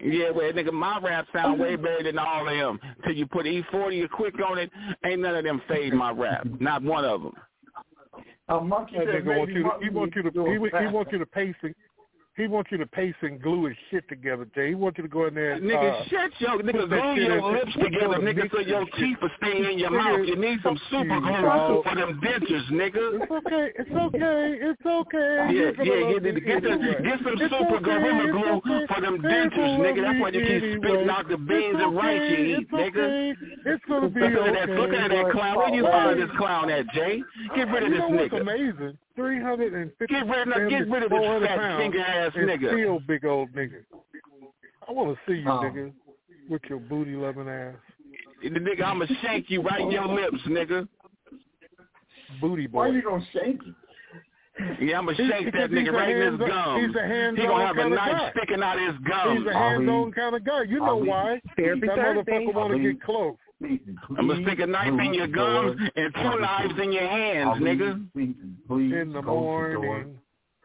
[0.00, 2.80] Yeah, well, nigga, my rap sound way better than all of them.
[3.04, 4.70] Till you put E40 or Quik on it,
[5.04, 6.46] ain't none of them fade my rap.
[6.60, 7.32] Not one of them.
[8.48, 10.52] A monkey That nigga want maybe you to, he monkey want you to do he,
[10.52, 10.92] it he fast.
[10.92, 11.74] want you to pace and
[12.36, 14.70] He wants you to paste and glue his shit together, Jay.
[14.70, 17.52] He wants you to go in there and Nigga, uh, shut your nigga glue your
[17.52, 20.26] lips together, nigga, so your teeth will stay in your mouth.
[20.26, 23.22] You need some super glue for them dentures, nigga.
[23.22, 23.70] It's okay.
[23.78, 24.58] It's okay.
[24.60, 25.46] It's okay.
[25.54, 27.02] Yeah, You're yeah, get, get, anyway.
[27.04, 28.86] get some It's super okay, gorilla glue okay.
[28.92, 30.02] for them dentures, nigga.
[30.02, 33.34] That's why you keep spitting out the beans and rice you eat, it's nigga.
[33.64, 34.48] It's gonna be Look okay.
[34.58, 35.56] at that, look at that clown.
[35.56, 37.22] Where you find this clown at, Jay?
[37.54, 38.40] Get rid of this nigga.
[38.40, 38.98] amazing?
[39.16, 40.14] Three hundred and fifty.
[40.14, 42.72] Get rid of- get rid of this fat finger ass and nigga.
[42.72, 43.84] Still big old nigga.
[44.88, 45.60] I want to see you, Oh.
[45.62, 45.92] nigga,
[46.48, 47.74] with your booty loving ass.
[48.42, 50.86] The nigga, I'ma shank you right in your lips, nigga.
[52.40, 52.78] Booty boy.
[52.78, 53.74] Why you gonna shake it?
[54.80, 56.86] Yeah, I'ma He's- shake that nigga right in his hands- gums.
[56.86, 58.30] he's a He hands-on gonna have a knife guy.
[58.36, 59.38] sticking out his gums.
[59.38, 60.62] He's a hands-on kind of guy.
[60.62, 61.40] You know why?
[61.56, 62.32] Therapy that Thursday.
[62.46, 63.36] motherfucker want to get close.
[64.18, 68.08] I'm gonna stick a knife in your gums and two knives in your hands, nigga.
[68.12, 70.18] Please In the go to door morning.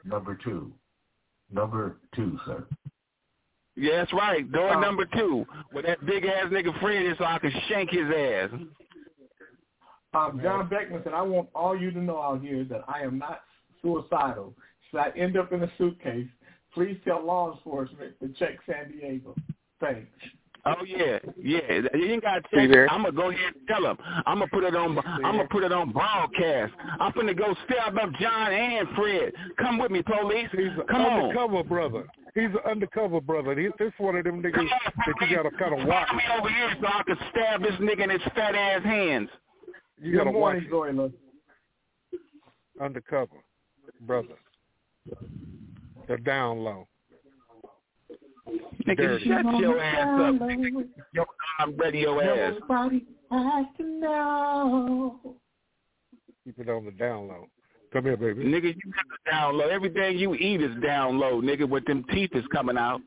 [0.06, 0.74] number two.
[1.52, 2.66] Number two, sir.
[3.76, 4.50] Yeah, that's right.
[4.52, 7.90] Door Um, number two, where that big ass nigga Fred is, so I can shank
[7.92, 8.50] his ass.
[10.14, 13.18] Um, John Beckman said, I want all you to know out here that I am
[13.18, 13.42] not
[13.82, 14.56] suicidal.
[14.90, 16.28] Should I end up in a suitcase,
[16.74, 19.36] please tell law enforcement to check San Diego.
[19.80, 20.10] Thanks.
[20.66, 21.82] Oh yeah, yeah.
[21.94, 22.90] You ain't got to See check.
[22.92, 23.98] I'm gonna go ahead and tell him.
[24.26, 24.98] I'm gonna put it on.
[25.00, 26.74] I'm gonna put it on broadcast.
[27.00, 29.32] I'm gonna go stab up John and Fred.
[29.58, 30.50] Come with me, police.
[30.90, 31.24] Come on.
[31.24, 32.06] undercover brother.
[32.36, 33.58] He's an undercover brother.
[33.58, 36.08] He, this one of them niggas that you gotta kind of watch.
[36.10, 39.30] Follow me over here so I can stab this nigga in his fat ass hands.
[40.02, 41.14] You gotta Good morning, watch Zoila.
[42.82, 43.38] undercover
[44.02, 44.36] brother.
[46.08, 46.89] They're down low.
[48.88, 49.28] Nigga, Dirty.
[49.28, 50.36] shut your ass up.
[50.42, 50.88] Nigga.
[51.14, 51.26] Yo,
[51.60, 52.54] I'm ready your ass.
[52.56, 55.20] Everybody has to know.
[56.46, 57.48] Keep it on the down low.
[57.92, 58.44] Come here, baby.
[58.44, 59.68] Nigga, you got the down low.
[59.68, 63.02] Everything you eat is down low, nigga, with them teeth is coming out.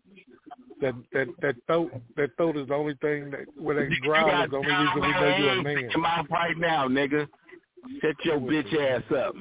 [0.81, 4.45] That that that throat that throat is the only thing that where they You growl
[4.45, 5.79] is the only reason we know you're a man.
[5.79, 7.29] in your mouth right now, nigga.
[8.01, 9.35] Shut your bitch ass up.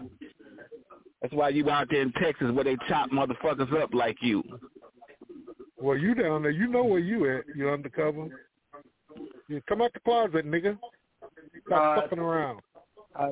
[1.22, 4.44] That's why you out there in Texas where they chop motherfuckers up like you.
[5.82, 7.46] Well, you down there, you know where you at.
[7.56, 8.28] You undercover.
[9.48, 10.78] You come out the closet, nigga.
[11.66, 12.62] Stop Uh, fucking around.
[13.16, 13.32] Uh,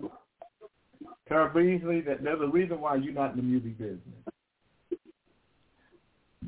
[1.27, 4.01] Tara Beasley, that there's a reason why you're not in the music business.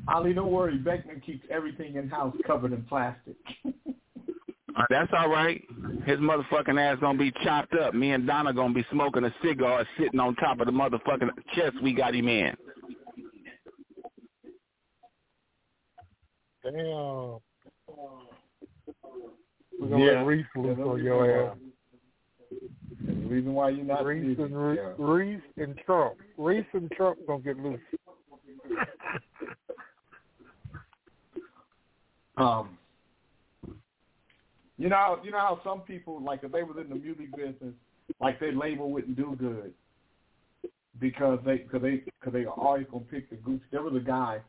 [0.08, 0.76] Ali, don't worry.
[0.78, 3.36] Beckman keeps everything in house covered in plastic.
[3.64, 5.62] Uh, That's all right.
[6.04, 7.94] His motherfucking ass gonna be chopped up.
[7.94, 11.76] Me and Donna gonna be smoking a cigar sitting on top of the motherfucking chest
[11.82, 12.56] we got him in.
[16.62, 17.40] Damn.
[19.80, 20.12] We're gonna Yeah.
[20.18, 21.58] let Reese loose Yeah, on your ass.
[23.08, 24.94] A reason why you're not Reese and Re- yeah.
[24.98, 26.18] Reese and Trump.
[26.36, 27.80] Reese and Trump gonna get loose.
[32.38, 32.78] Um,
[34.78, 37.74] you know, you know how some people like if they was in the music business,
[38.20, 39.74] like their label wouldn't do good
[40.98, 43.60] because they because they because they are always gonna pick the Gucci.
[43.70, 44.40] There was a guy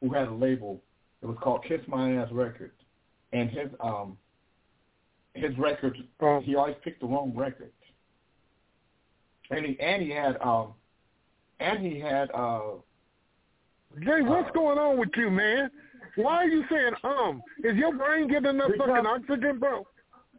[0.00, 0.82] who had a label.
[1.22, 2.74] It was called Kiss My Ass Records,
[3.32, 4.16] and his um
[5.34, 5.96] his records
[6.42, 7.72] he always picked the wrong records,
[9.50, 10.74] and he and he had um
[11.60, 12.72] and he had uh
[14.04, 15.70] Jay, what's going on with you, man?
[16.16, 17.42] Why are you saying um?
[17.64, 19.86] Is your brain getting enough fucking oxygen, bro?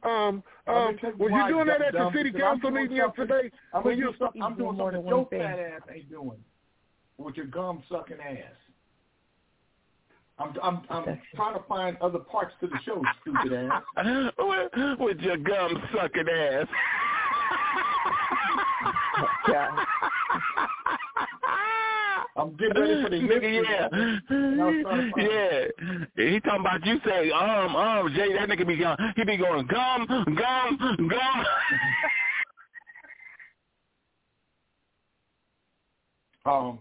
[0.03, 2.97] Um, um, gonna tell you was why, you doing that at the city council meeting
[2.97, 3.51] yesterday?
[3.73, 6.43] I'm, you something, I'm doing more something your fat ass ain't doing
[7.17, 8.60] with your gum sucking ass.
[10.41, 13.83] I'm I'm I'm trying to find other parts to the show, stupid ass.
[14.37, 16.67] with, with your gum sucking ass.
[22.37, 23.87] I'm getting ready for the nigga, yeah,
[24.29, 25.27] And I was trying to find-
[26.17, 26.31] yeah.
[26.31, 28.33] He talking about you say um um Jay.
[28.33, 28.97] That nigga be going.
[29.15, 31.45] He be going gum gum gum.
[36.43, 36.79] Um,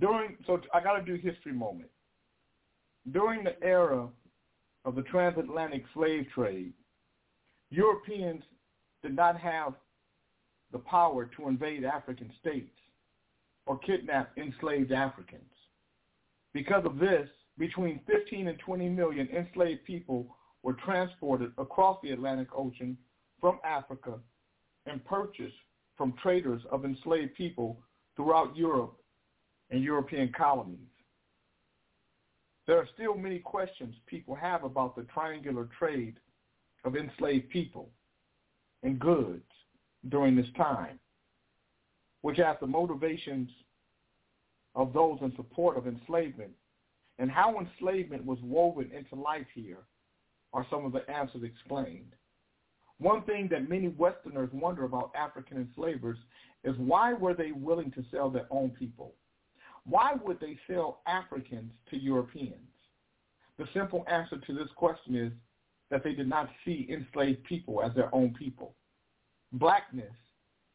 [0.00, 1.90] during so I got to do history moment.
[3.12, 4.08] During the era
[4.84, 6.72] of the transatlantic slave trade,
[7.70, 8.42] Europeans
[9.02, 9.74] did not have
[10.72, 12.76] the power to invade African states
[13.66, 15.42] or kidnap enslaved Africans.
[16.52, 22.48] Because of this, between 15 and 20 million enslaved people were transported across the Atlantic
[22.54, 22.96] Ocean
[23.40, 24.14] from Africa
[24.86, 25.56] and purchased
[25.96, 27.80] from traders of enslaved people
[28.16, 28.96] throughout Europe
[29.70, 30.88] and European colonies.
[32.68, 36.18] There are still many questions people have about the triangular trade
[36.84, 37.88] of enslaved people
[38.82, 39.42] and goods
[40.10, 41.00] during this time,
[42.20, 43.48] which has the motivations
[44.74, 46.52] of those in support of enslavement
[47.18, 49.84] and how enslavement was woven into life here
[50.52, 52.12] are some of the answers explained.
[52.98, 56.18] One thing that many Westerners wonder about African enslavers
[56.64, 59.14] is why were they willing to sell their own people?
[59.88, 62.54] Why would they sell Africans to Europeans?
[63.58, 65.32] The simple answer to this question is
[65.90, 68.74] that they did not see enslaved people as their own people.
[69.52, 70.12] Blackness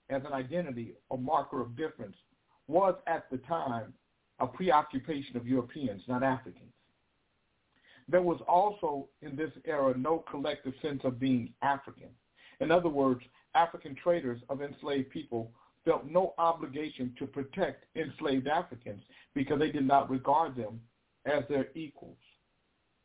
[0.10, 2.16] as an identity or marker of difference
[2.68, 3.94] was at the time
[4.40, 6.74] a preoccupation of Europeans, not Africans.
[8.10, 12.10] There was also in this era no collective sense of being African.
[12.60, 13.22] In other words,
[13.56, 15.52] African traders of enslaved people
[15.86, 19.04] felt no obligation to protect enslaved Africans
[19.34, 20.80] because they did not regard them
[21.26, 22.18] as their equals.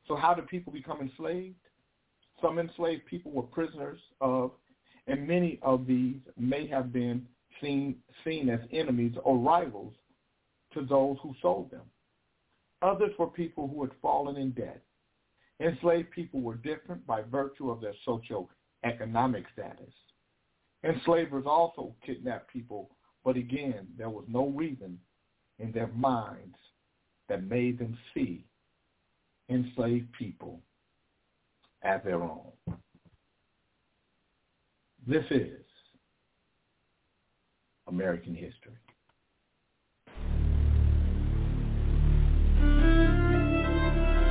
[0.07, 1.57] So how did people become enslaved?
[2.41, 4.53] Some enslaved people were prisoners of,
[5.07, 7.27] and many of these may have been
[7.61, 9.95] seen, seen as enemies or rivals
[10.75, 11.83] to those who sold them.
[12.83, 14.83] Others were people who had fallen in debt.
[15.61, 19.93] Enslaved people were different by virtue of their socio-economic status.
[20.85, 22.91] Enslavers also kidnapped people,
[23.25, 24.99] but again, there was no reason
[25.59, 26.57] in their minds
[27.29, 28.45] that made them see
[29.49, 30.61] enslaved people
[31.83, 32.53] as their own.
[35.07, 35.65] This is
[37.87, 38.77] American history.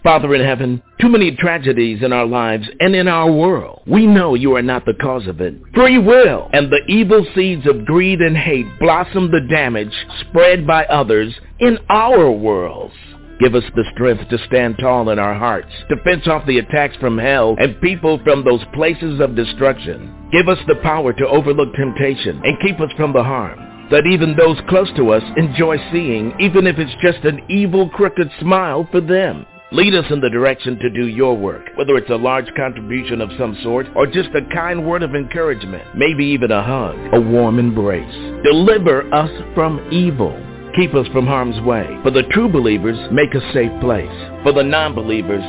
[0.07, 3.81] Father in heaven, too many tragedies in our lives and in our world.
[3.85, 5.55] We know you are not the cause of it.
[5.73, 10.85] Free will and the evil seeds of greed and hate blossom the damage spread by
[10.85, 12.93] others in our worlds.
[13.41, 16.95] Give us the strength to stand tall in our hearts, to fence off the attacks
[17.01, 20.29] from hell and people from those places of destruction.
[20.31, 23.59] Give us the power to overlook temptation and keep us from the harm
[23.91, 28.31] that even those close to us enjoy seeing, even if it's just an evil, crooked
[28.39, 29.45] smile for them.
[29.73, 33.30] Lead us in the direction to do your work, whether it's a large contribution of
[33.38, 37.60] some sort or just a kind word of encouragement, maybe even a hug, a warm
[37.60, 38.15] embrace.
[38.45, 40.31] Deliver us from evil.
[40.73, 41.85] Keep us from harm's way.
[42.02, 44.07] For the true believers, make a safe place.
[44.44, 45.44] For the non-believers,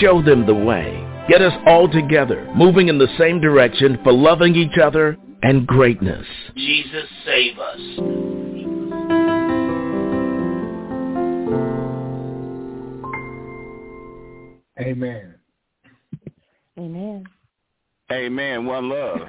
[0.00, 1.06] show them the way.
[1.28, 6.26] Get us all together, moving in the same direction for loving each other and greatness.
[6.56, 8.39] Jesus save us.
[14.80, 15.34] Amen.
[16.78, 17.24] Amen.
[18.10, 18.66] Amen.
[18.66, 19.28] One love.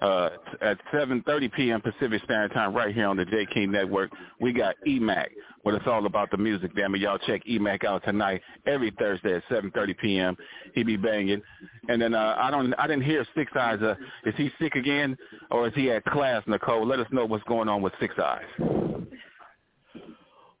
[0.00, 0.30] Uh,
[0.60, 1.80] at 7:30 p.m.
[1.80, 4.10] Pacific Standard Time, right here on the J King Network,
[4.40, 5.26] we got EMAC,
[5.62, 6.74] where it's all about the music.
[6.74, 10.36] Damn it, y'all check EMAC out tonight, every Thursday at 7:30 p.m.
[10.74, 11.42] He be banging,
[11.88, 13.80] and then uh, I don't, I didn't hear Six Eyes.
[13.80, 15.16] Uh, is he sick again,
[15.50, 16.86] or is he at class, Nicole?
[16.86, 18.46] Let us know what's going on with Six Eyes.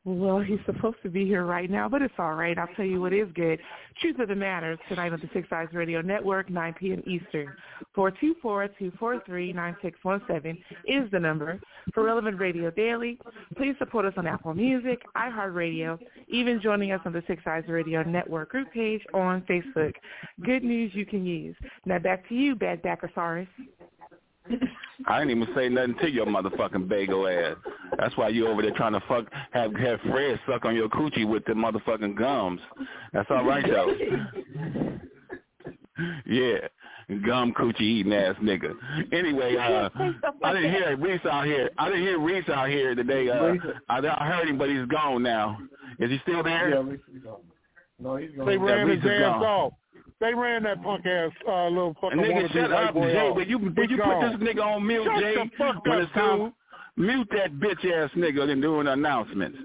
[0.04, 2.58] Well, he's supposed to be here right now, but it's all right.
[2.58, 3.60] I'll tell you what is good.
[4.00, 7.04] Truth of the Matter tonight on the Six Eyes Radio Network, 9 p.m.
[7.06, 7.54] Eastern.
[7.96, 10.58] 424-243-9617
[10.88, 11.60] is the number
[11.94, 13.16] for Relevant Radio Daily.
[13.56, 15.96] Please support us on Apple Music, iHeartRadio,
[16.26, 19.92] even joining us on the Six Eyes Radio Network group page on Facebook.
[20.44, 21.54] Good news you can use.
[21.86, 23.46] Now back to you, Bad Backosaurus.
[25.06, 27.56] I ain't even say nothing to your motherfucking bagel ass.
[27.98, 31.26] That's why you over there trying to fuck have have Fred suck on your coochie
[31.28, 32.60] with the motherfucking gums.
[33.12, 33.92] That's all right though.
[36.26, 36.68] yeah.
[37.26, 38.72] Gum coochie eating ass nigga.
[39.12, 39.90] Anyway, uh
[40.42, 41.68] I didn't hear Reese out here.
[41.78, 43.28] I didn't hear Reese out here today.
[43.28, 43.54] Uh
[43.88, 45.58] I, I heard him but he's gone now.
[45.98, 46.70] Is he still there?
[46.70, 47.40] Yeah, Reese is gone.
[47.98, 48.46] No, he's gone.
[48.46, 49.42] They ran Reese his is ass gone.
[49.42, 49.72] off.
[50.22, 53.32] They ran that punk ass uh, little fucking Nigga, shut up, Jay.
[53.34, 55.34] But you, you put this nigga on mute, Shut Jay.
[55.58, 56.52] when up, it's time,
[56.96, 59.58] mute that bitch ass nigga and doing announcements.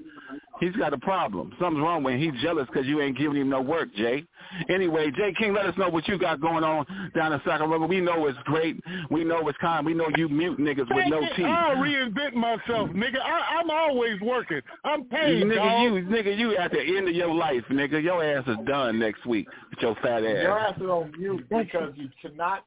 [0.59, 1.53] He's got a problem.
[1.59, 2.33] Something's wrong with him.
[2.33, 4.23] He's jealous because you ain't giving him no work, Jay.
[4.69, 6.85] Anyway, Jay King, let us know what you got going on
[7.15, 7.85] down in Sacramento.
[7.87, 8.79] We know it's great.
[9.11, 9.85] We know it's kind.
[9.85, 11.45] We know you mute niggas with no teeth.
[11.45, 13.19] I'll reinvent myself, nigga.
[13.23, 14.61] I, I'm always working.
[14.83, 15.83] I'm paid, nigga, dog.
[15.83, 18.01] you, nigga, you at the end of your life, nigga.
[18.01, 20.43] Your ass is done next week with your fat ass.
[20.43, 20.73] Your ass.
[20.73, 22.65] ass is on mute because you cannot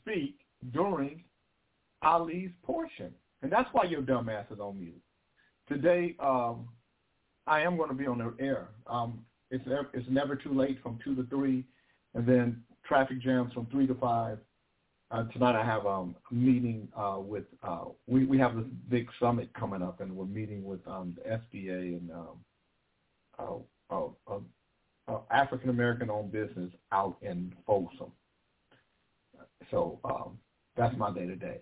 [0.00, 0.34] speak
[0.72, 1.22] during
[2.02, 3.12] Ali's portion.
[3.42, 5.00] And that's why your dumb ass is on mute.
[5.68, 6.68] Today, um,
[7.50, 8.68] I am going to be on the air.
[8.86, 11.64] Um, it's, it's never too late from 2 to 3,
[12.14, 14.38] and then traffic jams from 3 to 5.
[15.10, 19.08] Uh, tonight I have um, a meeting uh, with, uh, we, we have this big
[19.18, 22.38] summit coming up, and we're meeting with um, the SBA and um,
[23.36, 24.38] uh, uh, uh,
[25.08, 28.12] uh, African American owned business out in Folsom.
[29.72, 30.38] So um,
[30.76, 31.58] that's my day to day.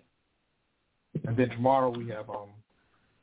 [1.25, 2.49] And then tomorrow we have um,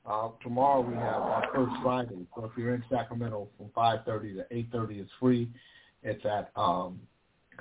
[0.07, 2.27] Uh, tomorrow we have our first Friday.
[2.37, 5.51] So if you're in Sacramento from 5:30 to 8:30, it's free.
[6.03, 7.01] It's at um,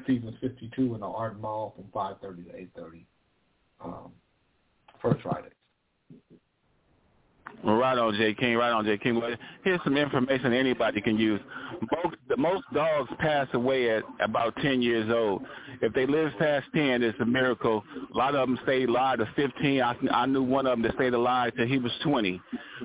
[0.06, 3.06] Season 52 in the Art Mall from 5:30 to 8:30.
[3.84, 4.12] Um,
[5.02, 5.55] first Friday.
[7.66, 8.36] Right on, J.
[8.36, 8.58] King.
[8.58, 8.98] Right on, J.
[9.00, 9.20] King.
[9.20, 11.42] Well, here's some information anybody can use.
[12.04, 15.42] Most, most dogs pass away at about 10 years old.
[15.82, 17.84] If they live past 10, it's a miracle.
[18.14, 19.82] A lot of them stay alive to 15.
[19.82, 22.40] I, I knew one of them that stayed alive till he was 20.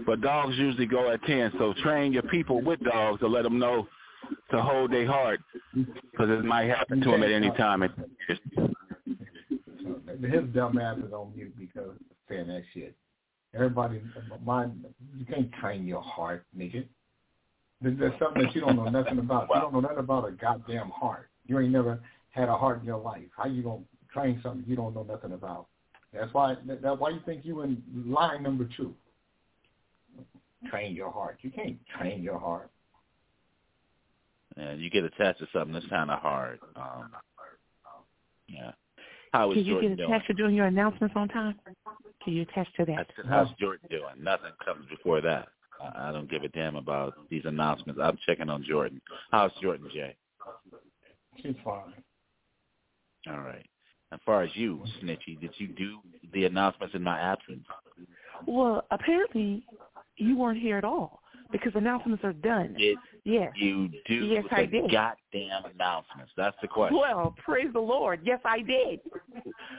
[0.07, 1.53] But dogs usually go at 10.
[1.59, 3.87] So train your people with dogs to let them know
[4.51, 5.41] to hold their heart
[5.75, 7.83] because it might happen to them at any time.
[8.27, 8.39] His
[10.55, 11.91] dumb ass is on mute because
[12.29, 12.97] saying that shit.
[13.55, 14.01] Everybody,
[14.45, 14.85] mind
[15.19, 16.85] you can't train your heart, nigga.
[17.81, 19.49] There's, there's something that you don't know nothing about.
[19.53, 21.29] You don't know nothing about a goddamn heart.
[21.47, 22.01] You ain't never
[22.31, 23.25] had a heart in your life.
[23.37, 23.83] How you gonna
[24.13, 25.67] train something you don't know nothing about?
[26.13, 26.57] That's why.
[26.65, 28.95] That's why you think you in line number two.
[30.69, 31.39] Train your heart.
[31.43, 32.71] You can't train your heart.
[34.57, 36.59] And you get attached to something that's kind of hard.
[36.77, 37.11] Um,
[38.47, 38.73] yeah.
[39.33, 40.13] How is Can you Jordan get doing?
[40.13, 41.55] attached to doing your announcements on time?
[42.25, 42.93] Can you attach to that?
[42.99, 44.23] I said, how's Jordan doing?
[44.23, 45.49] Nothing comes before that.
[45.81, 48.01] I I don't give a damn about these announcements.
[48.03, 49.01] I'm checking on Jordan.
[49.31, 50.15] How's Jordan, Jay?
[51.43, 51.95] She's fine.
[53.31, 53.65] All right.
[54.13, 55.99] As far as you, Snitchy, did you do
[56.33, 57.65] the announcements in my absence?
[58.47, 59.65] Well, apparently
[60.17, 61.21] you weren't here at all
[61.53, 62.75] because announcements are done.
[62.75, 63.53] Did Yes.
[63.57, 64.91] you do Yes, the I did.
[64.91, 66.33] goddamn announcements?
[66.37, 66.99] That's the question.
[66.99, 68.21] Well, praise the Lord.
[68.25, 69.01] Yes, I did.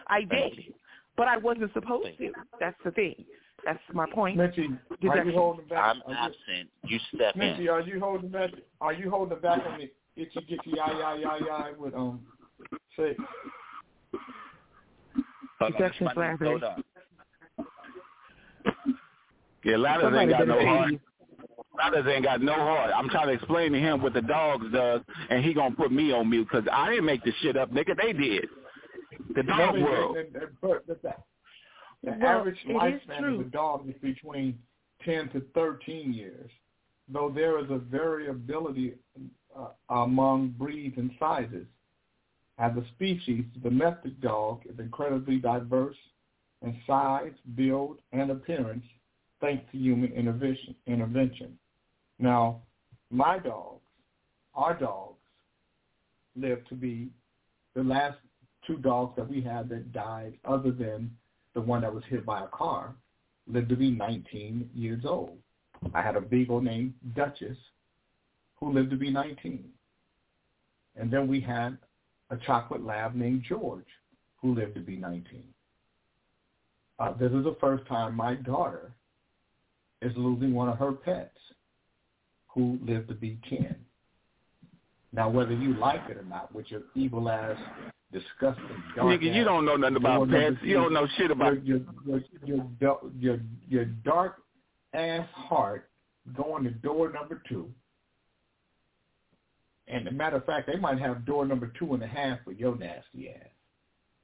[0.07, 0.73] I Thank did.
[1.17, 2.31] But I wasn't supposed to.
[2.59, 3.25] That's the thing.
[3.65, 4.37] That's my point.
[4.37, 4.77] Mitchie,
[5.09, 5.95] are you holding back?
[5.95, 6.69] I'm are absent.
[6.85, 7.41] You step in.
[7.41, 8.49] Mitchie, are you holding back?
[8.79, 12.21] Are you holding back on the itchy gitchy yah yah yah yah with um
[12.95, 13.15] six?
[15.59, 16.83] Hold on, Deduction somebody hold on.
[19.63, 20.93] yeah, Ladders ain't got no heart.
[21.77, 22.91] Ladders ain't got no heart.
[22.95, 26.11] I'm trying to explain to him what the dogs does, and he gonna put me
[26.11, 27.95] on mute because I didn't make this shit up, nigga.
[27.95, 28.45] They did.
[29.35, 30.17] The dog Let world.
[30.17, 31.25] and- and- but- but that-
[32.03, 34.59] The Well, average it is lifespan of a dog is between
[35.01, 36.49] 10 to 13 years,
[37.07, 38.97] though there is a variability
[39.55, 41.67] uh, among breeds and sizes.
[42.57, 45.97] As a species, the domestic dog is incredibly diverse
[46.61, 48.85] in size, build, and appearance
[49.41, 50.75] thanks to human intervention.
[50.87, 51.59] intervention.
[52.17, 52.61] Now,
[53.09, 53.83] my dogs,
[54.55, 55.19] our dogs,
[56.35, 57.11] live to be
[57.73, 58.17] the last
[58.65, 61.11] two dogs that we had that died, other than
[61.53, 62.95] the one that was hit by a car,
[63.47, 65.37] lived to be 19 years old.
[65.93, 67.57] I had a beagle named Duchess
[68.59, 69.65] who lived to be 19.
[70.95, 71.77] And then we had
[72.29, 73.87] a chocolate lab named George
[74.41, 75.43] who lived to be 19.
[76.99, 78.91] Uh, this is the first time my daughter
[80.01, 81.37] is losing one of her pets
[82.47, 83.75] who lived to be 10.
[85.13, 87.57] Now, whether you like it or not, with your evil ass,
[88.13, 88.65] disgusting,
[88.95, 90.55] dark Nigga, you don't know nothing about pets.
[90.63, 91.65] You don't know shit about.
[91.65, 94.37] your your your your, your, your dark
[94.93, 95.89] ass heart
[96.35, 97.69] going to door number two.
[99.87, 102.53] And a matter of fact, they might have door number two and a half for
[102.53, 103.49] your nasty ass.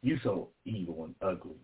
[0.01, 1.57] You so evil and ugly.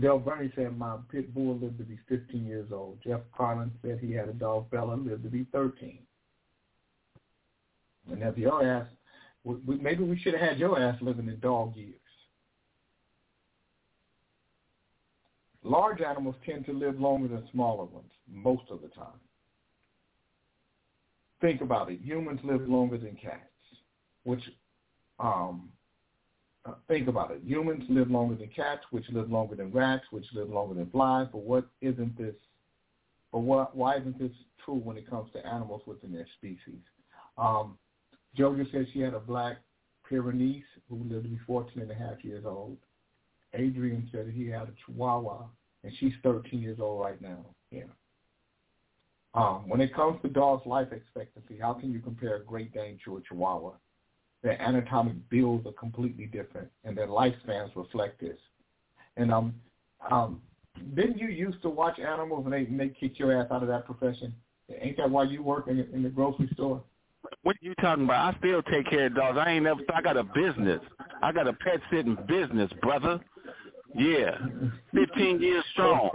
[0.00, 2.98] Del Bernie said my pit bull lived to be 15 years old.
[3.04, 5.98] Jeff Collins said he had a dog Bella lived to be 13.
[8.10, 8.86] And if your ass,
[9.44, 11.94] we, maybe we should have had your ass living in dog years.
[15.62, 19.18] Large animals tend to live longer than smaller ones most of the time.
[21.40, 22.00] Think about it.
[22.00, 23.40] Humans live longer than cats,
[24.22, 24.42] which,
[25.18, 25.68] um,
[26.64, 27.40] uh, think about it.
[27.44, 31.26] Humans live longer than cats, which live longer than rats, which live longer than flies.
[31.30, 32.34] But what isn't this?
[33.32, 33.76] But what?
[33.76, 34.32] Why isn't this
[34.64, 36.80] true when it comes to animals within their species?
[37.36, 37.76] Um,
[38.36, 39.58] Joga said she had a black
[40.08, 42.76] Pyrenees who lived to be 14 and a half years old.
[43.54, 45.46] Adrian said he had a Chihuahua,
[45.82, 47.44] and she's 13 years old right now.
[47.70, 47.84] Yeah.
[49.34, 52.98] Um, when it comes to dogs' life expectancy, how can you compare a Great Dane
[53.04, 53.72] to a Chihuahua?
[54.42, 58.38] Their anatomic builds are completely different, and their lifespans reflect this.
[59.16, 59.54] And um,
[60.10, 60.40] um,
[60.94, 63.68] didn't you used to watch animals and they and they kick your ass out of
[63.68, 64.34] that profession?
[64.80, 66.82] Ain't that why you work in, in the grocery store?
[67.42, 68.34] What you talking about?
[68.34, 69.38] I still take care of dogs.
[69.40, 69.80] I ain't never.
[69.94, 70.80] I got a business.
[71.22, 73.20] I got a pet sitting business, brother.
[73.94, 74.36] Yeah,
[74.92, 76.10] fifteen years strong.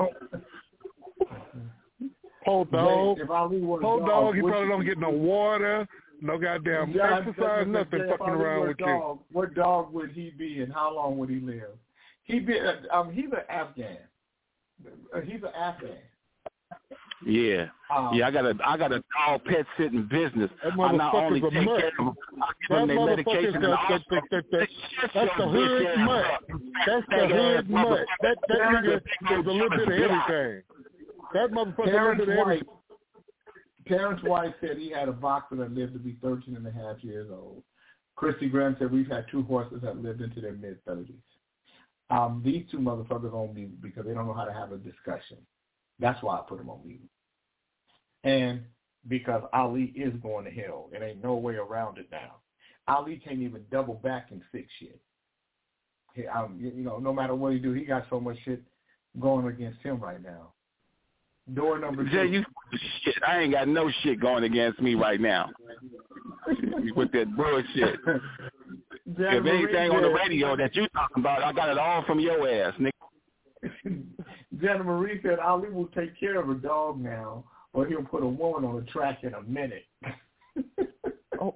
[2.45, 3.19] Poor dog.
[3.19, 5.88] If I Poor dog, he probably don't get no water,
[6.21, 9.19] no goddamn Yeah, exercise, nothing fucking around a with you.
[9.31, 11.77] What dog would he be, and how long would he live?
[12.23, 12.59] He be
[12.91, 13.97] um, he's an Afghan.
[15.15, 15.97] Uh, He's an Afghan.
[17.26, 18.27] Yeah, Um, yeah.
[18.27, 20.49] I got a I got a dog pet sitting business.
[20.64, 23.53] That I not only take care of them, I give That them their motherfucker's medication.
[23.56, 24.68] and got that, that, that, that,
[25.14, 26.26] that's the hood bitch mutt.
[26.88, 27.99] That's the hood ass mutt.
[28.22, 30.64] That that nigga are is a little bit of everything.
[31.34, 32.68] That motherfucker a little Terrence bit White, everything.
[33.88, 37.03] Terrence White said he had a boxer that lived to be 13 and a half
[37.03, 37.64] years old.
[38.15, 41.14] Christy Graham said we've had two horses that lived into their mid-30s.
[42.10, 45.38] Um, these two motherfuckers on mute because they don't know how to have a discussion.
[46.01, 46.99] That's why I put him on mute.
[48.23, 48.63] And
[49.07, 50.89] because Ali is going to hell.
[50.91, 52.37] There ain't no way around it now.
[52.87, 54.99] Ali can't even double back and fix shit.
[56.13, 58.61] He, um, you know, no matter what he do, he got so much shit
[59.19, 60.53] going against him right now.
[61.53, 62.33] Door number Jay, two.
[62.33, 62.43] you
[63.03, 63.15] shit.
[63.27, 65.49] I ain't got no shit going against me right now.
[66.95, 67.99] With that bullshit.
[69.13, 72.47] If anything on the radio that you talking about, I got it all from your
[72.47, 72.91] ass, nigga.
[74.59, 77.43] Jenna Marie said Ali will take care of her dog now,
[77.73, 79.85] or he'll put a woman on the track in a minute.
[81.39, 81.55] Oh.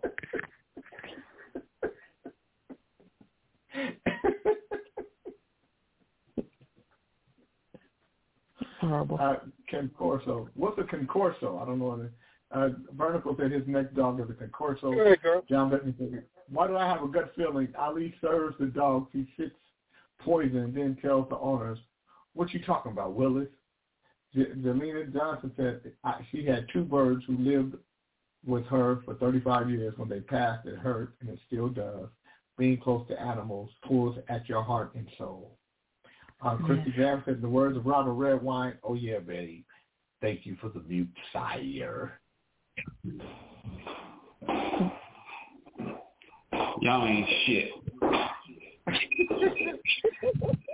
[8.80, 9.18] Horrible.
[9.20, 9.36] Uh,
[9.70, 10.50] Cane Corso.
[10.56, 11.60] What's a Cane Corso?
[11.62, 11.86] I don't know.
[11.86, 12.12] What it-
[12.52, 14.92] uh, Vernicle said his next dog is a Cane Corso.
[14.92, 15.44] There you.
[15.50, 19.28] John Bettman said, why do I have a gut feeling Ali serves the dogs he
[19.36, 19.56] sits
[20.20, 21.80] poison and then tells the owners,
[22.36, 23.48] what you talking about, Willis?
[24.36, 27.76] Jelena Johnson said I, she had two birds who lived
[28.46, 29.94] with her for 35 years.
[29.98, 32.10] When they passed, it hurt, and it still does.
[32.58, 35.58] Being close to animals pulls at your heart and soul.
[36.42, 39.66] Uh, Christy Graham said, the words of Robert Redwine, oh yeah, Betty,
[40.22, 42.20] thank you for the mute, sire.
[46.82, 47.70] Y'all ain't shit.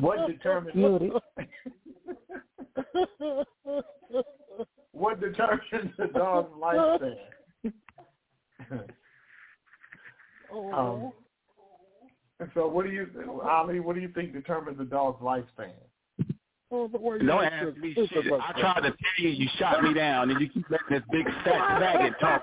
[0.00, 0.74] What determines
[4.92, 7.16] what determines the dog's lifespan?
[10.52, 11.12] um,
[12.38, 13.08] and so, what do you,
[13.42, 13.80] Ali?
[13.80, 15.72] What do you think determines the dog's lifespan?
[16.72, 18.10] Oh, but where Don't ask me shit.
[18.32, 21.24] I tried to tell you, you shot me down, and you keep letting this big
[21.44, 22.42] fat faggot talk.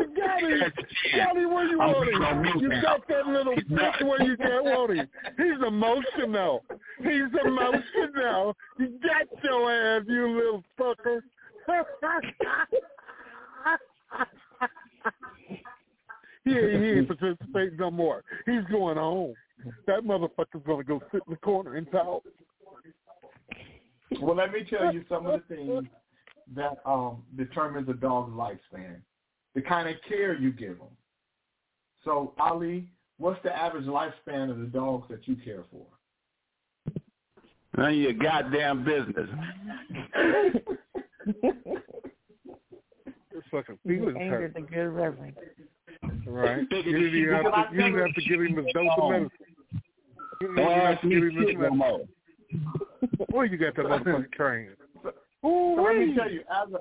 [0.40, 0.72] You got him.
[1.16, 2.60] Got him where you I'm want him.
[2.60, 5.08] You got that little bitch where you can't want him.
[5.36, 6.64] He's emotional.
[6.98, 8.56] He's emotional.
[8.78, 11.20] You got your ass, you little fucker.
[16.44, 18.22] he, ain't, he ain't participating no more.
[18.46, 19.34] He's going home.
[19.86, 22.22] That motherfucker's gonna go sit in the corner and talk.
[24.20, 25.84] Well, let me tell you some of the things
[26.54, 29.00] that um, determines a dog's lifespan.
[29.58, 30.86] The kind of care you give them.
[32.04, 32.86] So, Ali,
[33.16, 35.84] what's the average lifespan of the dogs that you care for?
[37.76, 39.28] None of your goddamn business.
[43.32, 44.54] It's fucking You feelings aimed hurt.
[44.54, 45.34] the good reverend.
[46.24, 46.60] Right.
[46.70, 48.88] Figured You this didn't even have to, you didn't have to give him his dose
[48.96, 49.30] of medicine.
[50.40, 51.78] You didn't Don't even have to give him his shit no medicine.
[51.78, 53.26] more.
[53.32, 54.68] Well, you got that motherfucking train.
[55.02, 55.12] So
[55.82, 56.78] let me tell you, as a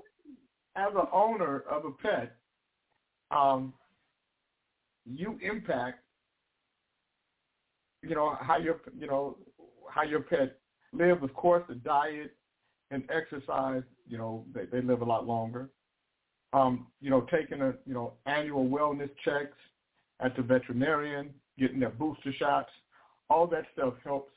[0.80, 2.36] as an owner of a pet,
[3.32, 3.74] um,
[5.06, 6.00] you impact,
[8.04, 9.38] you know, how your you know
[9.90, 10.58] how your pet
[10.94, 11.24] lives.
[11.24, 12.36] Of course, the diet
[12.92, 13.84] and exercise.
[14.08, 15.70] You know, they, they live a lot longer.
[16.54, 19.58] Um, you know, taking a you know annual wellness checks
[20.20, 22.70] at the veterinarian, getting their booster shots,
[23.30, 24.32] all that stuff helps.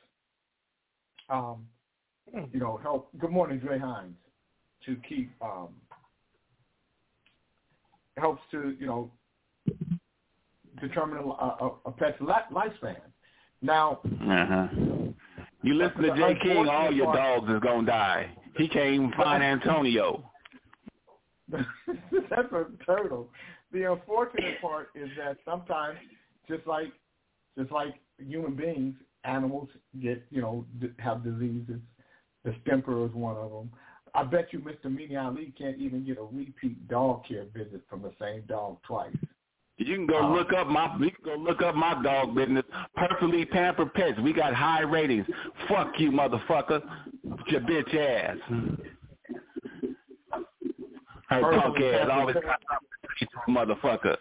[1.28, 1.66] Um,
[2.52, 3.08] you know, help.
[3.18, 4.16] Good morning, Dre Hines.
[4.86, 5.68] To keep um,
[8.18, 9.10] helps to you know
[10.80, 12.96] determine a, a, a pet's li- lifespan.
[13.62, 14.68] Now, Uh-huh.
[15.62, 18.30] You listen to Jay King, all your dogs is gonna die.
[18.56, 20.24] He can't even find Antonio.
[21.50, 23.28] that's a turtle.
[23.72, 25.98] The unfortunate part is that sometimes,
[26.48, 26.92] just like
[27.58, 29.68] just like human beings, animals
[30.00, 31.80] get you know d- have diseases.
[32.44, 33.70] The Distemper is one of them.
[34.14, 34.94] I bet you Mr.
[34.94, 39.14] Meany Ali can't even get a repeat dog care visit from the same dog twice.
[39.78, 42.64] You can go uh, look up my you can go look up my dog business.
[42.96, 44.18] Perfectly pampered pets.
[44.22, 45.26] We got high ratings.
[45.68, 46.82] Fuck you, motherfucker.
[47.46, 48.36] Your bitch ass.
[51.28, 53.32] Her punk ass always pets.
[53.48, 54.16] motherfucker.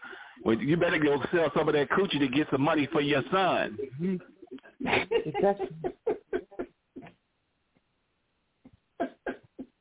[0.45, 3.23] Well, you better go sell some of that coochie to get some money for your
[3.29, 3.77] son.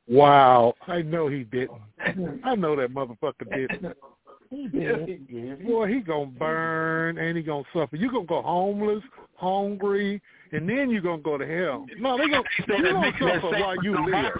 [0.09, 0.73] Wow.
[0.87, 1.81] I know he didn't.
[2.43, 3.95] I know that motherfucker didn't.
[4.51, 5.63] He did.
[5.67, 7.95] Boy, he gonna burn and he gonna suffer.
[7.95, 9.03] You gonna go homeless,
[9.35, 10.19] hungry,
[10.51, 11.85] and then you're gonna go to hell.
[11.99, 14.31] No, they gonna you gonna suffer while you live.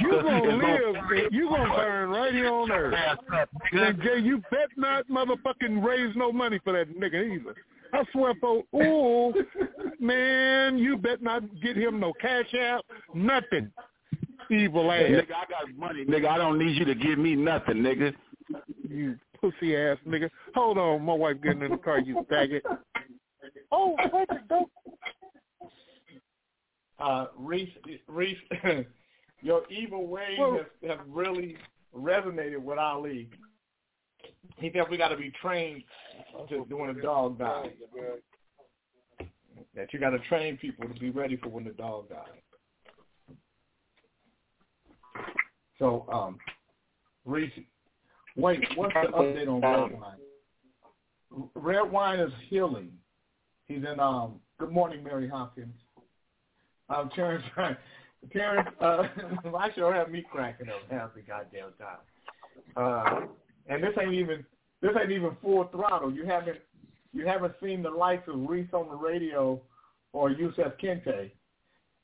[0.00, 1.32] You gonna gonna- live.
[1.32, 2.94] You gonna burn right here on earth.
[3.70, 7.54] And Jay, you bet not motherfucking raise no money for that nigga either.
[7.92, 9.32] I swear for ooh,
[10.00, 12.84] man, you bet not get him no cash out,
[13.14, 13.70] nothing.
[14.50, 15.02] Evil ass.
[15.02, 16.28] Nigga, I got money, nigga.
[16.28, 18.14] I don't need you to give me nothing, nigga.
[18.88, 20.30] You pussy ass nigga.
[20.54, 22.62] Hold on, my wife getting in the car, you faggot.
[23.70, 24.70] Oh, what the dope?
[26.98, 27.68] uh, Reese,
[28.06, 28.38] Reese,
[29.42, 31.56] your evil ways Well- have, have really
[31.96, 33.28] resonated with Ali.
[34.56, 35.82] He said we got to be trained
[36.48, 37.70] to when a dog dies.
[39.74, 42.26] That you got to train people to be ready for when the dog dies.
[45.78, 46.38] So, um,
[47.24, 47.52] Reese,
[48.36, 51.48] wait, what's the update on red wine?
[51.54, 52.90] Red wine is healing.
[53.66, 54.00] He's in.
[54.00, 55.74] Um, good morning, Mary Hopkins.
[56.88, 57.44] Um, Terrence,
[58.32, 59.02] Terrence, uh,
[59.56, 61.98] I sure have me cracking up half the goddamn time.
[62.76, 63.26] Uh,
[63.68, 64.44] and this ain't even
[64.80, 66.12] this ain't even full throttle.
[66.12, 66.58] You haven't
[67.12, 69.60] you haven't seen the likes of Reese on the radio,
[70.12, 71.30] or Yusef Kente,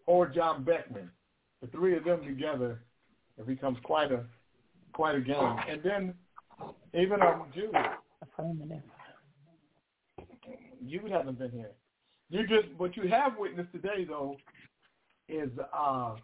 [0.06, 1.10] or John Beckman.
[1.62, 2.80] The three of them together,
[3.38, 4.24] it becomes quite a
[4.92, 5.56] quite a game.
[5.68, 6.14] And then
[6.94, 7.74] even um Jude,
[10.84, 11.70] you haven't been here.
[12.30, 14.36] You just what you have witnessed today though
[15.28, 16.14] is uh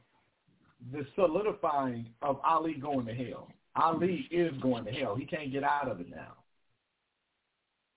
[0.92, 3.48] the solidifying of Ali going to hell.
[3.76, 5.14] Ali is going to hell.
[5.14, 6.36] He can't get out of it now.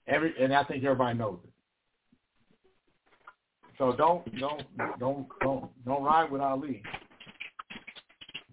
[0.07, 1.53] Every and I think everybody knows it.
[3.77, 4.63] So don't don't
[4.99, 6.83] don't don't don't ride with Ali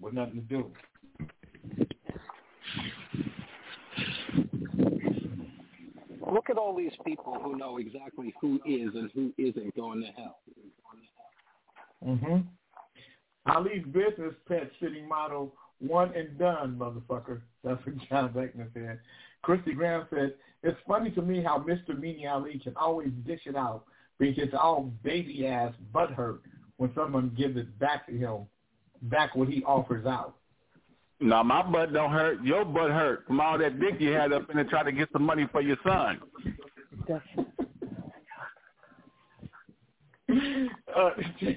[0.01, 0.71] with nothing to do.
[6.33, 10.07] Look at all these people who know exactly who is and who isn't going to
[10.21, 10.39] hell.
[12.07, 12.39] Mm-hmm.
[13.51, 17.41] Ali's business pet sitting motto, one and done, motherfucker.
[17.65, 19.01] That's what John Beckman said.
[19.43, 21.91] Christy Graham said, it's funny to me how Mr.
[21.91, 23.85] Meanie Ali can always dish it out,
[24.19, 26.41] but he gets all baby-ass butthurt
[26.77, 28.41] when someone gives it back to him,
[29.03, 30.37] back what he offers out.
[31.21, 32.43] No, my butt don't hurt.
[32.43, 35.09] Your butt hurt from all that dick you had up in there trying to get
[35.13, 36.21] some money for your son.
[40.97, 41.11] uh,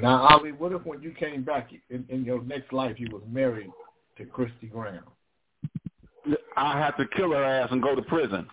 [0.00, 3.22] Now, Ali, what if when you came back in, in your next life you was
[3.28, 3.70] married
[4.16, 5.04] to Christy Graham?
[6.56, 8.46] I have to kill her ass and go to prison.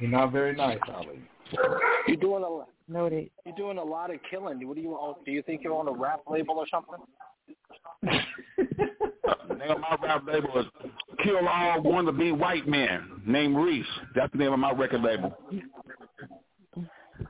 [0.00, 1.20] You're not very nice, Ali.
[2.08, 2.71] You're doing a lot.
[2.88, 3.30] Noted.
[3.46, 4.66] You're doing a lot of killing.
[4.66, 5.14] What do you own?
[5.24, 6.98] Do you think you own a rap label or something?
[8.02, 10.66] Name of my rap label is
[11.22, 13.86] Kill All Wannabe White Men, named Reese.
[14.14, 15.36] That's the name of my record label.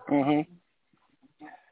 [0.08, 0.46] Mhm.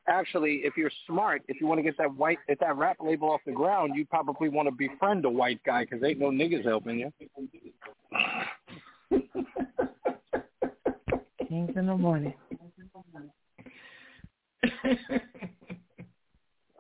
[0.07, 3.31] Actually, if you're smart, if you want to get that white, get that rap label
[3.31, 6.65] off the ground, you probably want to befriend a white guy because ain't no niggas
[6.65, 7.13] helping you.
[11.49, 12.35] Kings in the morning.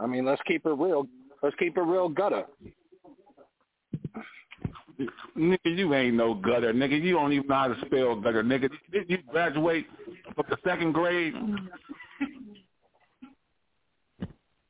[0.01, 1.07] I mean, let's keep it real.
[1.43, 2.44] Let's keep it real gutter.
[5.36, 7.01] Nigga, you ain't no gutter, nigga.
[7.01, 8.69] You don't even know how to spell gutter, nigga.
[8.93, 9.86] Did you graduate
[10.35, 11.35] from the second grade?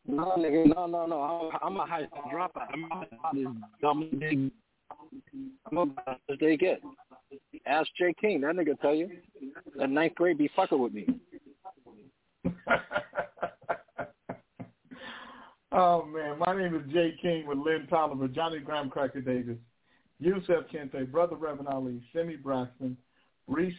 [0.07, 1.21] No, nigga, no, no, no.
[1.21, 2.69] I'm, I'm a high school dropout.
[2.73, 3.47] I'm about as
[3.81, 4.51] dumb as they,
[5.71, 6.81] I'm about as they get.
[7.67, 8.41] Ask Jay King.
[8.41, 9.11] That nigga tell you.
[9.81, 11.07] In ninth grade, be fucking with me.
[15.73, 19.59] oh man, my name is Jay King with Lynn Tolliver, Johnny Graham Cracker Davis,
[20.19, 22.97] Yusef Kente, Brother Reverend Ali, Simi Braxton,
[23.47, 23.75] Reese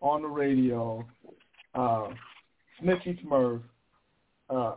[0.00, 1.04] on the radio,
[1.74, 2.08] uh,
[2.82, 3.62] Snitchy Smurf,
[4.50, 4.76] uh,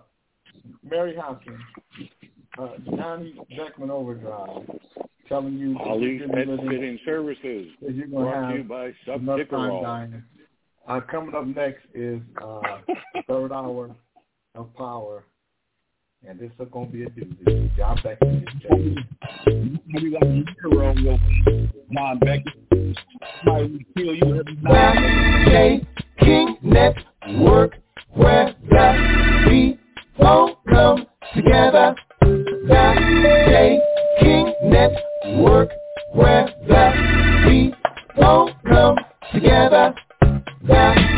[0.84, 1.60] Mary Hopkins,
[2.58, 4.68] uh, Johnny Beckman Overdrive,
[5.28, 8.92] telling you you're Pet Fitting Services, that you're going to brought have to you by
[9.08, 9.84] Subticarol.
[9.84, 10.24] dying.
[10.90, 12.62] Uh, coming up next is uh,
[13.28, 13.96] third hour
[14.56, 15.24] of power,
[16.28, 17.78] and this is going to be a doozy.
[17.78, 18.96] John Beckman is Jay.
[19.86, 21.20] Maybe like a hero,
[21.94, 22.98] John Beckett.
[23.46, 25.46] Might kill you every night.
[25.46, 25.88] J
[26.22, 27.76] King Network,
[28.14, 31.06] where the people come
[31.36, 31.96] together.
[32.22, 32.94] The
[33.48, 33.80] J
[34.22, 35.70] King Network,
[36.14, 38.98] where the people come
[39.32, 39.94] together.
[40.70, 41.09] The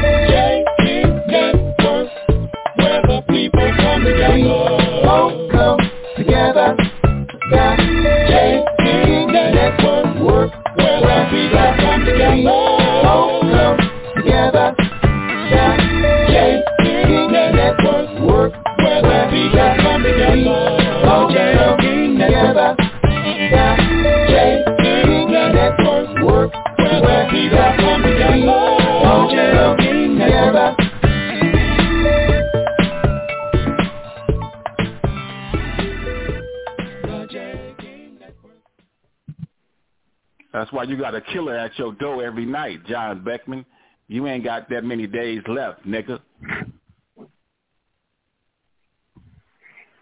[44.42, 46.20] ain't got that many days left, nigga.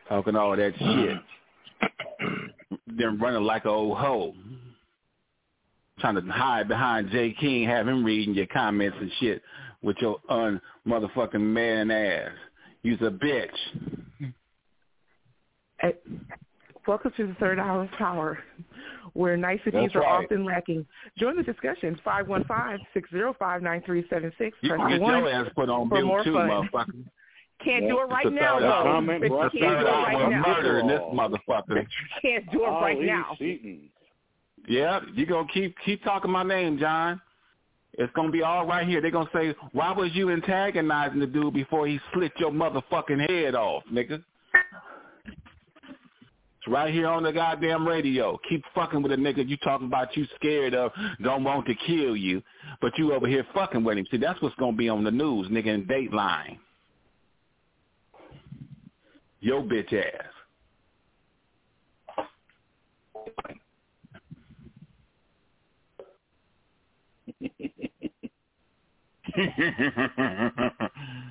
[0.08, 1.18] Talking all that shit.
[2.88, 4.34] then running like a old hoe.
[6.00, 7.36] Trying to hide behind J.
[7.40, 9.42] King, have him reading your comments and shit
[9.82, 12.32] with your un motherfucking man ass.
[12.82, 14.34] You's a bitch.
[15.82, 15.96] Hey,
[16.88, 18.40] welcome to the third hour of power,
[19.14, 20.24] where niceties That's are right.
[20.26, 20.86] often lacking.
[21.18, 24.52] Join the discussion, 515-605-9376.
[24.62, 26.50] You Press can get one your ass put on for mute more too, fun.
[26.50, 27.04] motherfucker.
[27.64, 28.68] Can't do it right now, though.
[28.68, 29.02] hour.
[29.02, 30.42] But It's you the can't do it right now.
[30.48, 31.86] murder this motherfucker.
[32.22, 33.36] Can't do it right Ali now.
[33.38, 33.90] Seaton.
[34.68, 37.20] Yeah, you gonna keep keep talking my name, John.
[37.98, 39.02] It's gonna be all right here.
[39.02, 43.56] They're gonna say, why was you antagonizing the dude before he slit your motherfucking head
[43.56, 44.24] off, nigga?
[46.70, 48.40] Right here on the goddamn radio.
[48.48, 52.16] Keep fucking with a nigga you talking about you scared of, don't want to kill
[52.16, 52.44] you,
[52.80, 54.06] but you over here fucking with him.
[54.12, 56.60] See, that's what's gonna be on the news, nigga, in Dateline.
[59.40, 60.28] Yo bitch ass.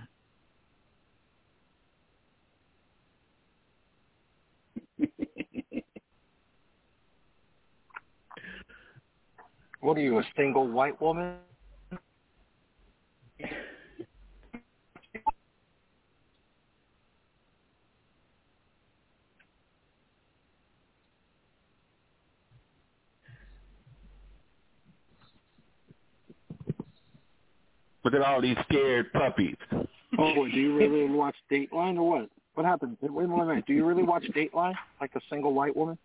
[9.80, 11.36] What are you, a single white woman?
[28.04, 29.56] Look at all these scared puppies.
[29.70, 29.86] Oh,
[30.34, 32.30] boy, do you really watch Dateline or what?
[32.54, 32.96] What happened?
[33.02, 33.66] Wait, wait a minute.
[33.66, 35.98] Do you really watch Dateline like a single white woman?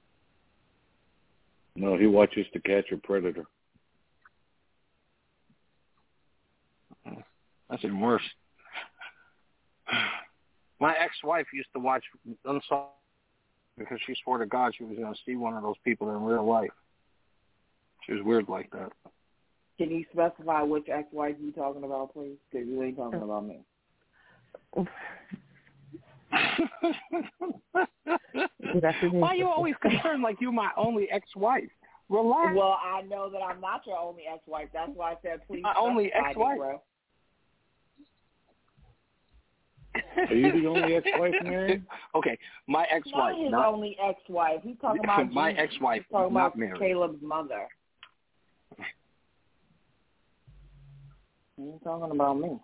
[1.76, 3.46] No, he watches To Catch a Predator.
[7.74, 8.22] That's even worse.
[10.80, 12.04] My ex-wife used to watch
[12.46, 12.92] Unsolved
[13.80, 16.22] because she swore to God she was going to see one of those people in
[16.22, 16.70] real life.
[18.06, 18.92] She was weird like that.
[19.80, 22.36] Can you specify which ex-wife you talking about, please?
[22.52, 23.62] Because you ain't talking about me.
[29.12, 31.72] Why are you always concerned like you my only ex-wife?
[32.10, 32.56] Relax.
[32.56, 34.68] Well, I know that I'm not your only ex-wife.
[34.74, 35.64] That's why I said please.
[35.64, 36.60] My only ex-wife.
[36.60, 36.80] Negro.
[40.18, 41.84] Are you the only ex-wife, Mary?
[42.16, 42.38] okay,
[42.68, 43.36] my ex-wife.
[43.36, 44.62] Not his not- only ex-wife.
[44.64, 45.64] He's talking about my Jesus.
[45.66, 46.80] ex-wife, He's talking not about Mary.
[46.80, 47.68] Caleb's mother.
[51.58, 52.60] He's talking about me.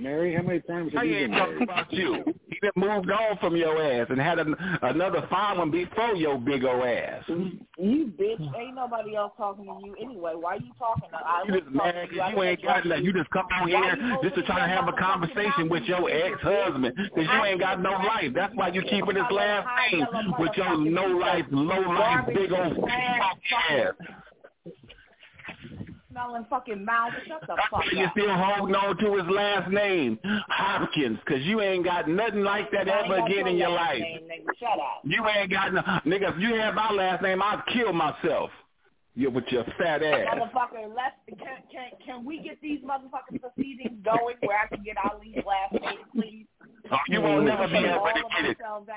[0.00, 1.62] Mary, how many times have I you ain't been talking married?
[1.68, 2.24] about you.
[2.48, 6.38] He done moved on from your ass and had an, another fine one before your
[6.38, 7.22] big old ass.
[7.28, 10.32] You bitch, ain't nobody else talking to you anyway.
[10.36, 11.10] Why are you talking?
[11.10, 12.36] To, I You just mad talking to 'cause you.
[12.36, 13.04] You ain't got nothing.
[13.04, 16.94] You just come on here just to try to have a conversation with your ex-husband
[16.96, 18.32] because you ain't got no life.
[18.34, 20.06] That's why you keeping this last name
[20.38, 23.92] with your no life, low life, big old ass.
[26.16, 27.12] Smelling fucking mouth.
[27.26, 28.12] Shut the fuck You up.
[28.12, 30.18] still holding on to his last name,
[30.48, 34.00] Hopkins, because you ain't got nothing like that I ever again in your life.
[34.00, 34.44] Name.
[34.58, 35.02] Shut up.
[35.04, 36.34] You ain't got no nigga.
[36.34, 38.50] If you had my last name, I'd kill myself.
[39.14, 40.26] You with your fat ass.
[40.34, 44.96] Motherfucker, let's can can can we get these motherfucking proceedings going where I can get
[44.98, 46.46] Ali's last name, please?
[46.90, 48.56] Oh, you won't never be able to get it.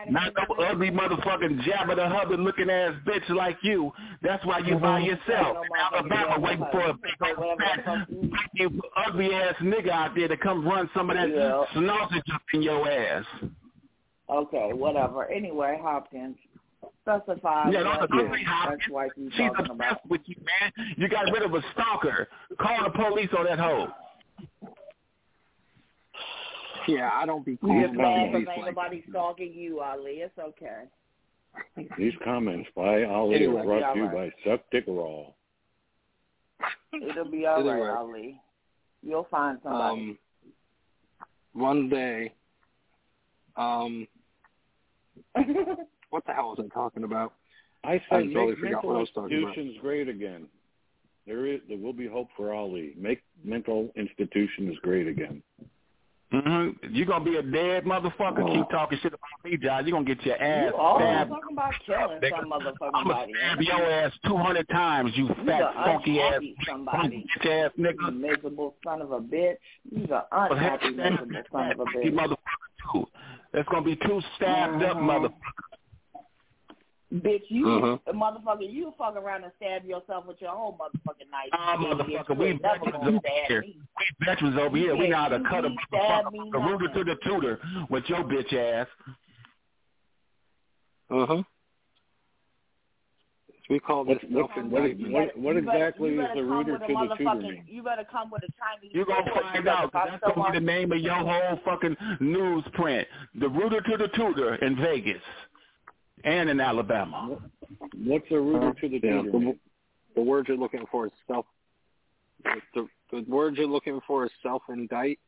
[0.10, 3.91] Not no ugly motherfucking Jabba the Hubbard looking ass bitch like you.
[4.22, 5.10] That's why you by mm-hmm.
[5.10, 8.07] yourself in Alabama waiting for a big fat,
[9.07, 11.64] ugly ass nigga out there to come run some of that Yeah.
[11.74, 13.26] sausage up in your ass.
[14.30, 15.26] Okay, whatever.
[15.26, 16.38] Anyway, Hopkins.
[17.02, 18.82] Specify Yeah, what don't say Hopkins.
[18.84, 19.72] ex-wife She's talking about.
[19.72, 20.72] obsessed with you, man.
[20.98, 22.28] You got rid of a stalker.
[22.60, 23.91] Call the police on that hoe.
[26.90, 29.80] Yeah, I don't be You calling get mad police because ain't like nobody stalking you,
[29.82, 30.11] Ali.
[30.22, 30.84] It's okay.
[31.98, 35.26] These comments by Ali Anyway, are brought to you yeah, by Suck Dick Raw.
[36.94, 37.90] It'll be all right, Anyway.
[37.90, 38.41] Ali.
[39.02, 40.02] You'll find somebody.
[40.02, 40.18] Um,
[41.53, 42.34] one day,
[43.56, 44.07] um,
[46.10, 47.34] what the hell was I talking about?
[47.84, 49.49] I I totally make forgot what I mental was talking about.
[49.57, 50.48] institutions great again.
[51.26, 52.94] There is there will be hope for Ali.
[52.98, 55.41] Make mental institutions great again.
[56.34, 56.94] Mm-hmm.
[56.96, 58.54] You're going to be a dead motherfucker.
[58.54, 59.86] Keep talking shit about me, John.
[59.88, 61.30] You're going to get your ass you stabbed.
[61.32, 65.36] talking about killing Nigga, some motherfucking I'm to stab your ass 200 times, you You
[65.48, 67.26] fat, funky ass, somebody.
[67.42, 68.16] bitch ass You nigga.
[68.20, 69.56] miserable son of a bitch.
[69.92, 72.16] You's a unhappy, miserable son of a You bitch.
[72.20, 73.06] motherfucker, too.
[73.52, 75.02] That's going to be two stabbed up Mhm.
[75.10, 75.34] motherfuckers.
[77.11, 77.99] Bitch, you Mhm.
[78.14, 81.49] motherfucker, you fuck around and stab yourself with your whole motherfucking knife.
[81.53, 83.61] Ah, You motherfucker, we never veterans over stab here.
[83.61, 83.81] me.
[83.98, 84.95] We veterans over here.
[84.95, 87.60] We know how to cut a can't stab me motherfucker, a rooter to the tutor
[87.90, 88.88] with your bitch ass.
[91.10, 91.44] Uh huh.
[93.72, 96.80] We call this What what what, what, what better- exactly is the come rooter to
[96.80, 97.64] the tutor mean?
[97.68, 99.86] You better come with a Chinese You're going to find out.
[99.86, 103.06] if That's going to be the name of your whole fucking newsprint.
[103.36, 105.22] The rooter to the tutor in Vegas
[106.24, 107.38] and in Alabama.
[108.04, 109.60] What's a rooter uh, to the Yeah, tutor the, mean?
[110.16, 111.46] the word you're looking for is self.
[112.74, 115.20] The, the word you're looking for is self indict.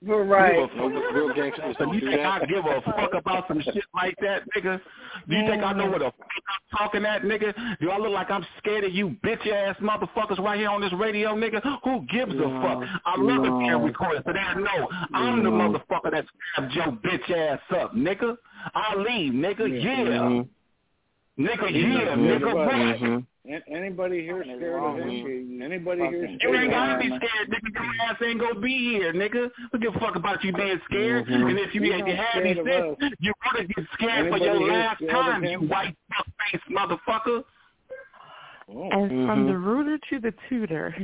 [0.00, 0.56] You're right.
[0.76, 2.20] Real, real gangsters So you think.
[2.20, 4.80] I give a fuck about some shit like that, nigga?
[5.28, 6.28] Do you think I know what the fuck
[6.72, 7.54] I'm talking at, nigga?
[7.80, 10.92] Do I look like I'm scared of you bitch ass motherfuckers right here on this
[10.94, 11.62] radio, nigga?
[11.84, 12.82] Who gives a fuck?
[13.04, 17.30] I love it being recorded, so they know I'm the motherfucker that stabbed your bitch
[17.30, 18.36] ass up, nigga.
[18.74, 19.82] I leave, nigga.
[19.82, 20.44] Yeah.
[21.38, 22.54] Nigga, yeah, nigga.
[22.54, 22.74] What?
[22.74, 25.62] An- Anybody here scared of him?
[25.62, 26.40] Anybody here scared?
[26.42, 27.74] You ain't gotta be scared, nigga.
[27.74, 29.50] Your ass ain't gonna be here, nigga.
[29.72, 30.94] Who give a fuck about you being mm-hmm.
[30.94, 31.26] scared?
[31.26, 31.50] Mhm.
[31.50, 33.18] And if you, You're if you not have me scared of sick, us.
[33.18, 35.68] you wanna get scared for your last time, you him?
[35.68, 35.96] white
[36.52, 37.42] face motherfucker.
[38.68, 38.90] Oh.
[38.92, 40.94] And from the rooter to the tutor,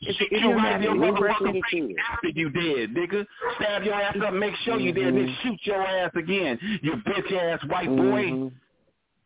[0.00, 3.24] it's an You right your motherfucking face after you dead, nigga.
[3.60, 5.48] Stab your ass up, make sure you dead, then mm-hmm.
[5.48, 8.24] shoot your ass again, you bitch ass white boy.
[8.24, 8.48] Mm-hmm.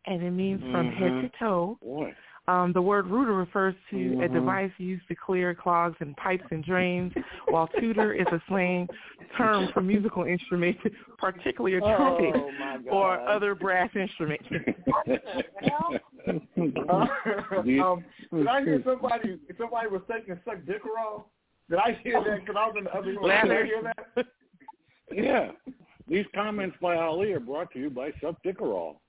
[0.05, 1.77] and it means from head to toe.
[2.51, 4.33] Um, the word rooter refers to a Mhm.
[4.33, 7.13] device used to clear clogs in pipes and drains,
[7.47, 8.89] while tutor is a slang
[9.37, 10.81] term for musical instruments,
[11.17, 14.41] particularly a Oh, trumpet my or other brass instrument.
[14.51, 14.59] um,
[18.33, 21.23] did I hear somebody somebody was taking suck Dickerol?
[21.69, 22.41] Did I hear that?
[22.41, 23.23] Because I was in the other room.
[23.23, 24.27] Did I hear that?
[25.09, 25.51] Yeah.
[26.09, 28.99] These comments by Ali are brought to you by Suck Dickerol.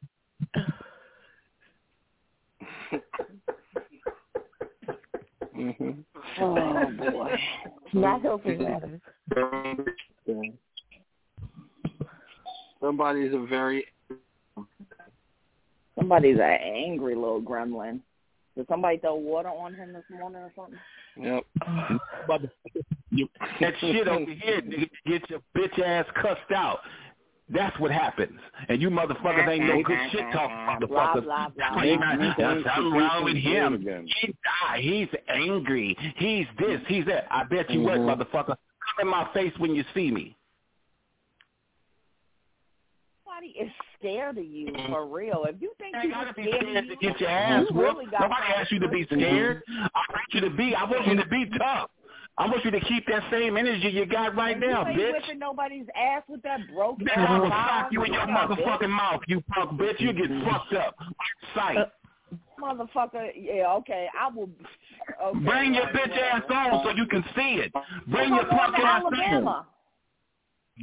[5.56, 5.90] Mm-hmm.
[6.40, 7.36] Oh boy.
[7.93, 9.01] Not helping matters.
[12.80, 13.84] Somebody's a very
[15.98, 18.01] Somebody's an angry little gremlin.
[18.56, 20.78] Did somebody throw water on him this morning or something?
[21.16, 21.44] Yep.
[22.26, 22.43] But
[23.60, 26.80] that shit over here, nigga, get your bitch ass cussed out.
[27.53, 28.39] That's what happens.
[28.69, 30.89] And you motherfuckers ain't no good shit talking motherfuckers.
[30.89, 31.49] blah, blah.
[31.57, 33.83] That's why not- There's something wrong with him.
[34.20, 34.81] He died.
[34.81, 35.97] He's angry.
[36.16, 36.81] He's this.
[36.89, 37.27] He's that.
[37.31, 38.16] I bet you what, Mhm.
[38.16, 38.47] motherfucker.
[38.57, 40.37] Come in my face when you see me.
[43.27, 45.45] Nobody is scared of you for real.
[45.49, 47.89] If you think You you're gotta be scared scared to get your ass you whooped.
[47.99, 49.62] really Nobody asked you to be scared.
[49.69, 50.74] I want you to be.
[50.74, 51.91] I want you to be tough.
[52.39, 55.13] I want you to keep that same energy you got right now, you ain't bitch.
[55.23, 57.69] whipping nobody's ass with that broke Bitch, ass I will line.
[57.69, 58.65] sock you in your Shut up, bitch.
[58.65, 60.01] motherfucking mouth, you punk bitch.
[60.01, 60.95] You get fucked up.
[61.55, 61.77] Sight.
[61.79, 61.85] Uh,
[62.59, 64.49] motherfucker, yeah, okay, I will.
[65.23, 66.77] Okay, Bring your right, bitch ass whatever.
[66.77, 67.73] on so you can see it.
[68.07, 69.15] Bring your going punk ass on.
[69.15, 69.67] Alabama.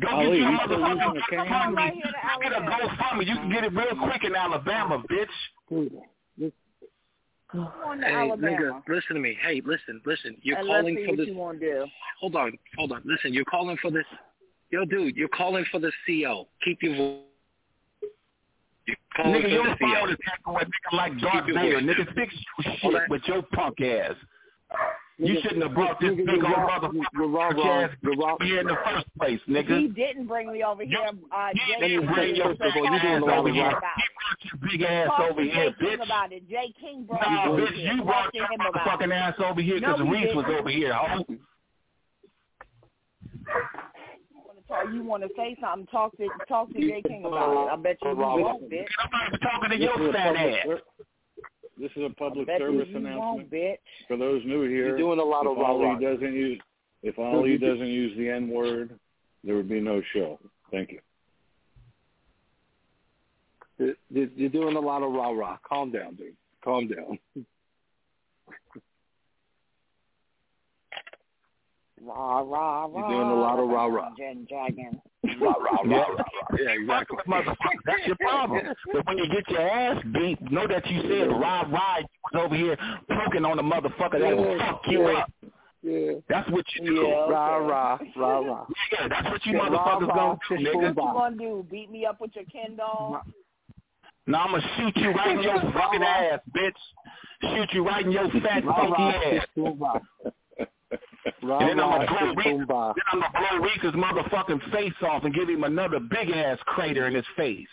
[0.02, 1.74] Go Ali, get you a you still motherfucking using a cane?
[1.76, 3.28] right here to Get a GoFundMe.
[3.28, 5.98] You can get it real quick in Alabama, bitch.
[7.54, 8.48] I'm going to Hey, Alabama.
[8.48, 9.38] nigga, listen to me.
[9.42, 10.38] Hey, listen, listen.
[10.44, 11.28] You're and let's calling see for what this.
[11.28, 11.86] you do.
[12.20, 13.02] Hold on, hold on.
[13.06, 14.06] Listen, you're calling for this.
[14.72, 16.48] Yo, dude, you're calling for the CO.
[16.64, 17.18] Keep your voice.
[18.86, 20.10] You're calling Nigga, for your the phone CO.
[20.12, 21.82] is acting with nigga like Darth your Vader.
[21.82, 21.84] voice.
[21.96, 22.34] Nigga, fix
[22.66, 24.14] your shit with your punk ass.
[25.20, 28.38] You Nigga, shouldn't have brought this nigga, big old motherfucker You're wrong, ass You're wrong.
[28.42, 29.82] here in the first place, nigga.
[29.82, 30.98] He didn't bring me over here.
[31.30, 33.68] Uh, Jay Let me King bring your big ass over here.
[33.68, 36.06] about it." Brought your big ass Talk over to here, Jay King bitch.
[36.06, 36.50] about it.
[36.50, 39.76] Jay King brought Nah, me over bitch, you Talk brought your motherfucking ass over here
[39.82, 40.60] because he Reese was didn't.
[40.62, 40.94] over here.
[40.94, 41.26] ho.
[44.70, 45.88] Talk- You want to say something?
[45.88, 47.72] Talk to talk to Jay King about it.
[47.74, 48.86] I bet you you won't, bitch.
[49.04, 50.68] Nobody's talking to your fat ass.
[51.80, 53.78] Ser- This is a public service announcement bitch.
[54.08, 54.88] for those new here.
[54.90, 56.00] You're doing a lot if of Ali rah-rah.
[56.00, 56.60] doesn't use
[57.02, 59.00] if Ali doesn't use the N word,
[59.44, 60.38] there would be no show.
[60.72, 61.00] Thank you.
[63.78, 65.58] You're- You're you're doing a lot of rah rah.
[65.68, 66.36] Calm down, dude.
[66.64, 67.18] Calm down.
[72.02, 72.88] Rah rah rah.
[72.96, 74.10] You're doing a lot of rah rah.
[74.18, 75.00] Jen Jagan.
[75.42, 76.24] Rah rah rah rah.
[76.60, 77.18] yeah, exactly.
[77.28, 77.56] Motherfucker,
[77.86, 78.62] that's your problem.
[78.94, 82.44] But when you get your ass beat, know that you said rah rah you was
[82.46, 82.78] over here
[83.10, 85.30] poking on the motherfucker that will fuck you up.
[85.82, 86.12] Yeah.
[86.28, 86.94] That's what you do.
[86.94, 87.32] Yeah, okay.
[87.32, 88.66] Rah rah rah rah.
[88.92, 90.38] Yeah, that's what you Yeah, motherfuckers rah, rah.
[90.50, 91.66] gonna do, What you gonna do?
[91.70, 93.22] Beat me up with your Ken doll?
[94.28, 96.72] Now I'm gonna shoot you right in your fucking ass, bitch.
[97.42, 99.46] Shoot you right in your fat funky ass.
[101.44, 105.24] Rah And then I'm gonna blow Reese, then I'm gonna blow Reese's motherfucking face off
[105.24, 107.68] and give him another big ass crater in his face.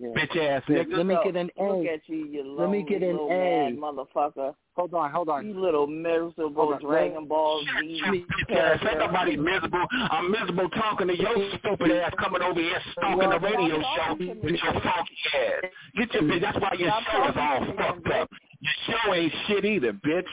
[0.00, 0.96] Bitch ass Let- nigga.
[0.96, 1.92] Let me get an Look A.
[1.92, 3.76] at you, you Let me get an A.
[3.78, 4.54] motherfucker.
[4.74, 5.46] Hold on, hold on.
[5.46, 9.84] You little miserable Dragon Ball Z Bitch ass, ain't nobody miserable.
[9.92, 14.28] I'm miserable talking to your stupid ass coming over here stalking the radio show with
[14.44, 15.70] your funky ass.
[15.96, 16.40] Get your bitch.
[16.40, 18.30] That's why your show is all talking to me, fucked up.
[18.60, 20.24] Your show ain't shit either, bitch.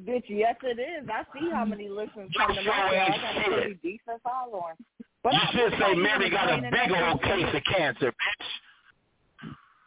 [0.00, 1.08] Bitch, yes it is.
[1.08, 2.96] I see how many listeners come to Your my show show.
[2.96, 4.74] I ain't got a pretty decent following.
[5.22, 8.10] But You I should just say Mary got a big old to case of cancer,
[8.12, 8.46] bitch.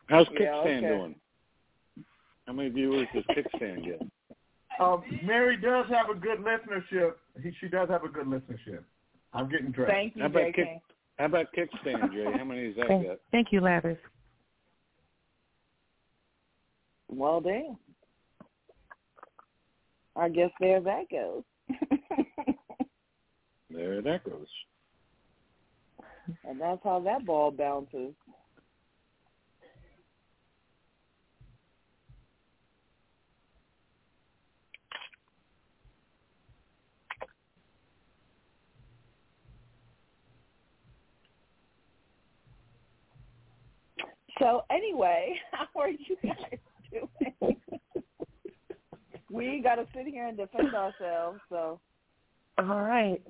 [0.08, 0.88] How's Yeah, Kickstand okay.
[0.88, 1.16] doing?
[2.46, 4.02] How many viewers does Kickstand get?
[4.80, 7.14] Um, Mary does have a good listenership.
[7.42, 8.84] He, she does have a good listenership.
[9.34, 9.92] I'm getting dressed.
[9.92, 10.68] Thank you, How about Jay Kick?
[11.18, 12.38] How about Kickstand, Jay?
[12.38, 13.22] How many does that Thank, get?
[13.32, 13.98] thank you, Lathers.
[17.10, 17.78] Well, damn.
[20.16, 21.44] I guess there that goes.
[23.70, 24.48] There that goes.
[26.46, 28.14] and that's how that ball bounces.
[44.40, 46.60] So anyway, how are you guys
[46.92, 47.58] doing?
[49.32, 51.80] we ain't got to sit here and defend ourselves, so
[52.60, 53.22] All right.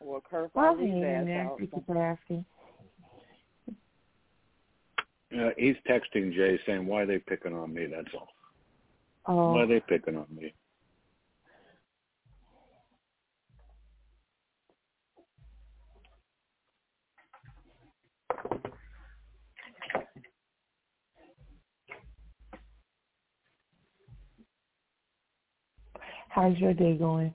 [0.00, 1.46] we'll curse Well, all these hanging ass in there.
[1.46, 1.58] out.
[1.58, 2.44] Thank you for asking.
[5.32, 8.28] Uh, he's texting Jay saying, "Why are they picking on me?" That's all.
[9.26, 10.52] Oh, Why are they picking on me?
[26.30, 27.34] How's your day going?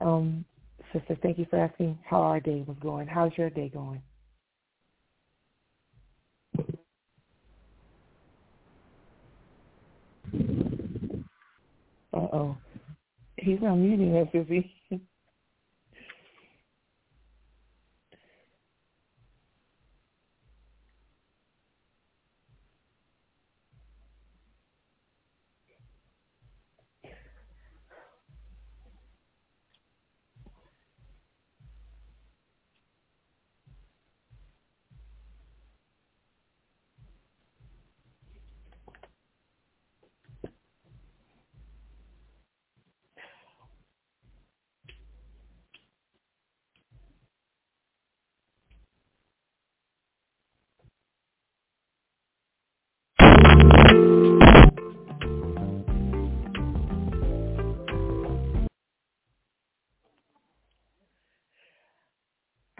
[0.00, 0.44] Um,
[0.92, 3.06] sister, thank you for asking how our day was going.
[3.06, 4.02] How's your day going?
[12.14, 12.56] Uh oh.
[13.36, 14.72] He's not muting us, is he?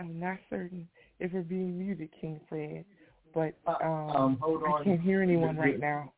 [0.05, 0.87] I'm not certain
[1.19, 2.85] if we're being muted, King Fred,
[3.33, 6.13] but um, um, hold I can't hear anyone right now.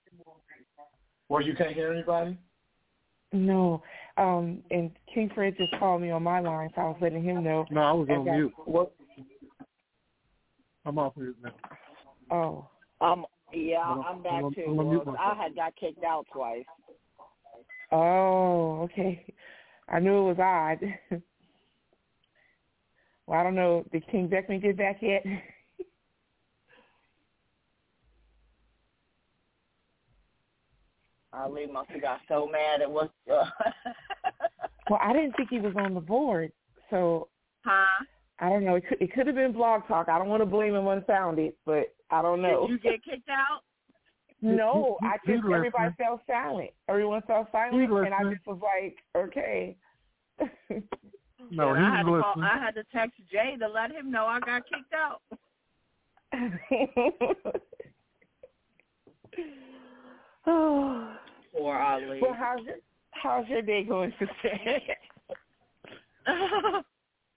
[1.29, 2.37] Well, you can't hear anybody.
[3.33, 3.83] No,
[4.17, 7.45] um, and King Fred just called me on my line, so I was letting him
[7.45, 7.65] know.
[7.71, 8.53] No, I was on as I- mute.
[8.65, 8.93] What?
[10.85, 11.55] I'm off mute now.
[12.31, 12.69] Oh,
[13.01, 14.65] Um, yeah, I'm- I'm back I'm- too.
[14.69, 15.17] I'm gonna Well.
[15.19, 16.65] I had got kicked out twice.
[17.93, 19.25] oh, okay.
[19.89, 21.23] I knew it was odd.
[23.27, 23.85] well, I don't know.
[23.93, 25.25] Did King Beckman get back yet?
[31.33, 33.11] Ali must have got so mad it was.
[33.31, 33.45] Uh,
[34.91, 36.51] well, I didn't think he was on the board,
[36.91, 37.29] So
[37.65, 38.05] Huh?
[38.39, 38.77] I don't know.
[38.77, 40.09] It could it could have been Blog Talk.
[40.09, 42.67] I don't want to blame him unfound it, but I don't know.
[42.67, 43.61] Did you get kicked out?
[44.43, 45.95] No, I He's just everybody listening.
[45.97, 46.71] fell silent.
[46.89, 49.77] Everyone fell silent, He's and I just was like, okay.
[51.51, 52.43] No, And I had he's to call.
[52.43, 55.23] I had to text Jay to let him know I got kicked out.
[60.47, 61.17] oh.
[61.57, 62.21] Poor Ali.
[62.21, 62.77] Well, how's your
[63.11, 64.83] how's your day going today?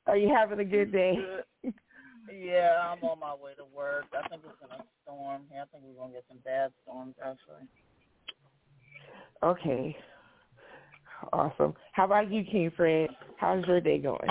[0.07, 1.15] Are you having a good day?
[1.63, 4.05] yeah, I'm on my way to work.
[4.11, 5.43] I think it's gonna storm.
[5.53, 7.67] Yeah, I think we're gonna get some bad storms actually.
[9.43, 9.95] Okay.
[11.33, 11.73] Awesome.
[11.93, 13.09] How about you, King Fred?
[13.37, 14.29] How's your day going?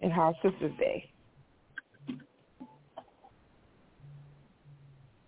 [0.00, 1.10] And how's Sister's Day?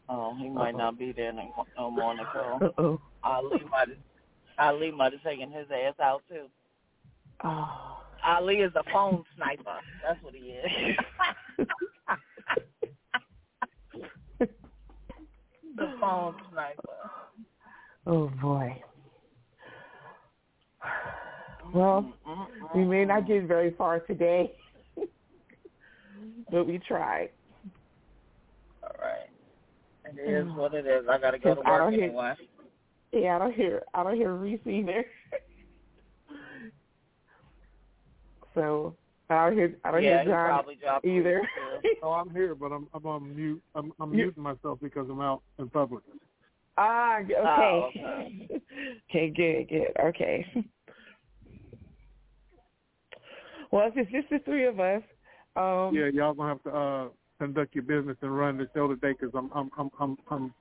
[0.08, 2.58] Oh, he might not be there no, no more, Nicole.
[2.62, 3.00] Uh-oh.
[3.24, 3.88] Ali might
[4.58, 6.46] Ali might have taken his ass out too.
[7.44, 7.98] Oh.
[8.24, 9.78] Ali is a phone sniper.
[10.06, 10.96] That's what he is.
[15.76, 17.10] the phone sniper.
[18.06, 18.80] Oh boy.
[21.74, 22.12] Well,
[22.74, 24.52] we may not get very far today,
[26.50, 27.30] but we tried.
[28.82, 29.28] All right.
[30.04, 31.04] It is what it is.
[31.10, 32.34] I gotta go to I work don't hear- anyway.
[33.12, 35.04] Yeah, I don't hear I don't hear Reese either.
[38.54, 38.94] so
[39.30, 41.40] I don't hear I don't Yeah, hear he John probably dropped either.
[42.02, 43.62] Oh, I'm here, but I'm I'm on mute.
[43.74, 46.02] I'm I'm You- muting myself because I'm out in public.
[46.76, 47.34] ah, okay.
[47.38, 47.90] Oh,
[49.10, 49.92] okay, good, good.
[50.08, 50.46] Okay.
[53.72, 55.02] Well, if it's just the three of us,
[55.56, 57.08] um, Yeah, y'all gonna have to uh
[57.40, 60.52] conduct your business and run the show today because I'm I'm I'm I'm I'm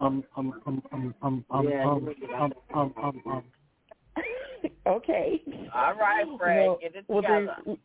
[0.00, 3.42] I'm I'm I'm I'm I'm I'm Yeah, I'm you make it I'm I'm I'm I'm
[4.86, 5.42] okay.
[5.74, 7.54] All right, Fred, Well, get it well, together.
[7.66, 7.78] then-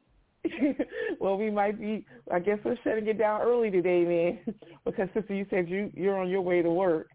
[1.19, 2.05] well, we might be.
[2.31, 4.55] I guess we're shutting it down early today, man,
[4.85, 7.09] because sister, you said you you're on your way to work.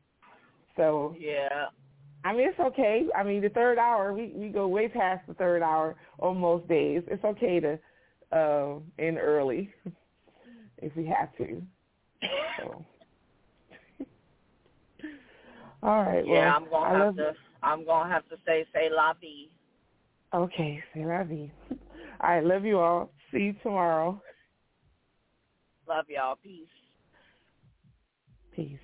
[0.76, 1.66] So yeah.
[2.24, 3.06] I mean, it's okay.
[3.16, 6.68] I mean, the third hour, we we go way past the third hour on most
[6.68, 7.02] days.
[7.06, 7.78] It's okay to
[8.32, 9.70] uh, end early
[10.78, 11.62] if we have to.
[12.58, 12.84] So.
[15.82, 16.24] All right.
[16.26, 17.32] Yeah, well, I'm gonna I have to
[17.62, 19.48] I'm gonna have to say say la vie.
[20.34, 21.50] Okay, say la vie.
[22.20, 23.10] All right, love you all.
[23.32, 24.20] See you tomorrow.
[25.88, 26.36] Love y'all.
[26.36, 26.68] Peace.
[28.54, 28.78] Peace.